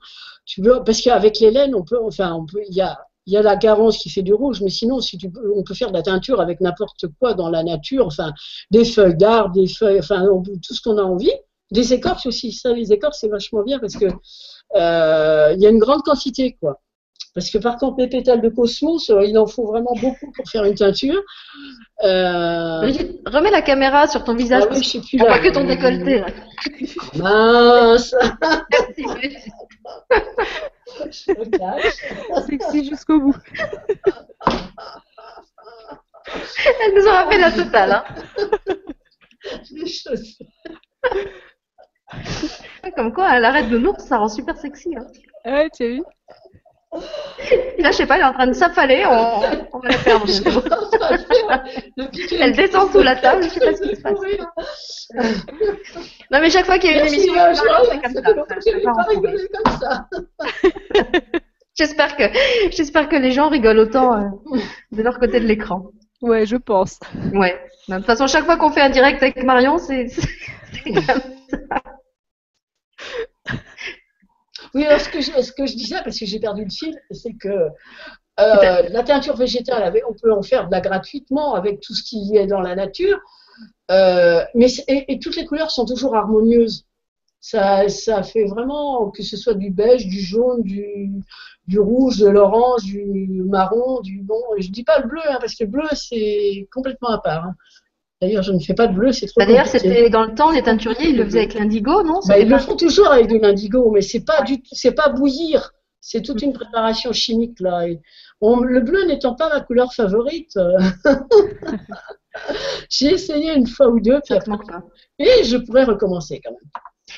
[0.44, 3.32] tu veux, parce qu'avec les laines, on peut, enfin, on peut, il y a, il
[3.34, 5.74] y a la garance qui fait du rouge, mais sinon, si tu peux, on peut
[5.74, 8.32] faire de la teinture avec n'importe quoi dans la nature, enfin,
[8.70, 11.32] des feuilles d'arbres, des feuilles, enfin, on peut- tout ce qu'on a envie.
[11.70, 14.06] Des écorces aussi, ça, les écorces, c'est vachement bien parce que
[14.76, 16.80] euh, il y a une grande quantité, quoi.
[17.34, 20.48] Parce que par contre, mes pétales de cosmos, euh, il en faut vraiment beaucoup pour
[20.48, 21.20] faire une teinture.
[22.04, 24.64] Euh, Brigitte, remets la caméra sur ton visage.
[24.66, 25.26] ah oui, je sais plus là.
[25.26, 26.20] voit que ton décolleté.
[26.20, 26.26] là.
[27.16, 28.14] Mince.
[28.70, 29.52] Merci, Brigitte.
[31.10, 32.46] Je me cache.
[32.46, 33.36] Sexy jusqu'au bout.
[36.80, 37.92] Elle nous aura fait la totale.
[37.92, 38.04] Hein.
[39.72, 40.38] Les choses.
[42.96, 44.94] Comme quoi, elle arrête de l'ours, ça rend super sexy.
[44.96, 45.06] Hein.
[45.44, 46.02] Ouais, tu as vu?
[47.78, 49.40] Là, je sais pas, elle est en train de s'affaler, on,
[49.72, 50.26] on va la perdre.
[52.40, 54.14] Elle descend sous la table, je sais pas ce qui se passe.
[56.30, 57.34] Non, mais chaque fois qu'il y a une Merci, émission,
[57.90, 58.14] c'est comme
[59.80, 60.08] ça.
[61.78, 62.24] J'espère que,
[62.72, 64.24] j'espère que les gens rigolent autant euh,
[64.90, 65.92] de leur côté de l'écran.
[66.20, 66.98] Ouais, je pense.
[67.32, 67.56] Ouais.
[67.88, 70.08] De toute façon, chaque fois qu'on fait un direct avec Marion, c'est
[70.84, 71.14] comme ça.
[74.78, 76.94] Oui, alors ce que je, ce que je disais, parce que j'ai perdu le fil,
[77.10, 77.48] c'est que
[78.40, 82.02] euh, la teinture végétale, avec- on peut en faire de la gratuitement avec tout ce
[82.04, 83.18] qui est dans la nature,
[83.90, 86.86] euh, mais et, et toutes les couleurs sont toujours harmonieuses.
[87.40, 91.22] Ça, ça fait vraiment que ce soit du beige, du jaune, du,
[91.68, 94.42] du rouge, de l'orange, du marron, du bon.
[94.58, 97.46] Je dis pas le bleu, hein, parce que le bleu c'est complètement à part.
[97.46, 97.54] hein.
[98.20, 100.50] D'ailleurs, je ne fais pas de bleu, c'est trop Bah, D'ailleurs, c'était dans le temps,
[100.50, 102.18] les teinturiers, ils le faisaient avec l'indigo, non?
[102.26, 105.72] Bah, ils le font toujours avec de l'indigo, mais c'est pas du, c'est pas bouillir.
[106.00, 107.86] C'est toute une préparation chimique là.
[107.88, 108.00] Et
[108.40, 110.78] on- le bleu n'étant pas ma couleur favorite, euh,
[112.90, 114.56] j'ai essayé une fois ou deux, puis après,
[115.18, 116.70] et je pourrais recommencer quand même.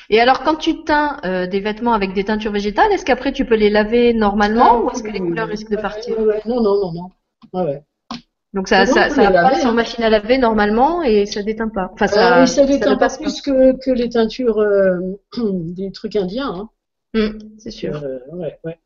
[0.09, 3.45] Et alors, quand tu teins euh, des vêtements avec des teintures végétales, est-ce qu'après tu
[3.45, 6.17] peux les laver normalement ou est-ce que les couleurs risquent de partir?
[6.45, 7.09] Non, non, non, non.
[7.53, 7.81] Ouais.
[8.53, 9.71] Donc ça, Non, passe laver, hein.
[9.71, 11.89] machine à laver normalement et ça déteint pas.
[11.93, 14.99] Enfin, ça, Euh, oui, ça ne déteint pas plus que, que les teintures euh,
[15.41, 16.49] des trucs indiens.
[16.53, 16.69] Hein.
[17.15, 17.95] Hum, c'est sûr.
[18.03, 18.77] Euh, ouais, ouais.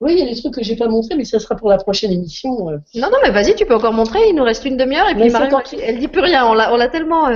[0.00, 1.78] Oui, il y a des trucs que j'ai pas montrés, mais ça sera pour la
[1.78, 2.68] prochaine émission.
[2.70, 2.78] euh.
[2.94, 4.18] Non, non, mais vas-y, tu peux encore montrer.
[4.28, 6.44] Il nous reste une demi-heure et puis quand- elle, dit plus rien.
[6.46, 7.28] On l'a, on l'a tellement.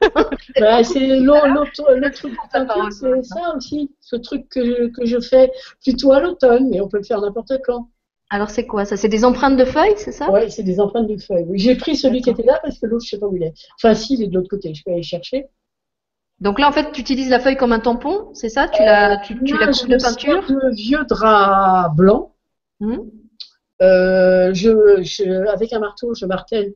[0.60, 1.00] Bah, c'est
[1.96, 2.34] le truc
[2.92, 3.90] c'est ça aussi.
[4.00, 5.50] Ce truc que, que je fais
[5.82, 7.88] plutôt à l'automne, mais on peut le faire n'importe quand.
[8.30, 8.84] Alors, c'est quoi?
[8.84, 10.30] Ça C'est des empreintes de feuilles, c'est ça?
[10.30, 11.44] Ouais, c'est des empreintes de feuilles.
[11.46, 13.42] Oui, J'ai pris celui qui était là parce que l'autre, je sais pas où il
[13.44, 13.54] est.
[13.78, 14.74] Enfin, si, il est de l'autre côté.
[14.74, 15.46] Je peux aller chercher.
[16.40, 18.68] Donc là, en fait, tu utilises la feuille comme un tampon, c'est ça?
[18.68, 20.46] Tu la, tu, tu la coupes de peinture?
[20.46, 22.34] de vieux drap blanc.
[22.80, 23.10] Hum
[23.82, 26.74] Euh, je, je, avec un marteau, je martèle.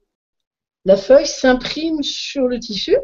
[0.85, 2.97] La feuille s'imprime sur le tissu.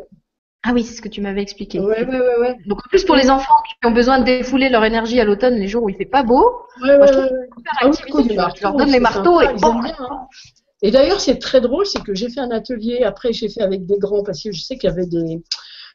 [0.68, 1.78] Ah oui, c'est ce que tu m'avais expliqué.
[1.78, 2.56] Ouais, ouais, ouais, ouais.
[2.66, 5.54] Donc en plus pour les enfants qui ont besoin de défouler leur énergie à l'automne
[5.54, 6.44] les jours où il fait pas beau,
[6.82, 7.48] ouais, Moi, je trouve ouais.
[7.56, 10.26] super activité, marteau, leur donnes les marteaux sympa, et ils bon, bien, hein.
[10.82, 13.86] Et d'ailleurs, c'est très drôle, c'est que j'ai fait un atelier, après j'ai fait avec
[13.86, 15.40] des grands, parce que je sais qu'il y avait des,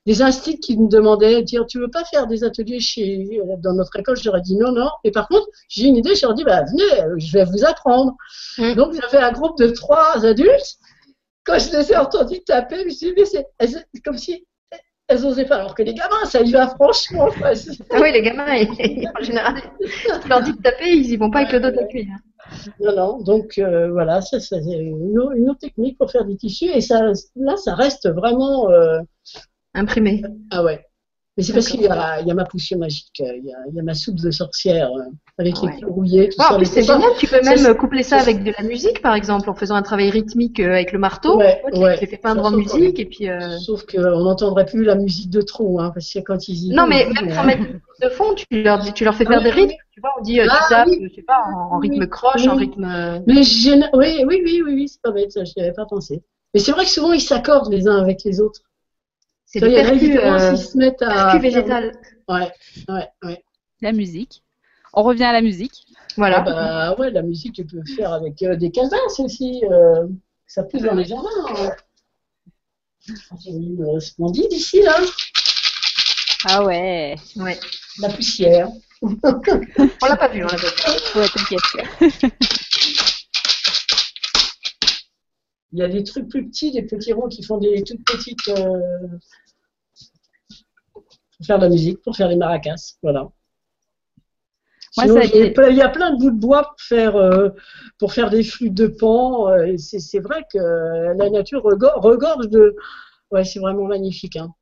[0.05, 3.97] des instituts qui me demandaient, dire, tu veux pas faire des ateliers chez, dans notre
[3.99, 4.17] école?
[4.17, 4.89] Je leur ai dit non, non.
[5.03, 7.63] Et par contre, j'ai une idée, je leur ai dit, bah, venez, je vais vous
[7.63, 8.15] apprendre.
[8.57, 8.73] Mm.
[8.73, 10.77] Donc, j'avais un groupe de trois adultes.
[11.43, 14.45] Quand je les ai entendus taper, je me suis dit, mais c'est comme si
[15.11, 15.57] elles osaient pas.
[15.57, 17.27] Alors que les gamins, ça y va franchement.
[17.43, 19.55] Ah oui, les gamins, ils- en général,
[20.21, 22.07] tu leur dis de taper, ils y vont pas avec le dos de la cuisse.
[22.11, 22.19] hein.
[22.79, 26.69] Non, non, donc euh, voilà, c'est une, au- une autre technique pour faire des tissus
[26.73, 28.69] et ça, là, ça reste vraiment.
[28.69, 28.99] euh,
[29.73, 30.21] Imprimé.
[30.51, 30.85] Ah ouais.
[31.37, 33.53] Mais c'est parce qu'il y a, il y a ma potion magique, euh, il y
[33.53, 35.03] a, il y a ma soupe de sorcière euh,
[35.37, 35.71] avec Ouais.
[35.71, 36.53] les clous rouillés, tout ça.
[36.53, 37.09] en plus, mais c'est génial.
[37.19, 39.81] Tu peux même coupler ça ça, avec de la musique, par exemple, en faisant un
[39.81, 41.37] travail rythmique euh, avec le marteau.
[41.37, 41.97] Ouais, tu ouais.
[42.01, 43.29] les fais peindre en musique et puis.
[43.29, 46.69] euh, Sauf qu'on n'entendrait plus la musique de trop, hein, parce que quand ils y
[46.73, 47.45] Non, mais même sans hein.
[47.45, 49.75] mettre de fond, tu leur, dis- tu leur fais Ah faire des rythmes.
[49.93, 51.07] Tu vois, on dit, Ah, tu tapes, oui.
[51.09, 53.23] je sais pas, en, Oui, rythme croche, en rythme.
[53.25, 53.41] Mais
[53.93, 56.21] oui, oui, oui, oui, c'est pas bête, ça, je n'y avais pas pensé.
[56.53, 58.59] Mais c'est vrai que souvent ils s'accordent les uns avec les autres.
[59.53, 61.37] C'est des percus, euh, se mettent à.
[61.37, 61.91] végétales.
[62.29, 62.51] Ouais,
[62.87, 63.43] ouais, ouais.
[63.81, 64.43] La musique.
[64.93, 65.85] On revient à la musique.
[66.17, 66.37] Voilà.
[66.39, 69.61] Ah bah ouais, la musique tu peux faire avec euh, des canvas aussi.
[69.69, 70.07] euh,
[70.47, 71.29] ça pousse dans les jardins.
[71.57, 71.71] hein.
[73.43, 74.95] J'ai une euh, splendide ici là,
[76.45, 77.15] Ah ouais.
[77.37, 77.59] Ouais.
[77.99, 78.69] la poussière.
[79.01, 79.09] On
[80.07, 81.19] l'a pas vu, on l'a pas vu.
[81.19, 81.61] Ouais, t'inquiète.
[85.73, 88.47] Il y a des trucs plus petits, des petits ronds qui font des toutes petites.
[88.49, 89.07] euh,
[91.41, 93.21] pour faire de la musique, pour faire les maracas, voilà.
[94.97, 95.51] Moi, Sinon, ça y j'ai est.
[95.51, 97.49] plein- il y a plein de bouts de bois pour faire, euh,
[97.97, 99.49] pour faire des flûtes de pan.
[99.49, 100.59] euh, c'est vrai que
[101.17, 102.75] la nature regor- regorge de.
[103.31, 104.35] Ouais, c'est vraiment magnifique.
[104.35, 104.53] Hein.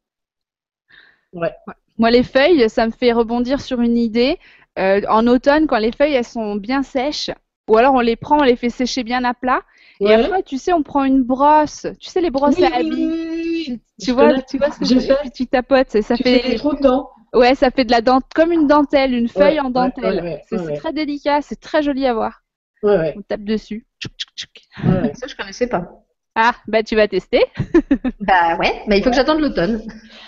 [1.34, 1.53] Ouais.
[1.97, 4.38] Moi, les feuilles, ça me fait rebondir sur une idée.
[4.77, 7.31] Euh, en automne, quand les feuilles elles sont bien sèches,
[7.68, 9.61] ou alors on les prend, on les fait sécher bien à plat,
[9.99, 11.85] et après, tu sais, on prend une brosse.
[11.99, 12.89] Tu sais, les brosses Oui, à habits.
[12.91, 13.28] oui, oui,
[13.74, 13.82] oui.
[14.04, 15.14] Tu vois, tu vois ce que J'ai je fait.
[15.14, 16.56] Et puis tu tapotes, ça Tu fais des fait.
[16.56, 17.10] trous dedans.
[17.34, 20.22] Ouais, ça fait de la dent comme une dentelle, une feuille Ouais, en dentelle.
[20.24, 22.41] ouais, ouais, c'est très délicat, c'est très joli à voir.
[22.82, 23.86] Ouais, ouais, On tape dessus.
[24.02, 24.86] Tchouk, tchouk, tchouk.
[24.86, 25.14] ouais, ouais.
[25.16, 25.88] Ça, je connaissais pas.
[26.36, 27.44] Ah, bah tu vas tester.
[28.22, 29.82] Bah ouais, mais il faut que j'attende l'automne.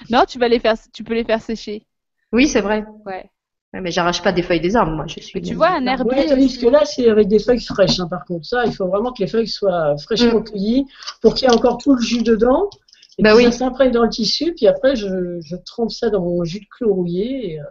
[0.10, 1.86] Non, tu vas les faire, tu peux les faire sécher.
[2.34, 2.86] Oui, c'est vrai.
[3.06, 3.30] Ouais.
[3.74, 5.06] Ouais, mais j'arrache pas des feuilles des arbres, moi.
[5.08, 5.32] Je suis.
[5.36, 6.12] Mais tu vois, un herbier.
[6.12, 8.46] Ouais, tandis que là, c'est avec des feuilles fraîches, hein, par contre.
[8.46, 10.86] Ça, il faut vraiment que les feuilles soient fraîchement cueillies
[11.22, 12.70] pour qu'il y ait encore tout le jus dedans.
[13.18, 13.52] Et Bah puis oui.
[13.52, 16.66] ça s'imprègne dans le tissu, puis après, je, je trempe ça dans mon jus de
[16.78, 17.54] clou rouillé.
[17.54, 17.64] Et, euh,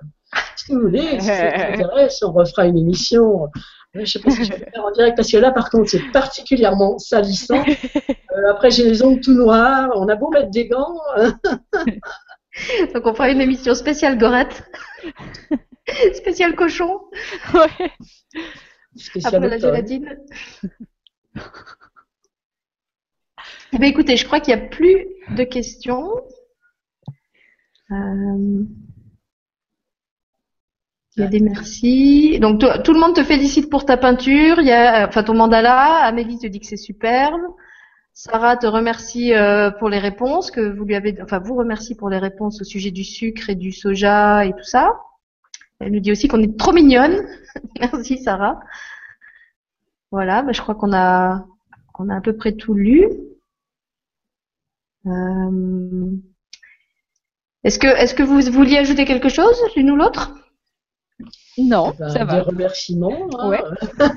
[0.56, 3.44] si vous voulez, si ça vous intéresse, on refera une émission.
[3.44, 3.48] Euh,
[3.94, 5.90] Je sais pas si je vais le faire en direct, parce que là, par contre,
[5.90, 7.64] c'est particulièrement salissant.
[8.36, 9.90] Euh, après, j'ai les ongles tout noirs.
[9.96, 10.96] On a beau mettre des gants.
[12.94, 14.62] Donc on fera une émission spéciale gorette.
[16.14, 17.00] spéciale cochon.
[17.52, 17.90] Ouais.
[18.94, 20.16] spécial Après la gélatine.
[23.72, 26.10] Eh bien, écoutez, je crois qu'il n'y a plus de questions.
[27.90, 28.64] Euh,
[31.16, 32.38] Il y a des merci.
[32.40, 34.60] Donc, tout le monde te félicite pour ta peinture.
[34.60, 36.04] Il y a, enfin, ton mandala.
[36.04, 37.40] Amélie te dit que c'est superbe.
[38.12, 42.10] Sarah te remercie euh, pour les réponses que vous lui avez, enfin, vous remercie pour
[42.10, 45.00] les réponses au sujet du sucre et du soja et tout ça.
[45.80, 47.26] Elle nous dit aussi qu'on est trop mignonne.
[47.80, 48.60] Merci, Sarah.
[50.10, 51.46] Voilà, bah, je crois qu'on a,
[51.98, 53.08] on a à peu près tout lu.
[55.06, 56.10] Euh,
[57.64, 60.32] Est-ce que, est-ce que vous vouliez ajouter quelque chose, l'une ou l'autre?
[61.58, 62.42] Non, Ben, ça Des va.
[62.42, 63.28] remerciements.
[63.38, 63.48] hein.
[63.48, 63.62] Ouais.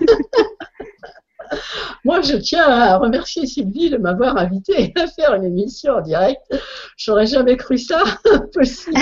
[2.05, 6.41] Moi, je tiens à remercier Sylvie de m'avoir invité à faire une émission en direct.
[6.97, 8.01] J'aurais jamais cru ça
[8.53, 8.97] possible.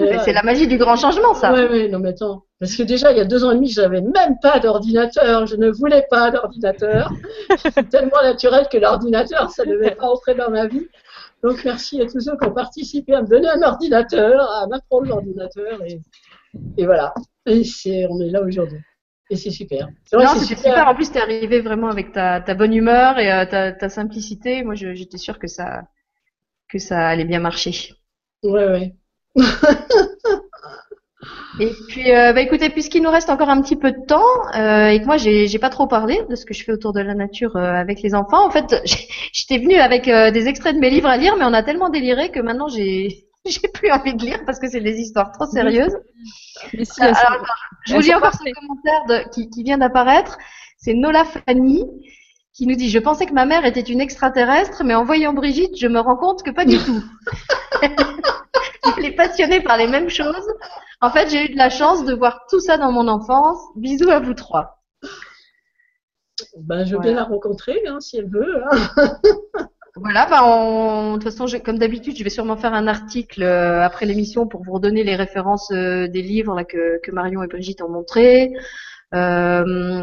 [0.00, 1.52] Euh, C'est la magie du grand changement, ça.
[1.52, 2.44] Ouais, ouais, non, mais attends.
[2.60, 5.46] Parce que déjà, il y a deux ans et demi, je n'avais même pas d'ordinateur.
[5.46, 7.12] Je ne voulais pas d'ordinateur.
[7.58, 10.86] C'est tellement naturel que l'ordinateur, ça ne devait pas entrer dans ma vie.
[11.42, 15.06] Donc, merci à tous ceux qui ont participé à me donner un ordinateur, à m'apprendre
[15.06, 15.82] l'ordinateur.
[15.86, 16.00] Et,
[16.76, 17.14] et voilà.
[17.46, 18.80] Et c'est, on est là aujourd'hui.
[19.30, 19.88] Et c'est super.
[20.04, 20.86] C'est vrai c'est super.
[20.88, 24.62] En plus, t'es arrivé vraiment avec ta, ta bonne humeur et euh, ta, ta simplicité.
[24.62, 25.82] Moi, je- j'étais sûre que ça,
[26.68, 27.94] que ça allait bien marcher.
[28.42, 28.96] Ouais, ouais.
[31.60, 34.24] Et puis, euh, bah, écoutez, puisqu'il nous reste encore un petit peu de temps
[34.56, 36.92] euh, et que moi, j'ai, j'ai pas trop parlé de ce que je fais autour
[36.92, 38.44] de la nature euh, avec les enfants.
[38.44, 38.74] En fait,
[39.32, 42.30] j'étais venue avec des extraits de mes livres à lire, mais on a tellement déliré
[42.30, 45.96] que maintenant, j'ai, j'ai plus envie de lire parce que c'est des histoires trop sérieuses.
[46.72, 47.44] Mais si, Alors, attends,
[47.86, 50.38] je vous lis encore ce commentaire de- qui, qui vient d'apparaître.
[50.78, 51.84] C'est Nola Fanny
[52.54, 55.76] qui nous dit Je pensais que ma mère était une extraterrestre, mais en voyant Brigitte,
[55.76, 57.02] je me rends compte que pas du tout.
[58.96, 60.46] Elle est passionnée par les mêmes choses.
[61.00, 63.58] En fait, j'ai eu de la chance de voir tout ça dans mon enfance.
[63.76, 64.82] Bisous à vous trois.
[66.56, 68.62] Ben, je vais la rencontrer, hein, si elle veut.
[68.70, 69.18] hein.
[69.96, 73.80] Voilà, on- de toute façon, je- comme d'habitude, je vais sûrement faire un article euh,
[73.80, 77.46] après l'émission pour vous redonner les références euh, des livres là, que, que Marion et
[77.46, 78.52] Brigitte ont montrés.
[79.14, 80.02] Euh,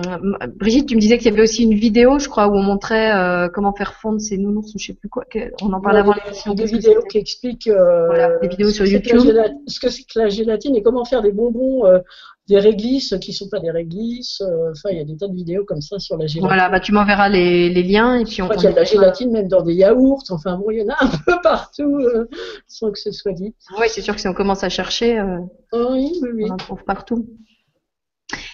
[0.55, 3.11] Brigitte, tu me disais qu'il y avait aussi une vidéo, je crois, où on montrait
[3.13, 5.25] euh, comment faire fondre ces nounours ou je sais plus quoi.
[5.61, 6.53] On en parlait avant l'émission.
[6.53, 9.19] des qu'est-ce que vidéos qui expliquent euh, Voilà, des vidéos sur YouTube.
[9.67, 11.99] ce que c'est que la gélatine et comment faire des bonbons, euh,
[12.47, 14.41] des réglisses qui sont pas des réglisses.
[14.41, 16.47] euh, Enfin, il y a des tas de vidéos comme ça sur la gélatine.
[16.47, 18.45] Voilà, bah tu m'enverras les, les liens et puis Je on.
[18.45, 20.23] crois qu'il y a de la gélatine même dans des yaourts.
[20.29, 22.27] Enfin bon, il y en a un peu partout euh,
[22.67, 23.53] sans que ce soit dit.
[23.79, 25.38] Oui, c'est sûr que si on commence à chercher, euh,
[25.73, 26.45] Oh, oui, oui, oui.
[26.49, 27.25] on en trouve partout.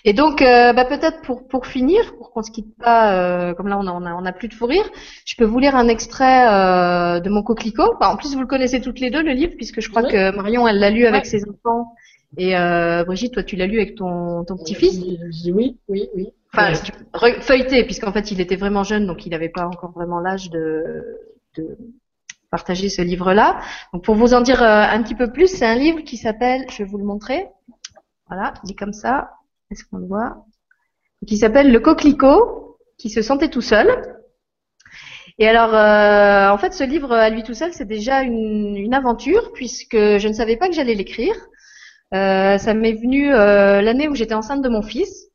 [0.06, 3.68] Et donc, euh, bah, peut-être pour, pour finir, pour qu'on se quitte pas, euh, comme
[3.68, 4.90] là on a, on, a, on a plus de fou rire,
[5.26, 7.96] je peux vous lire un extrait euh, de mon coquelicot.
[8.00, 10.36] Bah, en plus, vous le connaissez toutes les deux, le livre, puisque je crois que
[10.36, 11.94] Marion, elle l'a lu avec ses enfants.
[12.38, 12.54] Et
[13.06, 15.00] Brigitte, toi, tu l'as lu avec ton, ton petit-fils?
[15.54, 16.30] Oui, oui, oui.
[16.54, 16.74] Enfin,
[17.22, 17.42] Ouais.
[17.42, 21.06] feuilleté, puisqu'en fait, il était vraiment jeune, donc il n'avait pas encore vraiment l'âge de,
[21.58, 21.78] de
[22.52, 23.60] partager ce livre-là.
[23.94, 26.80] Donc, pour vous en dire un petit peu plus, c'est un livre qui s'appelle, je
[26.84, 27.48] vais vous le montrer.
[28.30, 29.32] Voilà, il est comme ça.
[29.72, 30.46] Est-ce qu'on le voit?
[31.28, 33.88] Qui s'appelle Le coquelicot, qui se sentait tout seul.
[35.40, 38.94] Et alors, euh, en fait, ce livre à lui tout seul, c'est déjà une, une
[38.94, 41.36] aventure, puisque je ne savais pas que j'allais l'écrire.
[42.14, 45.28] Euh, ça m'est venu euh, l'année où j'étais enceinte de mon fils.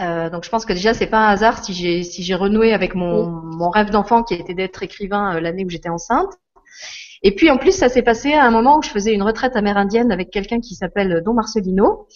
[0.00, 2.72] Euh, donc je pense que déjà c'est pas un hasard si j'ai si j'ai renoué
[2.72, 6.32] avec mon, mon rêve d'enfant qui était d'être écrivain euh, l'année où j'étais enceinte.
[7.22, 9.54] Et puis en plus ça s'est passé à un moment où je faisais une retraite
[9.54, 12.08] amérindienne avec quelqu'un qui s'appelle Don Marcelino,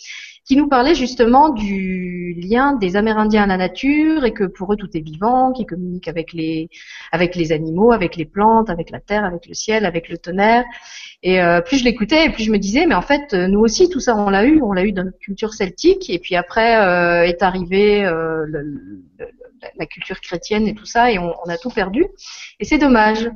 [0.49, 4.77] qui nous parlait justement du lien des Amérindiens à la nature et que pour eux
[4.77, 6.71] tout est vivant, qui communiquent avec les
[7.13, 10.65] avec les animaux, avec les plantes, avec la terre, avec le ciel, avec le tonnerre.
[11.23, 13.91] Et euh, plus je l'écoutais, plus je me disais, mais en fait, euh, nous aussi,
[13.91, 16.09] tout ça, on l'a eu, on l'a eu dans notre culture celtique.
[16.11, 19.05] Et puis après euh, est arrivé euh, le, le-
[19.77, 22.05] la culture chrétienne et tout ça, et on, on a tout perdu.
[22.61, 23.29] Et c'est dommage.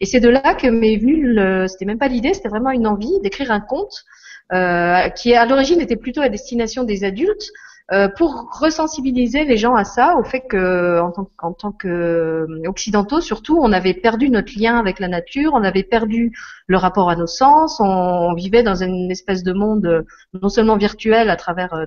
[0.00, 2.86] Et c'est de là que m'est venu, le, c'était même pas l'idée, c'était vraiment une
[2.86, 4.04] envie d'écrire un conte
[4.50, 7.50] qui à l'origine était plutôt à destination des adultes,
[7.92, 13.20] euh, pour resensibiliser les gens à ça, au fait que en tant, en tant qu'occidentaux
[13.20, 16.32] surtout, on avait perdu notre lien avec la nature, on avait perdu
[16.68, 20.02] le rapport à nos sens, on, vivait dans une espèce de monde euh,
[20.40, 21.86] non seulement virtuel à travers euh,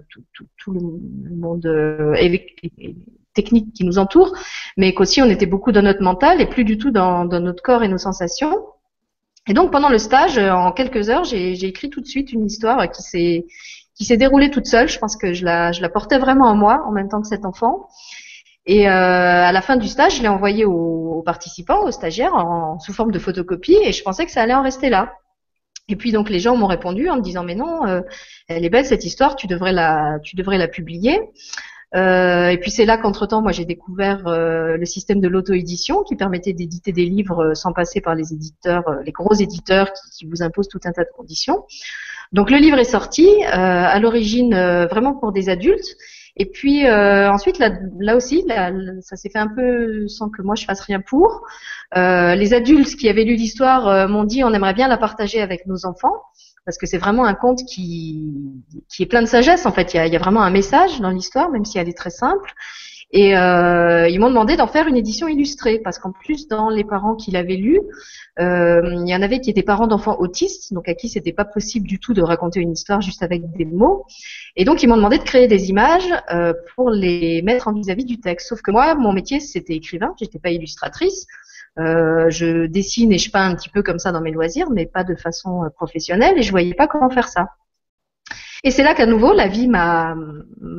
[0.57, 0.81] tout le
[1.37, 1.65] monde
[3.33, 4.35] technique qui nous entoure,
[4.75, 7.63] mais qu'aussi on était beaucoup dans notre mental et plus du tout dans, dans notre
[7.63, 8.57] corps et nos sensations.
[9.47, 12.89] Et donc pendant le stage, en quelques heures, j'ai écrit tout de suite une histoire
[12.91, 13.45] qui s'est
[13.95, 14.89] qui s'est déroulée toute seule.
[14.89, 17.27] Je pense que je la, je la portais vraiment en moi en même temps que
[17.27, 17.87] cet enfant.
[18.65, 22.79] Et euh, à la fin du stage, je l'ai envoyé aux, participants, aux stagiaires, en,
[22.79, 25.13] sous forme de photocopie, et je pensais que ça allait en rester là.
[25.89, 28.01] Et puis donc les gens m'ont répondu en me disant mais non, euh,
[28.47, 31.19] elle est belle cette histoire, tu devrais la, tu devrais la publier.
[31.95, 36.03] Euh, et puis c'est là qu'entre temps, moi j'ai découvert euh, le système de l'auto-édition
[36.03, 39.91] qui permettait d'éditer des livres euh, sans passer par les éditeurs, euh, les gros éditeurs
[40.17, 41.65] qui, vous imposent tout un tas de conditions.
[42.31, 45.95] Donc le livre est sorti, euh, à l'origine euh, vraiment pour des adultes.
[46.35, 48.71] Et puis euh, ensuite, là, là aussi, là,
[49.01, 51.45] ça s'est fait un peu sans que moi je fasse rien pour.
[51.95, 55.85] les adultes qui avaient lu l'histoire m'ont dit on aimerait bien la partager avec nos
[55.85, 56.15] enfants
[56.65, 58.21] parce que c'est vraiment un conte qui,
[58.89, 59.93] qui est plein de sagesse en fait.
[59.93, 62.53] Il y a, vraiment un message dans l'histoire, même si elle est très simple.
[63.15, 66.83] Et euh, ils m'ont demandé d'en faire une édition illustrée, parce qu'en plus, dans les
[66.83, 67.79] parents qui l'avaient lu,
[68.39, 71.45] euh, il y en avait qui étaient parents d'enfants autistes, donc à qui c'était pas
[71.45, 74.05] possible du tout de raconter une histoire juste avec des mots.
[74.55, 78.05] Et donc ils m'ont demandé de créer des images euh, pour les mettre en vis-à-vis
[78.05, 78.49] du texte.
[78.49, 81.27] Sauf que moi, mon métier c'était écrivain, j'étais pas illustratrice.
[81.79, 84.85] Euh, je dessine et je peins un petit peu comme ça dans mes loisirs, mais
[84.85, 87.47] pas de façon euh, professionnelle, et je voyais pas comment faire ça.
[88.65, 90.15] Et c'est là qu'à nouveau, la vie m'a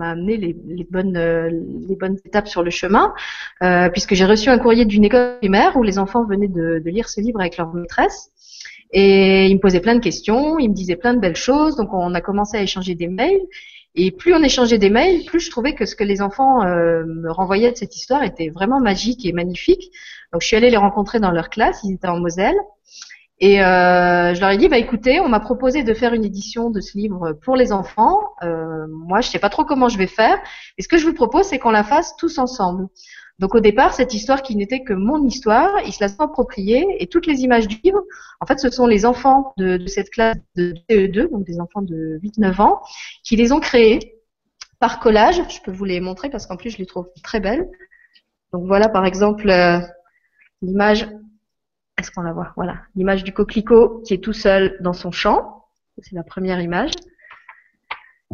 [0.00, 1.50] amené les, les, bonnes, euh,
[1.86, 3.12] les bonnes étapes sur le chemin,
[3.62, 6.90] euh, puisque j'ai reçu un courrier d'une école primaire où les enfants venaient de, de,
[6.90, 8.30] lire ce livre avec leur maîtresse.
[8.90, 11.92] Et ils me posaient plein de questions, ils me disaient plein de belles choses, donc
[11.92, 13.42] on a commencé à échanger des mails.
[13.96, 17.04] Et plus on échangeait des mails, plus je trouvais que ce que les enfants euh,
[17.06, 19.92] me renvoyaient de cette histoire était vraiment magique et magnifique.
[20.32, 22.56] Donc je suis allée les rencontrer dans leur classe, ils étaient en Moselle.
[23.40, 26.70] Et euh, je leur ai dit, bah écoutez, on m'a proposé de faire une édition
[26.70, 28.20] de ce livre pour les enfants.
[28.42, 30.38] Euh, moi, je sais pas trop comment je vais faire.
[30.78, 32.86] Et ce que je vous propose, c'est qu'on la fasse tous ensemble.
[33.38, 36.84] Donc au départ, cette histoire qui n'était que mon histoire, ils se la sont appropriée
[37.00, 38.00] et toutes les images du livre,
[38.40, 41.82] en fait, ce sont les enfants de, de cette classe de CE2, donc des enfants
[41.82, 42.80] de 8-9 ans,
[43.24, 44.14] qui les ont créés
[44.78, 45.42] par collage.
[45.48, 47.68] Je peux vous les montrer parce qu'en plus, je les trouve très belles.
[48.52, 49.80] Donc voilà, par exemple, euh,
[50.62, 51.08] l'image
[51.98, 52.52] est-ce qu'on la voit?
[52.56, 55.64] Voilà, l'image du coquelicot qui est tout seul dans son champ.
[55.98, 56.90] C'est la première image.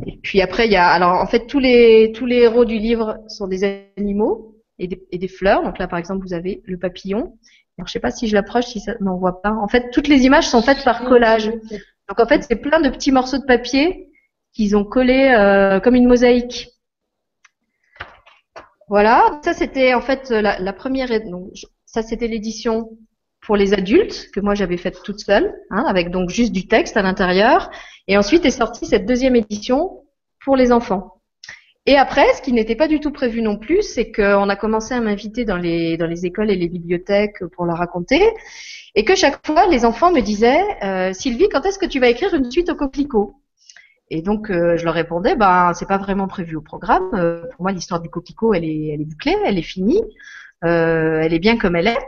[0.06, 2.78] Et puis après, il y a, alors en fait, tous les tous les héros du
[2.78, 4.49] livre sont des animaux
[4.81, 5.62] et des, fleurs.
[5.62, 7.36] Donc là, par exemple, vous avez le papillon.
[7.78, 9.52] Alors, je sais pas si je l'approche, si ça n'en voit pas.
[9.52, 11.47] En fait, toutes les images sont faites par collage.
[11.47, 14.09] Donc en fait, c'est plein de petits morceaux de papier
[14.52, 16.70] qu'ils ont collés euh, comme une mosaïque.
[18.89, 21.09] Voilà, ça c'était en fait la, la première.
[21.24, 21.52] Donc,
[21.86, 22.90] ça c'était l'édition
[23.43, 26.97] pour les adultes que moi j'avais faite toute seule, hein, avec donc juste du texte
[26.97, 27.70] à l'intérieur.
[28.09, 30.05] Et ensuite est sortie cette deuxième édition
[30.44, 31.19] pour les enfants.
[31.86, 34.94] Et après, ce qui n'était pas du tout prévu non plus, c'est qu'on a commencé
[34.94, 38.23] à m'inviter dans les, dans les écoles et les bibliothèques pour la raconter.
[38.94, 42.09] Et que chaque fois, les enfants me disaient, euh, Sylvie, quand est-ce que tu vas
[42.09, 43.35] écrire une suite au coquelicot?
[44.11, 47.11] Et donc, euh, je leur répondais, ben, c'est pas vraiment prévu au programme.
[47.15, 50.02] Euh, pour moi, l'histoire du coquelicot, elle est, elle est bouclée, elle est finie,
[50.65, 51.98] euh, elle est bien comme elle est.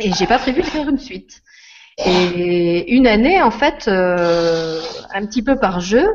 [0.00, 1.42] Et j'ai pas prévu de faire une suite.
[1.98, 4.80] Et une année, en fait, euh,
[5.12, 6.06] un petit peu par jeu,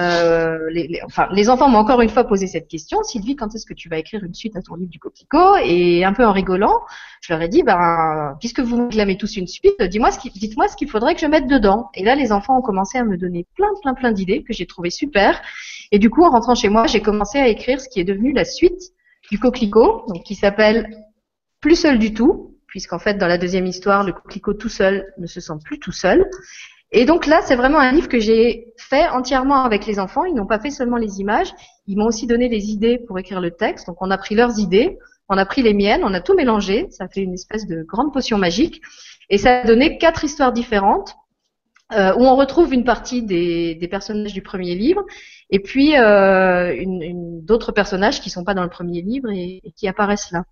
[0.00, 3.02] euh, les, les, enfin, les enfants m'ont encore une fois posé cette question.
[3.02, 6.04] Sylvie, quand est-ce que tu vas écrire une suite à ton livre du coquelicot Et
[6.04, 6.80] un peu en rigolant,
[7.20, 10.76] je leur ai dit, ben, puisque vous réclamez tous une suite, dis-moi ce dites-moi ce
[10.76, 11.90] qu'il faudrait que je mette dedans.
[11.94, 14.66] Et là, les enfants ont commencé à me donner plein, plein, plein d'idées que j'ai
[14.66, 15.42] trouvées super.
[15.92, 18.32] Et du coup, en rentrant chez moi, j'ai commencé à écrire ce qui est devenu
[18.32, 18.92] la suite
[19.30, 20.88] du coquelicot, donc qui s'appelle
[21.60, 25.26] Plus seul du tout puisqu'en fait, dans la deuxième histoire, le coquelicot tout seul ne
[25.26, 26.24] se sent plus tout seul.
[26.92, 30.24] Et donc là, c'est vraiment un livre que j'ai fait entièrement avec les enfants.
[30.24, 31.52] Ils n'ont pas fait seulement les images,
[31.86, 33.86] ils m'ont aussi donné des idées pour écrire le texte.
[33.86, 34.98] Donc on a pris leurs idées,
[35.28, 36.86] on a pris les miennes, on a tout mélangé.
[36.90, 38.80] Ça fait une espèce de grande potion magique.
[39.28, 41.16] Et ça a donné quatre histoires différentes
[41.92, 45.04] euh, où on retrouve une partie des, des, personnages du premier livre
[45.50, 49.60] et puis euh, une, une, d'autres personnages qui sont pas dans le premier livre et,
[49.64, 50.44] et qui apparaissent là.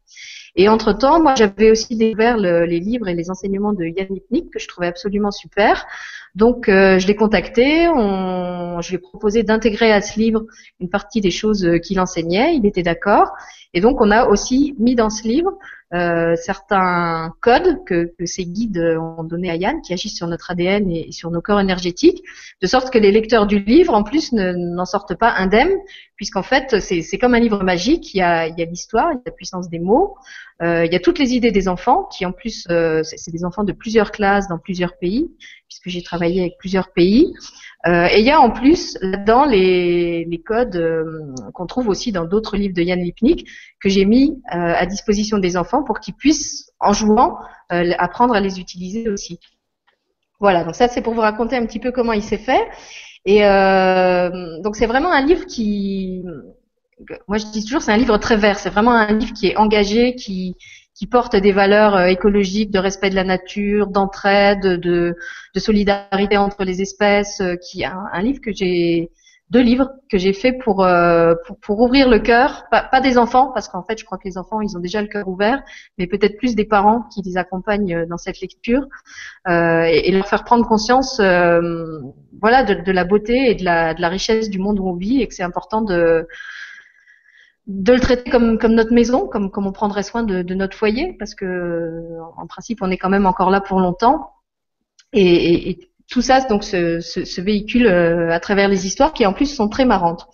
[0.56, 4.50] Et entre-temps, moi, j'avais aussi découvert le, les livres et les enseignements de Yann Lipnik,
[4.50, 5.86] que je trouvais absolument super.
[6.34, 10.44] Donc euh, je l'ai contacté, on, je lui ai proposé d'intégrer à ce livre
[10.80, 13.30] une partie des choses euh, qu'il enseignait, il était d'accord.
[13.74, 15.52] Et donc on a aussi mis dans ce livre
[15.94, 20.90] euh, certains codes que, ces guides ont donnés à Yann, qui agissent sur notre ADN
[20.90, 22.22] et sur nos corps énergétiques,
[22.60, 25.74] de sorte que les lecteurs du livre, en plus, n'en sortent pas indemnes,
[26.16, 29.32] puisqu'en fait, c'est comme un livre magique, il y a l'histoire, il, y a la
[29.32, 30.16] puissance des mots,
[30.62, 33.44] euh, il y a toutes les idées des enfants, qui en plus, euh, c'est des
[33.44, 35.30] enfants de plusieurs classes dans plusieurs pays,
[35.68, 37.32] puisque j'ai travaillé avec plusieurs pays.
[37.86, 40.78] Et il y a en plus là-dedans les, les, codes
[41.54, 43.48] qu'on trouve aussi dans d'autres livres de Yann Lipnik
[43.80, 47.38] que j'ai mis à disposition des enfants pour qu'ils puissent, en jouant,
[47.70, 49.38] apprendre à les utiliser aussi.
[50.40, 52.66] Voilà, donc ça c'est pour vous raconter un petit peu comment il s'est fait.
[53.24, 53.40] Et
[54.62, 56.24] donc c'est vraiment un livre qui,
[57.26, 59.56] moi je dis toujours c'est un livre très vert, c'est vraiment un livre qui est
[59.56, 60.56] engagé, qui,
[61.10, 65.14] porte des valeurs euh, écologiques, de respect de la nature, d'entraide, de,
[65.56, 69.10] solidarité entre les espèces, euh, qui un livre que j'ai
[69.50, 73.16] deux livres que j'ai fait pour, euh, pour, pour ouvrir le cœur, pas, pas des
[73.16, 75.62] enfants parce qu'en fait je crois que les enfants ils ont déjà le cœur ouvert,
[75.96, 78.86] mais peut-être plus des parents qui les accompagnent dans cette lecture
[79.48, 82.00] euh, et, et, leur faire prendre conscience, euh,
[82.40, 84.94] voilà, de, de, la beauté et de la, de la richesse du monde où on
[84.94, 86.26] vit et que c'est important de
[87.66, 90.74] de le traiter comme, comme notre maison, comme, comme on prendrait soin de, de, notre
[90.74, 94.32] foyer, parce que en principe on est quand même encore là pour longtemps.
[95.12, 99.46] Et, et, tout ça donc se, véhicule euh, à travers les histoires qui en plus
[99.46, 100.26] sont très marrantes.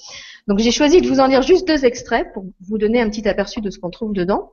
[0.47, 3.29] Donc j'ai choisi de vous en lire juste deux extraits pour vous donner un petit
[3.29, 4.53] aperçu de ce qu'on trouve dedans.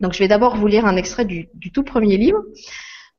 [0.00, 2.42] Donc je vais d'abord vous lire un extrait du, du, tout premier livre.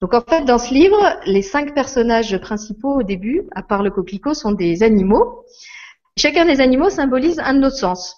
[0.01, 3.91] Donc en fait dans ce livre, les cinq personnages principaux au début, à part le
[3.91, 5.45] coquelicot, sont des animaux.
[6.17, 8.17] Chacun des animaux symbolise un de nos sens.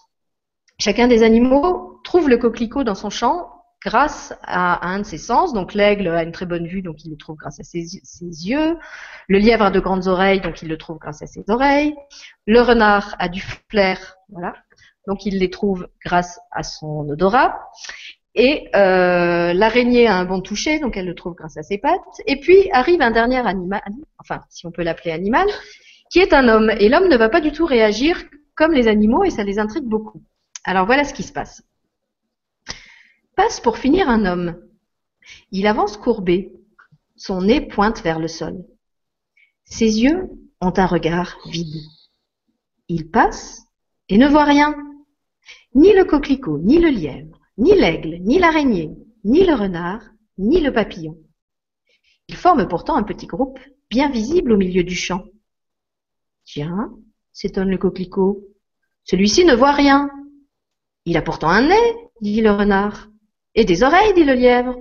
[0.79, 3.54] Chacun des animaux trouve le coquelicot dans son champ
[3.85, 5.53] grâce à, un de ses sens.
[5.53, 8.77] Donc l'aigle a une très bonne vue, donc il le trouve grâce à ses, yeux.
[9.29, 11.93] Le lièvre a de grandes oreilles, donc il le trouve grâce à ses oreilles.
[12.47, 14.53] Le renard a du flair, voilà,
[15.07, 17.59] donc il les trouve grâce à son odorat.
[18.37, 22.01] Et euh, l'araignée a un bon toucher, donc elle le trouve grâce à ses pattes.
[22.25, 23.81] Et puis arrive un dernier animal,
[24.19, 25.47] enfin si on peut l'appeler animal,
[26.11, 26.71] qui est un homme.
[26.79, 28.21] Et l'homme ne va pas du tout réagir
[28.55, 30.21] comme les animaux et ça les intrigue beaucoup.
[30.65, 31.63] Alors voilà ce qui se passe.
[33.35, 34.55] Passe pour finir un homme.
[35.51, 36.53] Il avance courbé.
[37.17, 38.65] Son nez pointe vers le sol.
[39.65, 40.29] Ses yeux
[40.61, 41.81] ont un regard vide.
[42.87, 43.63] Il passe
[44.09, 44.75] et ne voit rien.
[45.73, 48.91] Ni le coquelicot, ni le lièvre, ni l'aigle, ni l'araignée,
[49.23, 50.01] ni le renard,
[50.37, 51.17] ni le papillon.
[52.27, 53.59] Il forme pourtant un petit groupe
[53.89, 55.25] bien visible au milieu du champ.
[56.45, 56.93] Tiens,
[57.33, 58.47] s'étonne le coquelicot,
[59.03, 60.09] celui-ci ne voit rien.
[61.05, 63.09] Il a pourtant un nez, dit le renard,
[63.55, 64.75] et des oreilles, dit le lièvre,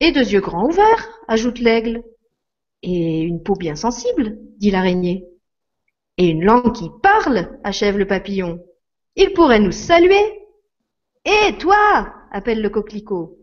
[0.00, 2.02] et deux yeux grands ouverts, ajoute l'aigle,
[2.82, 5.26] et une peau bien sensible, dit l'araignée,
[6.18, 8.64] et une langue qui parle, achève le papillon.
[9.16, 10.40] Il pourrait nous saluer.
[11.24, 13.38] Et toi appelle le coquelicot.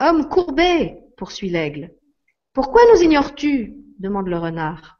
[0.00, 1.94] Homme courbé, poursuit l'aigle.
[2.52, 3.78] Pourquoi nous ignores-tu?
[3.98, 4.98] demande le renard.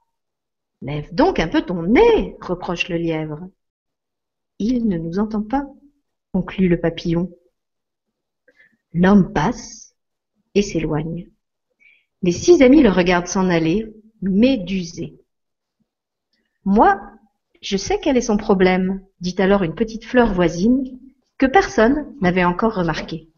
[0.81, 3.41] Lève donc un peu ton nez, reproche le lièvre.
[4.59, 5.67] Il ne nous entend pas
[6.33, 7.31] conclut le papillon.
[8.95, 9.95] L'homme passe
[10.55, 11.29] et s'éloigne.
[12.23, 15.19] Les six amis le regardent s'en aller, médusés.
[16.65, 17.01] Moi,
[17.61, 20.99] je sais quel est son problème, dit alors une petite fleur voisine,
[21.39, 23.29] que personne n'avait encore remarqué.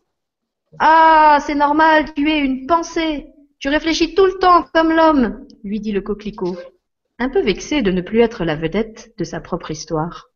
[0.79, 3.29] Ah, c'est normal, tu es une pensée.
[3.59, 6.57] Tu réfléchis tout le temps comme l'homme, lui dit le coquelicot,
[7.19, 10.29] un peu vexé de ne plus être la vedette de sa propre histoire.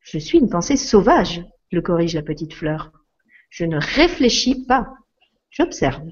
[0.00, 2.92] Je suis une pensée sauvage, le corrige la petite fleur.
[3.48, 4.88] Je ne réfléchis pas,
[5.50, 6.08] j'observe.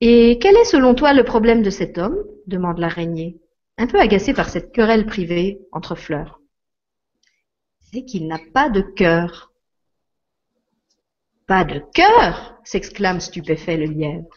[0.00, 2.24] Et quel est selon toi le problème de cet homme?
[2.46, 3.40] demande l'araignée,
[3.76, 6.40] un peu agacée par cette querelle privée entre fleurs.
[7.78, 9.52] C'est qu'il n'a pas de cœur.
[11.46, 14.28] Pas de cœur s'exclame stupéfait le lièvre.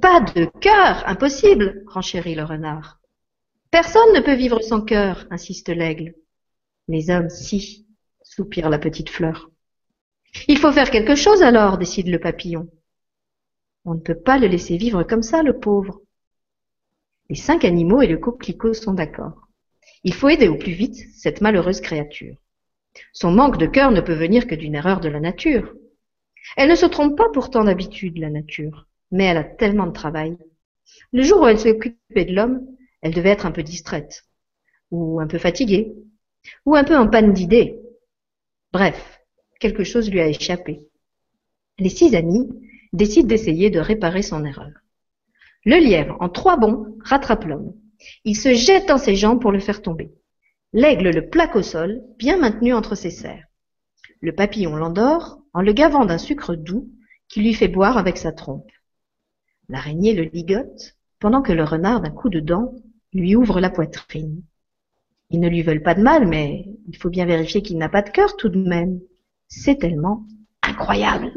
[0.00, 3.00] Pas de cœur Impossible renchérit le renard.
[3.70, 6.14] Personne ne peut vivre sans cœur, insiste l'aigle.
[6.88, 7.86] Les hommes, si,
[8.22, 9.50] soupire la petite fleur.
[10.48, 12.68] Il faut faire quelque chose alors, décide le papillon.
[13.84, 16.00] On ne peut pas le laisser vivre comme ça, le pauvre.
[17.28, 19.48] Les cinq animaux et le coquelicot sont d'accord.
[20.02, 22.36] Il faut aider au plus vite cette malheureuse créature.
[23.12, 25.74] Son manque de cœur ne peut venir que d'une erreur de la nature.
[26.56, 30.36] Elle ne se trompe pas pourtant d'habitude, la nature, mais elle a tellement de travail.
[31.12, 32.66] Le jour où elle s'est occupée de l'homme,
[33.00, 34.24] elle devait être un peu distraite,
[34.90, 35.94] ou un peu fatiguée,
[36.66, 37.80] ou un peu en panne d'idées.
[38.72, 39.23] Bref,
[39.60, 40.88] quelque chose lui a échappé.
[41.78, 42.48] Les six amis
[42.92, 44.70] décident d'essayer de réparer son erreur.
[45.64, 47.74] Le lièvre, en trois bonds, rattrape l'homme.
[48.24, 50.12] Il se jette dans ses jambes pour le faire tomber.
[50.72, 53.46] L'aigle le plaque au sol, bien maintenu entre ses serres.
[54.20, 56.90] Le papillon l'endort en le gavant d'un sucre doux
[57.28, 58.70] qu'il lui fait boire avec sa trompe.
[59.68, 62.74] L'araignée le ligote pendant que le renard d'un coup de dent
[63.12, 64.42] lui ouvre la poitrine.
[65.30, 68.02] Ils ne lui veulent pas de mal, mais il faut bien vérifier qu'il n'a pas
[68.02, 69.00] de cœur tout de même.
[69.56, 70.26] C'est tellement
[70.62, 71.32] incroyable.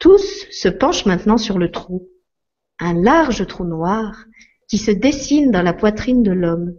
[0.00, 2.08] Tous se penchent maintenant sur le trou,
[2.80, 4.24] un large trou noir
[4.68, 6.74] qui se dessine dans la poitrine de l'homme,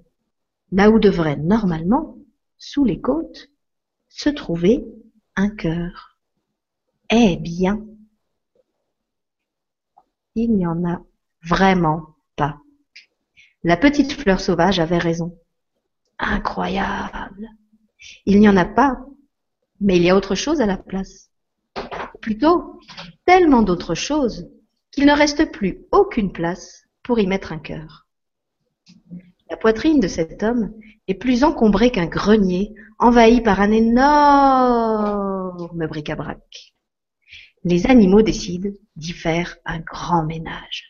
[0.71, 2.17] là où devrait normalement,
[2.57, 3.49] sous les côtes,
[4.09, 4.85] se trouver
[5.37, 6.19] un cœur.
[7.09, 7.85] Eh bien,
[10.35, 11.01] il n'y en a
[11.41, 12.59] vraiment pas.
[13.63, 15.39] La petite fleur sauvage avait raison.
[16.19, 17.49] Incroyable.
[18.25, 19.05] Il n'y en a pas,
[19.85, 21.29] mais il y a autre chose à la place.
[22.19, 22.79] Plutôt,
[23.25, 24.49] tellement d'autres choses
[24.91, 28.07] qu'il ne reste plus aucune place pour y mettre un cœur.
[29.47, 30.73] La poitrine de cet homme
[31.07, 34.87] est plus encombrée qu'un grenier envahi par un énorme
[35.87, 36.73] bric-à-brac.
[37.63, 40.89] Les animaux décident d'y faire un grand ménage.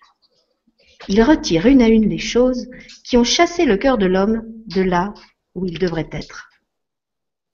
[1.10, 2.70] Ils retirent une à une les choses
[3.04, 5.14] qui ont chassé le cœur de l'homme de là
[5.54, 6.48] où il devrait être.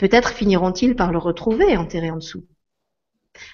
[0.01, 2.43] Peut-être finiront-ils par le retrouver enterré en dessous.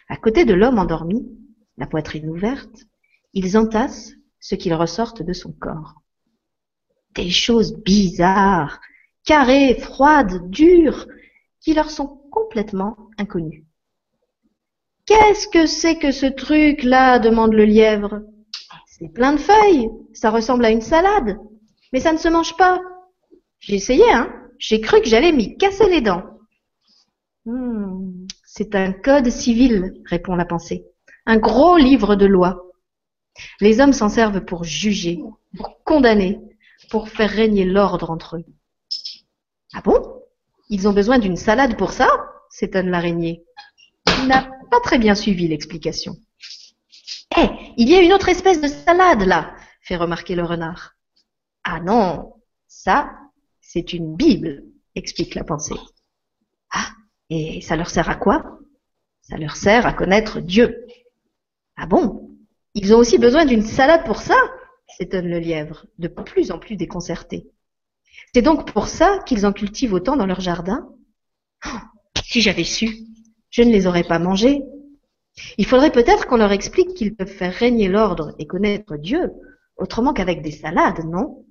[0.07, 1.27] À côté de l'homme endormi,
[1.75, 2.85] la poitrine ouverte,
[3.33, 5.95] ils entassent ce qu'ils ressortent de son corps.
[7.15, 8.79] Des choses bizarres,
[9.25, 11.05] carrées, froides, dures,
[11.59, 13.65] qui leur sont complètement inconnues.
[15.05, 17.19] Qu'est-ce que c'est que ce truc-là?
[17.19, 18.21] demande le lièvre.
[18.85, 21.37] C'est plein de feuilles, ça ressemble à une salade,
[21.91, 22.79] mais ça ne se mange pas.
[23.59, 24.33] J'ai essayé, hein.
[24.59, 26.36] J'ai cru que j'allais m'y casser les dents.
[27.47, 30.85] Hmm, c'est un code civil, répond la pensée.
[31.25, 32.61] Un gros livre de loi.
[33.61, 35.21] Les hommes s'en servent pour juger,
[35.55, 36.41] pour condamner,
[36.89, 38.45] pour faire régner l'ordre entre eux.
[39.73, 39.95] Ah bon?
[40.67, 42.09] Ils ont besoin d'une salade pour ça?
[42.49, 43.45] S'étonne l'araignée.
[44.19, 46.17] Il n'a pas très bien suivi l'explication.
[47.37, 47.47] Eh,
[47.77, 50.95] il y a une autre espèce de salade là, fait remarquer le renard.
[51.63, 52.33] Ah non,
[52.67, 53.09] ça,
[53.61, 54.63] c'est une Bible,
[54.95, 55.75] explique la pensée.
[56.73, 56.89] Ah,
[57.29, 58.59] et ça leur sert à quoi?
[59.21, 60.85] Ça leur sert à connaître Dieu.
[61.75, 62.31] Ah bon?
[62.73, 64.35] Ils ont aussi besoin d'une salade pour ça
[64.97, 67.47] s'étonne le lièvre, de plus en plus déconcerté.
[68.33, 70.89] C'est donc pour ça qu'ils en cultivent autant dans leur jardin?
[71.65, 71.69] Oh,
[72.23, 72.89] Si j'avais su,
[73.49, 74.63] je ne les aurais pas mangés.
[75.57, 79.31] Il faudrait peut-être qu'on leur explique qu'ils peuvent faire régner l'ordre et connaître Dieu
[79.77, 81.45] autrement qu'avec des salades, non?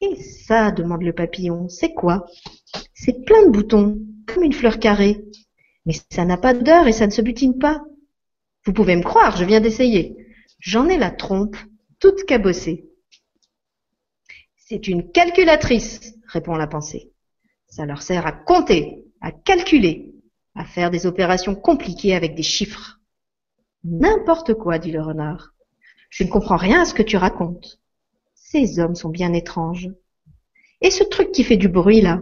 [0.00, 2.26] Et ça, demande le papillon, c'est quoi?
[2.92, 5.24] C'est plein de boutons, comme une fleur carrée.
[5.86, 7.84] Mais ça n'a pas d'odeur et ça ne se butine pas.
[8.64, 10.16] Vous pouvez me croire, je viens d'essayer.
[10.58, 11.56] J'en ai la trompe
[11.98, 12.88] toute cabossée.
[14.56, 17.12] C'est une calculatrice, répond la pensée.
[17.68, 20.14] Ça leur sert à compter, à calculer,
[20.54, 23.00] à faire des opérations compliquées avec des chiffres.
[23.84, 25.52] N'importe quoi, dit le renard.
[26.08, 27.80] Je ne comprends rien à ce que tu racontes.
[28.34, 29.90] Ces hommes sont bien étranges.
[30.80, 32.20] Et ce truc qui fait du bruit là?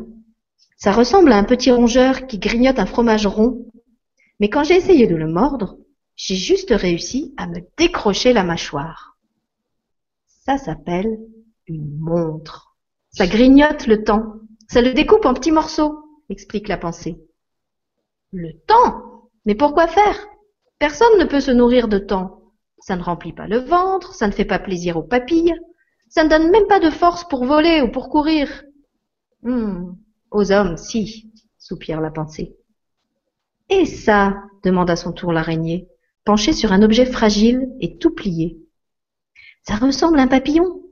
[0.83, 3.67] Ça ressemble à un petit rongeur qui grignote un fromage rond.
[4.41, 5.77] Mais quand j'ai essayé de le mordre,
[6.17, 9.17] j'ai juste réussi à me décrocher la mâchoire.
[10.27, 11.21] Ça s'appelle
[11.69, 12.75] une montre.
[13.13, 14.41] Ça grignote le temps.
[14.69, 17.17] Ça le découpe en petits morceaux, explique la pensée.
[18.33, 19.31] Le temps?
[19.47, 20.27] Mais pourquoi faire?
[20.81, 22.43] Personne ne peut se nourrir de temps.
[22.81, 25.55] Ça ne remplit pas le ventre, ça ne fait pas plaisir aux papilles,
[26.09, 28.65] ça ne donne même pas de force pour voler ou pour courir.
[29.45, 29.97] Hum,
[30.33, 32.57] aux hommes, si, soupire la pensée.
[33.69, 35.89] Et ça demande à son tour l'araignée
[36.25, 38.59] penché sur un objet fragile et tout plié.
[39.63, 40.83] Ça ressemble à un papillon.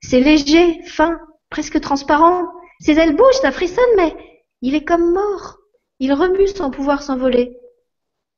[0.00, 1.18] C'est léger, fin,
[1.50, 2.46] presque transparent.
[2.80, 4.14] Ses ailes bougent, ça frissonne, mais
[4.62, 5.58] il est comme mort.
[5.98, 7.56] Il remue sans pouvoir s'envoler.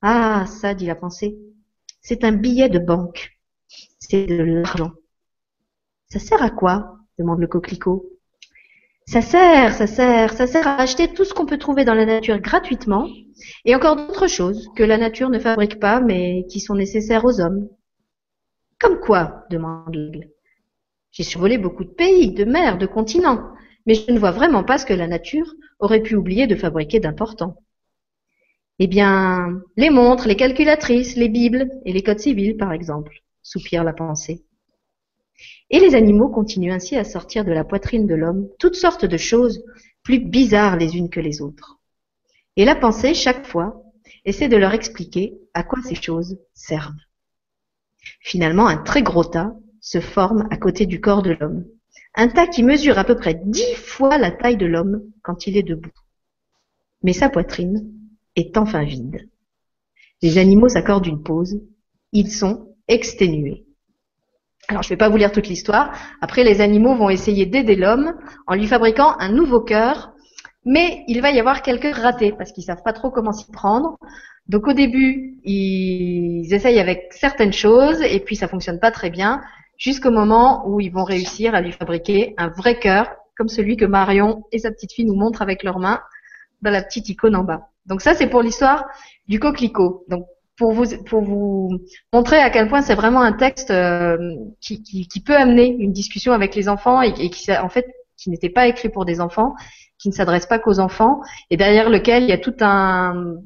[0.03, 1.39] Ah, ça, dit la pensée,
[2.01, 3.39] c'est un billet de banque.
[3.99, 4.93] C'est de l'argent.
[6.09, 6.97] Ça sert à quoi?
[7.19, 8.11] demande le coquelicot.
[9.11, 12.07] Ça sert, ça sert, ça sert à acheter tout ce qu'on peut trouver dans la
[12.07, 13.09] nature gratuitement
[13.65, 17.41] et encore d'autres choses que la nature ne fabrique pas mais qui sont nécessaires aux
[17.41, 17.69] hommes.
[18.79, 20.29] Comme quoi demande l'aigle.
[21.11, 23.49] J'ai survolé beaucoup de pays, de mers, de continents,
[23.85, 27.01] mais je ne vois vraiment pas ce que la nature aurait pu oublier de fabriquer
[27.01, 27.57] d'important.
[28.79, 33.83] Eh bien, les montres, les calculatrices, les bibles et les codes civils, par exemple, soupire
[33.83, 34.45] la pensée.
[35.71, 39.17] Et les animaux continuent ainsi à sortir de la poitrine de l'homme toutes sortes de
[39.17, 39.65] choses
[40.03, 41.79] plus bizarres les unes que les autres.
[42.57, 43.83] Et la pensée, chaque fois,
[44.25, 46.93] essaie de leur expliquer à quoi ces choses servent.
[48.21, 51.65] Finalement, un très gros tas se forme à côté du corps de l'homme.
[52.15, 55.57] Un tas qui mesure à peu près dix fois la taille de l'homme quand il
[55.57, 55.93] est debout.
[57.03, 57.93] Mais sa poitrine
[58.37, 59.29] est enfin vide.
[60.23, 61.63] Les animaux s'accordent une pause.
[62.13, 63.65] Ils sont exténués.
[64.71, 65.93] Alors, je ne vais pas vous lire toute l'histoire.
[66.21, 68.15] Après, les animaux vont essayer d'aider l'homme
[68.47, 70.13] en lui fabriquant un nouveau cœur.
[70.65, 73.99] Mais il va y avoir quelques ratés parce qu'ils savent pas trop comment s'y prendre.
[74.47, 79.41] Donc, au début, ils essayent avec certaines choses et puis ça fonctionne pas très bien
[79.77, 83.87] jusqu'au moment où ils vont réussir à lui fabriquer un vrai cœur comme celui que
[83.87, 86.01] Marion et sa petite fille nous montrent avec leurs mains
[86.63, 87.71] dans la petite icône en bas.
[87.87, 88.85] Donc ça, c'est pour l'histoire
[89.27, 90.05] du coquelicot.
[90.61, 91.81] Pour vous, pour vous
[92.13, 94.19] montrer à quel point c'est vraiment un texte euh,
[94.61, 97.87] qui, qui, qui, peut amener une discussion avec les enfants et, et qui, en fait,
[98.19, 99.55] qui n'était pas écrit pour des enfants,
[99.99, 103.37] qui ne s'adresse pas qu'aux enfants, et derrière lequel il y a tout un,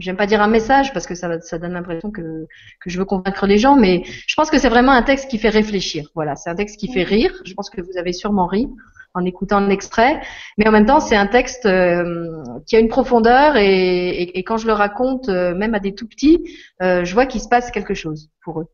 [0.00, 2.48] j'aime pas dire un message parce que ça, ça donne l'impression que,
[2.80, 5.38] que je veux convaincre les gens, mais je pense que c'est vraiment un texte qui
[5.38, 6.10] fait réfléchir.
[6.16, 7.32] Voilà, c'est un texte qui fait rire.
[7.44, 8.66] Je pense que vous avez sûrement ri
[9.14, 10.20] en écoutant l'extrait,
[10.56, 14.66] mais en même temps c'est un texte euh, qui a une profondeur et, quand je
[14.66, 16.44] le raconte, euh, même à des tout petits,
[16.82, 18.66] euh, je vois qu'il se passe quelque chose pour eux.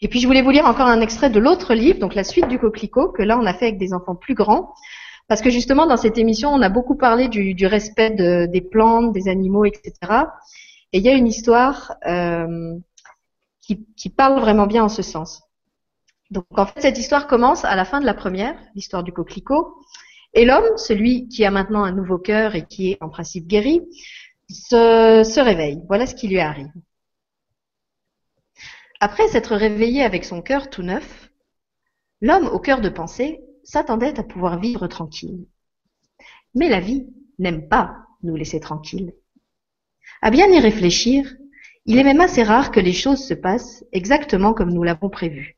[0.00, 2.48] Et puis je voulais vous lire encore un extrait de l'autre livre, donc la suite
[2.48, 4.74] du coquelicot, que là on a fait avec des enfants plus grands.
[5.26, 9.14] Parce que justement, dans cette émission, on a beaucoup parlé du, respect de, des plantes,
[9.14, 9.94] des animaux, etc.
[10.92, 11.94] Et il y a une histoire
[13.62, 15.42] qui, qui, parle vraiment bien en ce sens.
[16.34, 19.80] Donc en fait, cette histoire commence à la fin de la première, l'histoire du coquelicot.
[20.34, 23.82] Et l'homme, celui qui a maintenant un nouveau cœur et qui est en principe guéri,
[24.50, 25.80] se, réveille.
[25.86, 26.72] Voilà ce qui lui arrive.
[28.98, 31.30] Après s'être réveillé avec son cœur tout neuf,
[32.20, 35.46] l'homme au cœur de pensée s'attendait à pouvoir vivre tranquille.
[36.56, 37.06] Mais la vie
[37.38, 37.94] n'aime pas
[38.24, 39.14] nous laisser tranquilles.
[40.20, 41.32] À bien y réfléchir,
[41.86, 45.56] il est même assez rare que les choses se passent exactement comme nous l'avons prévu.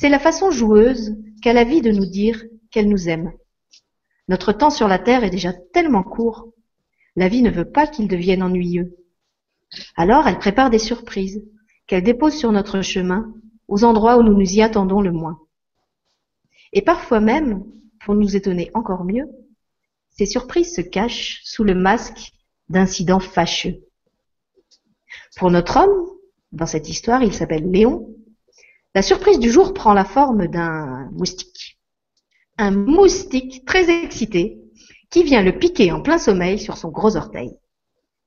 [0.00, 3.34] C'est la façon joueuse qu'a la vie de nous dire qu'elle nous aime.
[4.28, 6.48] Notre temps sur la terre est déjà tellement court,
[7.16, 8.96] la vie ne veut pas qu'il devienne ennuyeux.
[9.96, 11.44] Alors elle prépare des surprises
[11.86, 13.34] qu'elle dépose sur notre chemin
[13.68, 15.38] aux endroits où nous nous y attendons le moins.
[16.72, 17.62] Et parfois même,
[18.02, 19.28] pour nous étonner encore mieux,
[20.12, 22.32] ces surprises se cachent sous le masque
[22.70, 23.84] d'incidents fâcheux.
[25.36, 26.06] Pour notre homme,
[26.52, 28.16] dans cette histoire, il s'appelle Léon,
[28.94, 31.78] la surprise du jour prend la forme d'un moustique.
[32.58, 34.58] Un moustique très excité
[35.10, 37.52] qui vient le piquer en plein sommeil sur son gros orteil.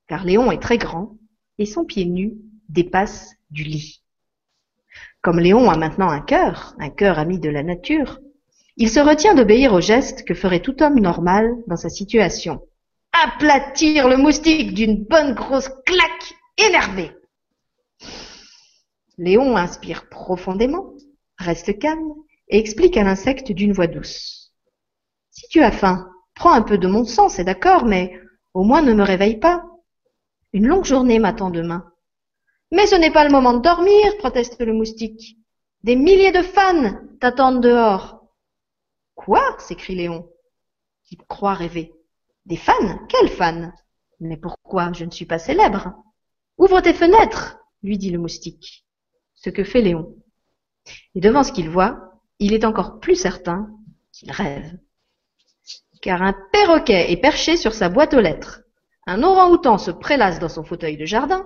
[0.07, 1.17] Car Léon est très grand
[1.57, 2.33] et son pied nu
[2.69, 4.03] dépasse du lit.
[5.21, 8.19] Comme Léon a maintenant un cœur, un cœur ami de la nature,
[8.75, 12.61] il se retient d'obéir au geste que ferait tout homme normal dans sa situation.
[13.23, 17.11] Aplatir le moustique d'une bonne grosse claque énervée.
[19.17, 20.93] Léon inspire profondément,
[21.37, 22.13] reste calme
[22.47, 24.51] et explique à l'insecte d'une voix douce.
[25.29, 28.19] Si tu as faim, prends un peu de mon sang, c'est d'accord, mais
[28.53, 29.63] au moins ne me réveille pas.
[30.51, 31.91] Une longue journée m'attend demain.
[32.71, 35.37] Mais ce n'est pas le moment de dormir, proteste le moustique.
[35.83, 38.27] Des milliers de fans t'attendent dehors.
[39.15, 39.43] Quoi?
[39.59, 40.27] s'écrie Léon,
[41.03, 41.93] qui croit rêver.
[42.45, 43.05] Des fans?
[43.09, 43.71] Quels fans?
[44.19, 44.91] Mais pourquoi?
[44.93, 45.93] Je ne suis pas célèbre.
[46.57, 48.82] Ouvre tes fenêtres, lui dit le moustique.
[49.43, 50.15] Ce que fait Léon.
[51.15, 53.69] Et devant ce qu'il voit, il est encore plus certain
[54.11, 54.77] qu'il rêve.
[56.01, 58.61] Car un perroquet est perché sur sa boîte aux lettres,
[59.05, 61.45] un orang-outan se prélasse dans son fauteuil de jardin,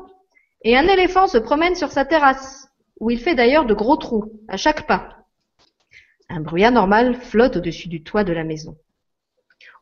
[0.63, 2.67] et un éléphant se promène sur sa terrasse,
[2.99, 5.17] où il fait d'ailleurs de gros trous à chaque pas.
[6.29, 8.77] Un bruit anormal flotte au-dessus du toit de la maison.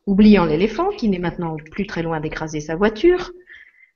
[0.06, 3.32] Oubliant l'éléphant, qui n'est maintenant plus très loin d'écraser sa voiture,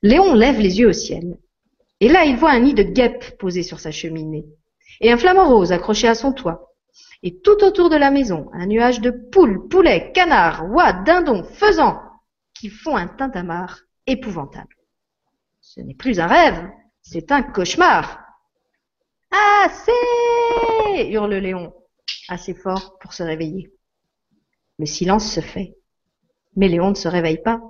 [0.03, 1.39] Léon lève les yeux au ciel.
[2.01, 4.47] Et là, il voit un nid de guêpes posé sur sa cheminée,
[5.01, 6.75] et un flamant rose accroché à son toit.
[7.23, 12.01] Et tout autour de la maison, un nuage de poules, poulets, canards, oies, dindons, faisans,
[12.55, 14.77] qui font un tintamarre épouvantable.
[15.61, 16.69] Ce n'est plus un rêve,
[17.03, 18.21] c'est un cauchemar.
[19.31, 19.93] Assez
[21.11, 21.73] hurle Léon
[22.31, 23.71] assez fort pour se réveiller.
[24.79, 25.77] Le silence se fait.
[26.57, 27.61] Mais Léon ne se réveille pas.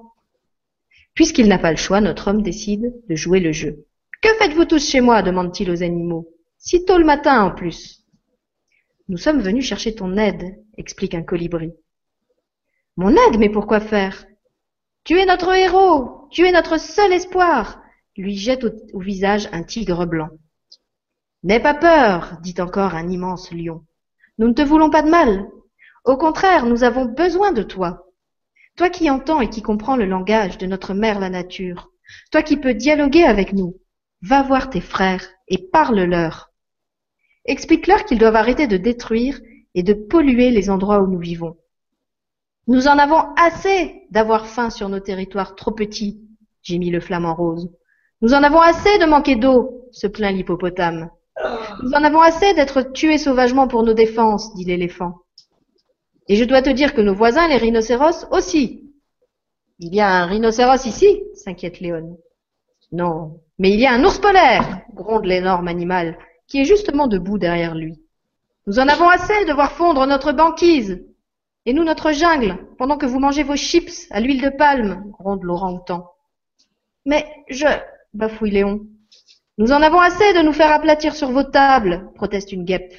[1.14, 3.86] Puisqu'il n'a pas le choix, notre homme décide de jouer le jeu.
[4.20, 6.28] Que faites-vous tous chez moi demande-t-il aux animaux.
[6.58, 8.04] Si tôt le matin en plus.
[9.08, 11.72] Nous sommes venus chercher ton aide, explique un colibri.
[12.96, 14.26] Mon aide, mais pourquoi faire?
[15.04, 17.82] Tu es notre héros, tu es notre seul espoir,
[18.16, 20.28] lui jette au, au visage un tigre blanc.
[21.42, 23.86] N'aie pas peur, dit encore un immense lion.
[24.36, 25.48] Nous ne te voulons pas de mal.
[26.04, 28.06] Au contraire, nous avons besoin de toi.
[28.76, 31.90] Toi qui entends et qui comprends le langage de notre mère la nature.
[32.30, 33.79] Toi qui peux dialoguer avec nous.
[34.22, 36.52] Va voir tes frères et parle-leur.
[37.46, 39.40] Explique-leur qu'ils doivent arrêter de détruire
[39.74, 41.56] et de polluer les endroits où nous vivons.
[42.66, 46.20] Nous en avons assez d'avoir faim sur nos territoires trop petits,
[46.62, 47.70] gémit le flamant rose.
[48.20, 51.10] Nous en avons assez de manquer d'eau, se plaint l'hippopotame.
[51.82, 55.22] Nous en avons assez d'être tués sauvagement pour nos défenses, dit l'éléphant.
[56.28, 58.92] Et je dois te dire que nos voisins, les rhinocéros, aussi.
[59.78, 62.18] Il y a un rhinocéros ici, s'inquiète Léon.
[62.92, 66.16] Non, mais il y a un ours polaire, gronde l'énorme animal,
[66.48, 68.00] qui est justement debout derrière lui.
[68.66, 71.04] Nous en avons assez de voir fondre notre banquise.
[71.66, 75.42] Et nous notre jungle, pendant que vous mangez vos chips à l'huile de palme, gronde
[75.42, 76.10] l'orang-outan.
[77.04, 77.66] Mais je,
[78.14, 78.86] bafouille Léon.
[79.58, 82.94] Nous en avons assez de nous faire aplatir sur vos tables, proteste une guêpe.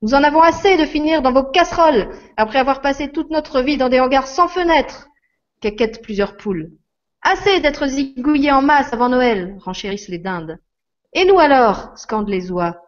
[0.00, 2.08] Nous en avons assez de finir dans vos casseroles
[2.38, 5.10] après avoir passé toute notre vie dans des hangars sans fenêtres,
[5.60, 6.70] quéquettent plusieurs poules.
[7.30, 10.58] Assez d'être zigouillés en masse avant Noël, renchérissent les dindes.
[11.12, 12.80] Et nous alors, scandent les oies.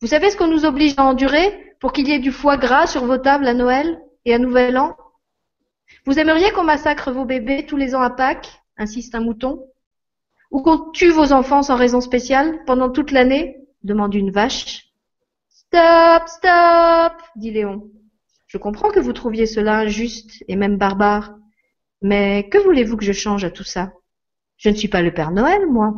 [0.00, 2.86] Vous savez ce qu'on nous oblige à endurer pour qu'il y ait du foie gras
[2.86, 4.96] sur vos tables à Noël et à Nouvel An?
[6.06, 9.66] Vous aimeriez qu'on massacre vos bébés tous les ans à Pâques insiste un mouton?
[10.52, 13.56] Ou qu'on tue vos enfants sans raison spéciale pendant toute l'année?
[13.82, 14.92] demande une vache.
[15.48, 17.90] Stop, stop, dit Léon.
[18.46, 21.34] Je comprends que vous trouviez cela injuste et même barbare.
[22.02, 23.92] Mais que voulez-vous que je change à tout ça?
[24.56, 25.94] Je ne suis pas le Père Noël, moi.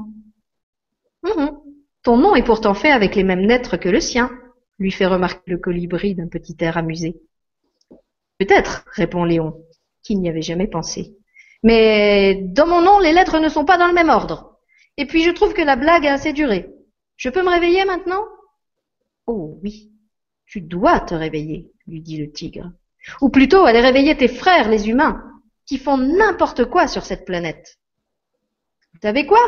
[1.23, 1.61] Hum,
[2.03, 4.31] Ton nom est pourtant fait avec les mêmes lettres que le sien,
[4.79, 7.17] lui fait remarquer le colibri d'un petit air amusé.
[8.39, 9.65] Peut-être, répond Léon,
[10.03, 11.17] qui n'y avait jamais pensé.
[11.63, 14.59] Mais dans mon nom, les lettres ne sont pas dans le même ordre.
[14.97, 16.69] Et puis je trouve que la blague a assez duré.
[17.17, 18.25] Je peux me réveiller maintenant?
[19.27, 19.91] Oh oui,
[20.47, 22.73] tu dois te réveiller, lui dit le tigre.
[23.21, 25.34] Ou plutôt aller réveiller tes frères, les humains,
[25.67, 27.79] qui font n'importe quoi sur cette planète.
[28.93, 29.41] Vous savez quoi?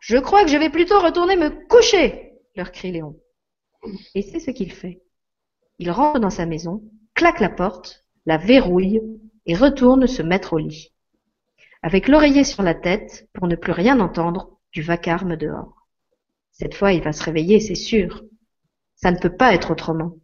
[0.00, 3.18] Je crois que je vais plutôt retourner me coucher, leur crie Léon.
[4.14, 5.02] Et c'est ce qu'il fait.
[5.78, 6.82] Il rentre dans sa maison,
[7.14, 9.00] claque la porte, la verrouille
[9.46, 10.92] et retourne se mettre au lit
[11.82, 15.86] avec l'oreiller sur la tête pour ne plus rien entendre du vacarme dehors.
[16.52, 18.24] Cette fois, il va se réveiller, c'est sûr.
[18.96, 20.16] Ça ne peut pas être autrement.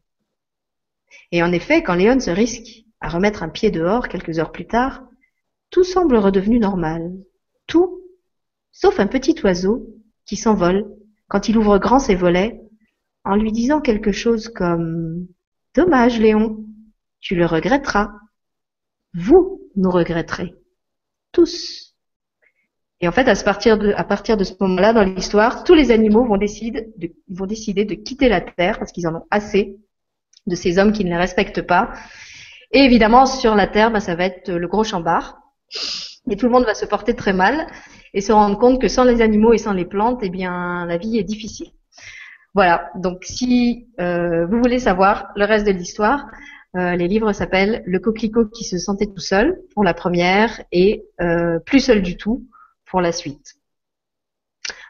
[1.33, 4.67] Et en effet, quand Léon se risque à remettre un pied dehors quelques heures plus
[4.67, 5.03] tard,
[5.71, 7.13] tout semble redevenu normal.
[7.67, 8.01] Tout,
[8.73, 9.87] sauf un petit oiseau
[10.25, 10.87] qui s'envole
[11.29, 12.61] quand il ouvre grand ses volets
[13.25, 15.27] en lui disant quelque chose comme
[15.75, 16.65] Dommage, Léon,
[17.21, 18.13] tu le regretteras.
[19.15, 20.55] Vous nous regretterez
[21.33, 21.95] tous.
[23.01, 25.91] Et en fait, à partir de, à partir de ce moment-là, dans l'histoire, tous les
[25.91, 29.77] animaux vont décider de, vont décider de quitter la Terre parce qu'ils en ont assez
[30.47, 31.93] de ces hommes qui ne les respectent pas.
[32.73, 35.39] Et évidemment, sur la Terre, bah, ça va être le gros chambard.
[36.31, 37.67] Et tout le monde va se porter très mal
[38.15, 40.97] et se rendre compte que sans les animaux et sans les plantes, eh bien, la
[40.97, 41.71] vie est difficile.
[42.55, 42.91] Voilà.
[42.95, 46.27] Donc, si euh, vous voulez savoir le reste de l'histoire,
[46.77, 51.05] euh, les livres s'appellent Le coquelicot qui se sentait tout seul pour la première et
[51.21, 52.47] euh, Plus seul du tout
[52.87, 53.57] pour la suite.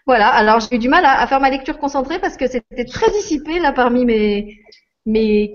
[0.06, 3.10] Voilà, alors j'ai eu du mal à, faire ma lecture concentrée parce que c'était très
[3.10, 4.60] dissipé là parmi mes,
[5.06, 5.54] mes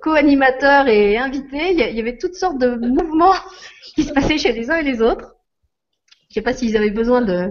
[0.00, 1.72] co-animateurs et invités.
[1.72, 3.32] Il y, avait toutes sortes de mouvements
[3.94, 5.34] qui se passaient chez les uns et les autres.
[6.28, 7.48] Je sais pas s'ils avaient besoin de,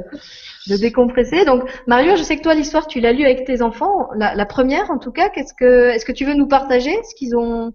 [0.67, 1.45] de décompresser.
[1.45, 4.91] Donc, Mario, je sais que toi, l'histoire, tu l'as lu avec tes enfants, la, première
[4.91, 5.29] en tout cas.
[5.29, 7.73] Qu'est-ce que, est-ce que tu veux nous partager ce qu'ils ont,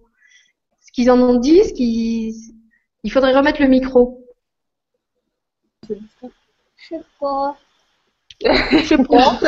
[0.80, 2.34] ce qu'ils en ont dit, ce qu'ils,
[3.02, 4.24] il faudrait remettre le micro.
[5.88, 5.94] Je
[6.76, 7.56] sais pas.
[8.44, 9.38] Je pas.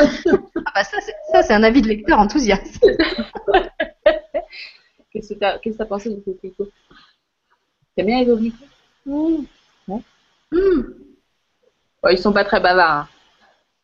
[0.65, 0.97] ah bah ça,
[1.43, 2.79] c'est, un avis de lecteur enthousiaste.
[5.11, 6.69] Qu'est-ce que que pensé de coquelicot
[7.95, 8.65] T'aimes bien les coquelicots
[9.05, 9.45] mmh.
[9.87, 10.01] Ouais.
[10.51, 10.81] Mmh.
[12.11, 13.03] ils sont pas très bavards.
[13.03, 13.07] Hein.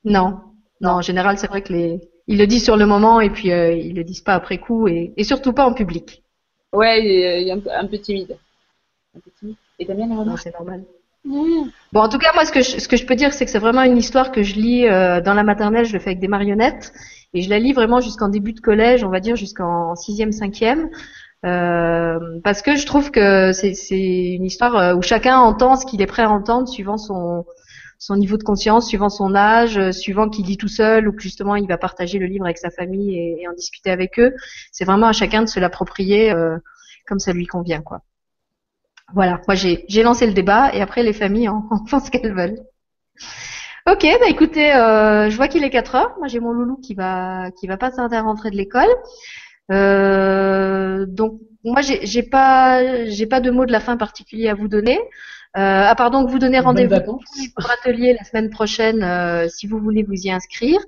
[0.03, 0.41] Non,
[0.81, 0.91] non.
[0.91, 3.71] En général, c'est vrai que les ils le disent sur le moment et puis euh,
[3.71, 6.23] ils le disent pas après coup et, et surtout pas en public.
[6.73, 8.37] Ouais, il est un peu, un peu timide.
[9.15, 9.55] Un peu timide.
[9.79, 10.83] Et t'as bien les C'est normal.
[11.27, 11.69] Mmh.
[11.93, 13.51] Bon, en tout cas, moi, ce que je, ce que je peux dire, c'est que
[13.51, 15.85] c'est vraiment une histoire que je lis euh, dans la maternelle.
[15.85, 16.93] Je le fais avec des marionnettes
[17.33, 20.89] et je la lis vraiment jusqu'en début de collège, on va dire jusqu'en sixième, cinquième.
[21.45, 26.01] Euh, parce que je trouve que c'est une histoire euh, où chacun entend ce qu'il
[26.01, 27.45] est prêt à entendre suivant son,
[27.99, 31.21] son niveau de conscience, suivant son âge, euh, suivant qu'il lit tout seul ou que
[31.21, 34.33] justement il va partager le livre avec sa famille et, en discuter avec eux.
[34.71, 36.57] C'est vraiment à chacun de se l'approprier euh,
[37.07, 38.01] comme ça lui convient, quoi.
[39.13, 42.59] Voilà, moi j'ai lancé le débat et après les familles en, font ce qu'elles veulent.
[43.89, 46.15] Ok, bah écoutez, euh, je vois qu'il est 4 heures.
[46.19, 48.89] Moi j'ai mon loulou qui va qui va pas tarder à rentrer de l'école.
[49.71, 54.67] Euh, donc moi, j'ai pas, j'ai pas de mot de la fin particulier à vous
[54.67, 54.99] donner.
[55.57, 57.19] Euh, à part donc vous donner rendez-vous
[57.55, 60.79] pour atelier la semaine prochaine euh, si vous voulez vous y inscrire.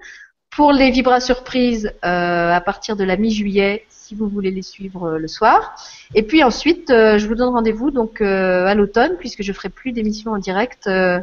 [0.52, 5.04] Pour les Vibra Surprises, euh, à partir de la mi-juillet, si vous voulez les suivre
[5.04, 5.76] euh, le soir.
[6.16, 9.70] Et puis ensuite, euh, je vous donne rendez-vous donc euh, à l'automne, puisque je ferai
[9.70, 11.20] plus d'émissions en direct euh,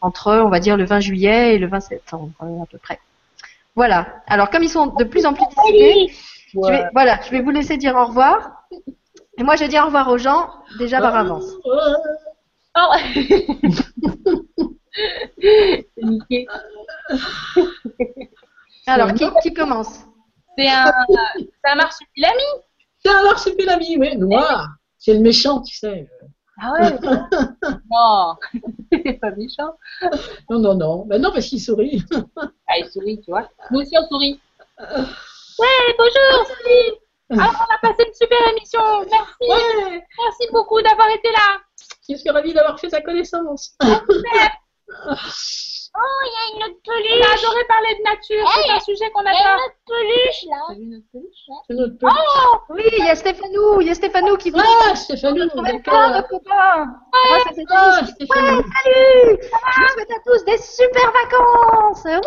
[0.00, 2.98] entre, on va dire, le 20 juillet et le 20 septembre, euh, à peu près.
[3.76, 4.22] Voilà.
[4.26, 6.14] Alors, comme ils sont de plus en plus décidés,
[6.54, 8.64] je vais, voilà, je vais vous laisser dire au revoir.
[9.36, 10.48] Et moi, je dis au revoir aux gens
[10.78, 11.44] déjà par avance.
[12.74, 12.94] Oh.
[15.42, 16.46] C'est niqué.
[18.86, 20.06] Alors, qui, qui commence?
[20.60, 20.92] C'est un,
[21.64, 22.42] un marsupilami.
[23.02, 24.68] C'est un marsupilami, oui, noir.
[24.98, 26.06] C'est le méchant, tu sais.
[26.62, 26.98] Ah ouais.
[27.90, 28.36] non,
[28.92, 29.72] c'est pas méchant.
[30.50, 31.06] Non, non, non.
[31.06, 32.04] Ben non, parce qu'il sourit.
[32.68, 33.48] Ah, il sourit, tu vois.
[33.70, 34.38] Nous aussi, on sourit.
[34.78, 36.98] Ouais, bonjour, Sylvie.
[37.30, 38.80] Alors, on a passé une super émission.
[39.10, 39.48] Merci.
[39.48, 41.58] Ouais, Merci beaucoup d'avoir été là.
[42.08, 43.74] je suis ravie d'avoir fait ta connaissance.
[45.92, 47.44] Oh, il y a une autre On a peluche.
[47.44, 48.46] adoré parler de nature.
[48.54, 49.66] C'est un sujet qu'on Il y a une adore.
[49.66, 50.56] autre peluche là.
[50.68, 51.46] T'as vu notre peluche?
[51.66, 52.60] C'est notre peluche.
[52.70, 55.82] Oui, il y a Stéphanou, il y a Stéphanou qui vous Ah, Stéphanie, retrouvez donc,
[55.82, 56.86] plein de copains.
[57.54, 58.14] Cette ah, émission.
[58.14, 58.56] Stéphanie.
[58.58, 62.20] Ouais, salut Je vous souhaite à tous des super vacances Wouh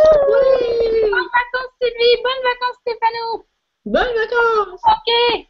[1.13, 2.21] Bonnes vacances, Sylvie.
[2.21, 3.45] Bonnes vacances, Stéphano.
[3.85, 4.81] Bonnes vacances.
[4.83, 5.47] Ok.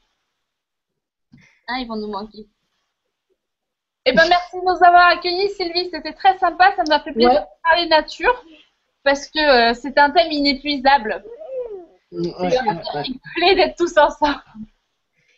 [1.68, 2.48] Ah, ils vont nous manquer.
[4.06, 5.90] Eh ben, merci de nous avoir accueillis, Sylvie.
[5.92, 6.74] C'était très sympa.
[6.76, 7.40] Ça nous a fait plaisir Ouais.
[7.40, 8.44] de parler nature
[9.04, 11.24] parce que euh, c'est un thème inépuisable.
[12.12, 14.42] Ouais, C'est ouais, plaisir d'être tous ensemble.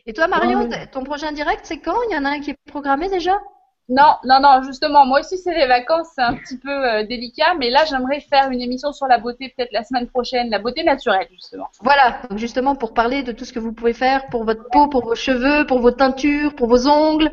[0.07, 0.69] Et toi, Mario, Ouais.
[0.69, 1.99] t- ton prochain direct, c'est quand?
[2.09, 3.39] Il y en a un qui est programmé déjà?
[3.87, 7.53] Non, non, non, justement, moi aussi, c'est les vacances, c'est un petit peu euh, délicat,
[7.59, 10.83] mais là, j'aimerais faire une émission sur la beauté peut-être la semaine prochaine, la beauté
[10.83, 11.67] naturelle, justement.
[11.81, 14.87] Voilà, donc justement pour parler de tout ce que vous pouvez faire pour votre peau,
[14.87, 17.29] pour vos cheveux, pour vos teintures, pour vos ongles.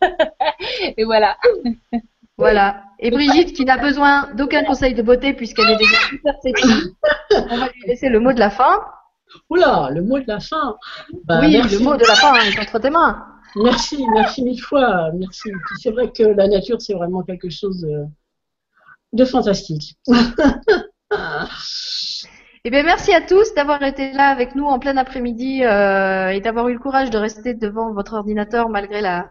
[0.98, 1.38] Et voilà.
[2.36, 2.82] Voilà.
[2.98, 6.94] Et Brigitte, qui n'a besoin d'aucun conseil de beauté puisqu'elle est déjà super sexy,
[7.30, 8.84] on va lui laisser le mot de la fin.
[9.50, 10.76] Oula, le mot de la fin.
[11.24, 11.78] Bah, oui, merci.
[11.78, 13.33] le mot de la fin est entre tes mains.
[13.56, 15.10] Merci, merci mille fois.
[15.12, 15.50] Merci.
[15.80, 18.04] C'est vrai que la nature, c'est vraiment quelque chose de,
[19.12, 19.96] de fantastique.
[22.66, 26.40] Eh bien, merci à tous d'avoir été là avec nous en plein après-midi euh, et
[26.40, 29.30] d'avoir eu le courage de rester devant votre ordinateur malgré la,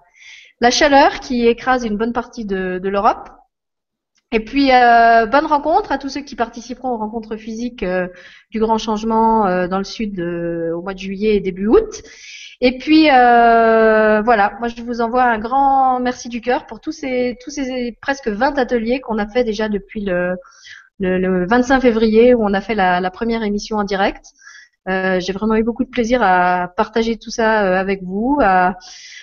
[0.62, 3.30] la chaleur qui écrase une bonne partie de, de l'Europe.
[4.32, 8.08] Et puis, euh, bonne rencontre à tous ceux qui participeront aux rencontres physiques euh,
[8.52, 12.04] du Grand Changement euh, dans le sud euh, au mois de juillet et début août.
[12.66, 16.94] Et puis, euh, voilà, moi je vous envoie un grand merci du cœur pour tous
[16.94, 20.38] ces, tous ces presque 20 ateliers qu'on a fait déjà depuis le,
[21.00, 24.26] le, le 25 février où on a fait la, la première émission en direct.
[24.90, 28.78] Euh, J'ai vraiment eu beaucoup de plaisir à partager tout ça euh, avec vous, à,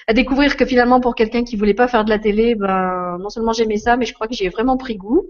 [0.09, 3.31] à découvrir que finalement pour quelqu'un qui voulait pas faire de la télé, ben non
[3.31, 5.27] seulement j'aimais ça, mais je crois que j'ai vraiment pris goût.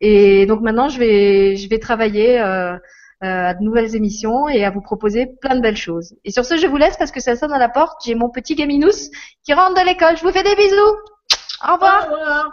[0.00, 2.76] Et donc maintenant je vais je vais travailler euh,
[3.20, 6.14] à de nouvelles émissions et à vous proposer plein de belles choses.
[6.24, 8.02] Et sur ce, je vous laisse parce que ça sonne à la porte.
[8.04, 9.10] J'ai mon petit gaminous
[9.44, 10.16] qui rentre de l'école.
[10.16, 10.96] Je vous fais des bisous.
[11.68, 12.08] Au revoir.
[12.08, 12.52] Au revoir.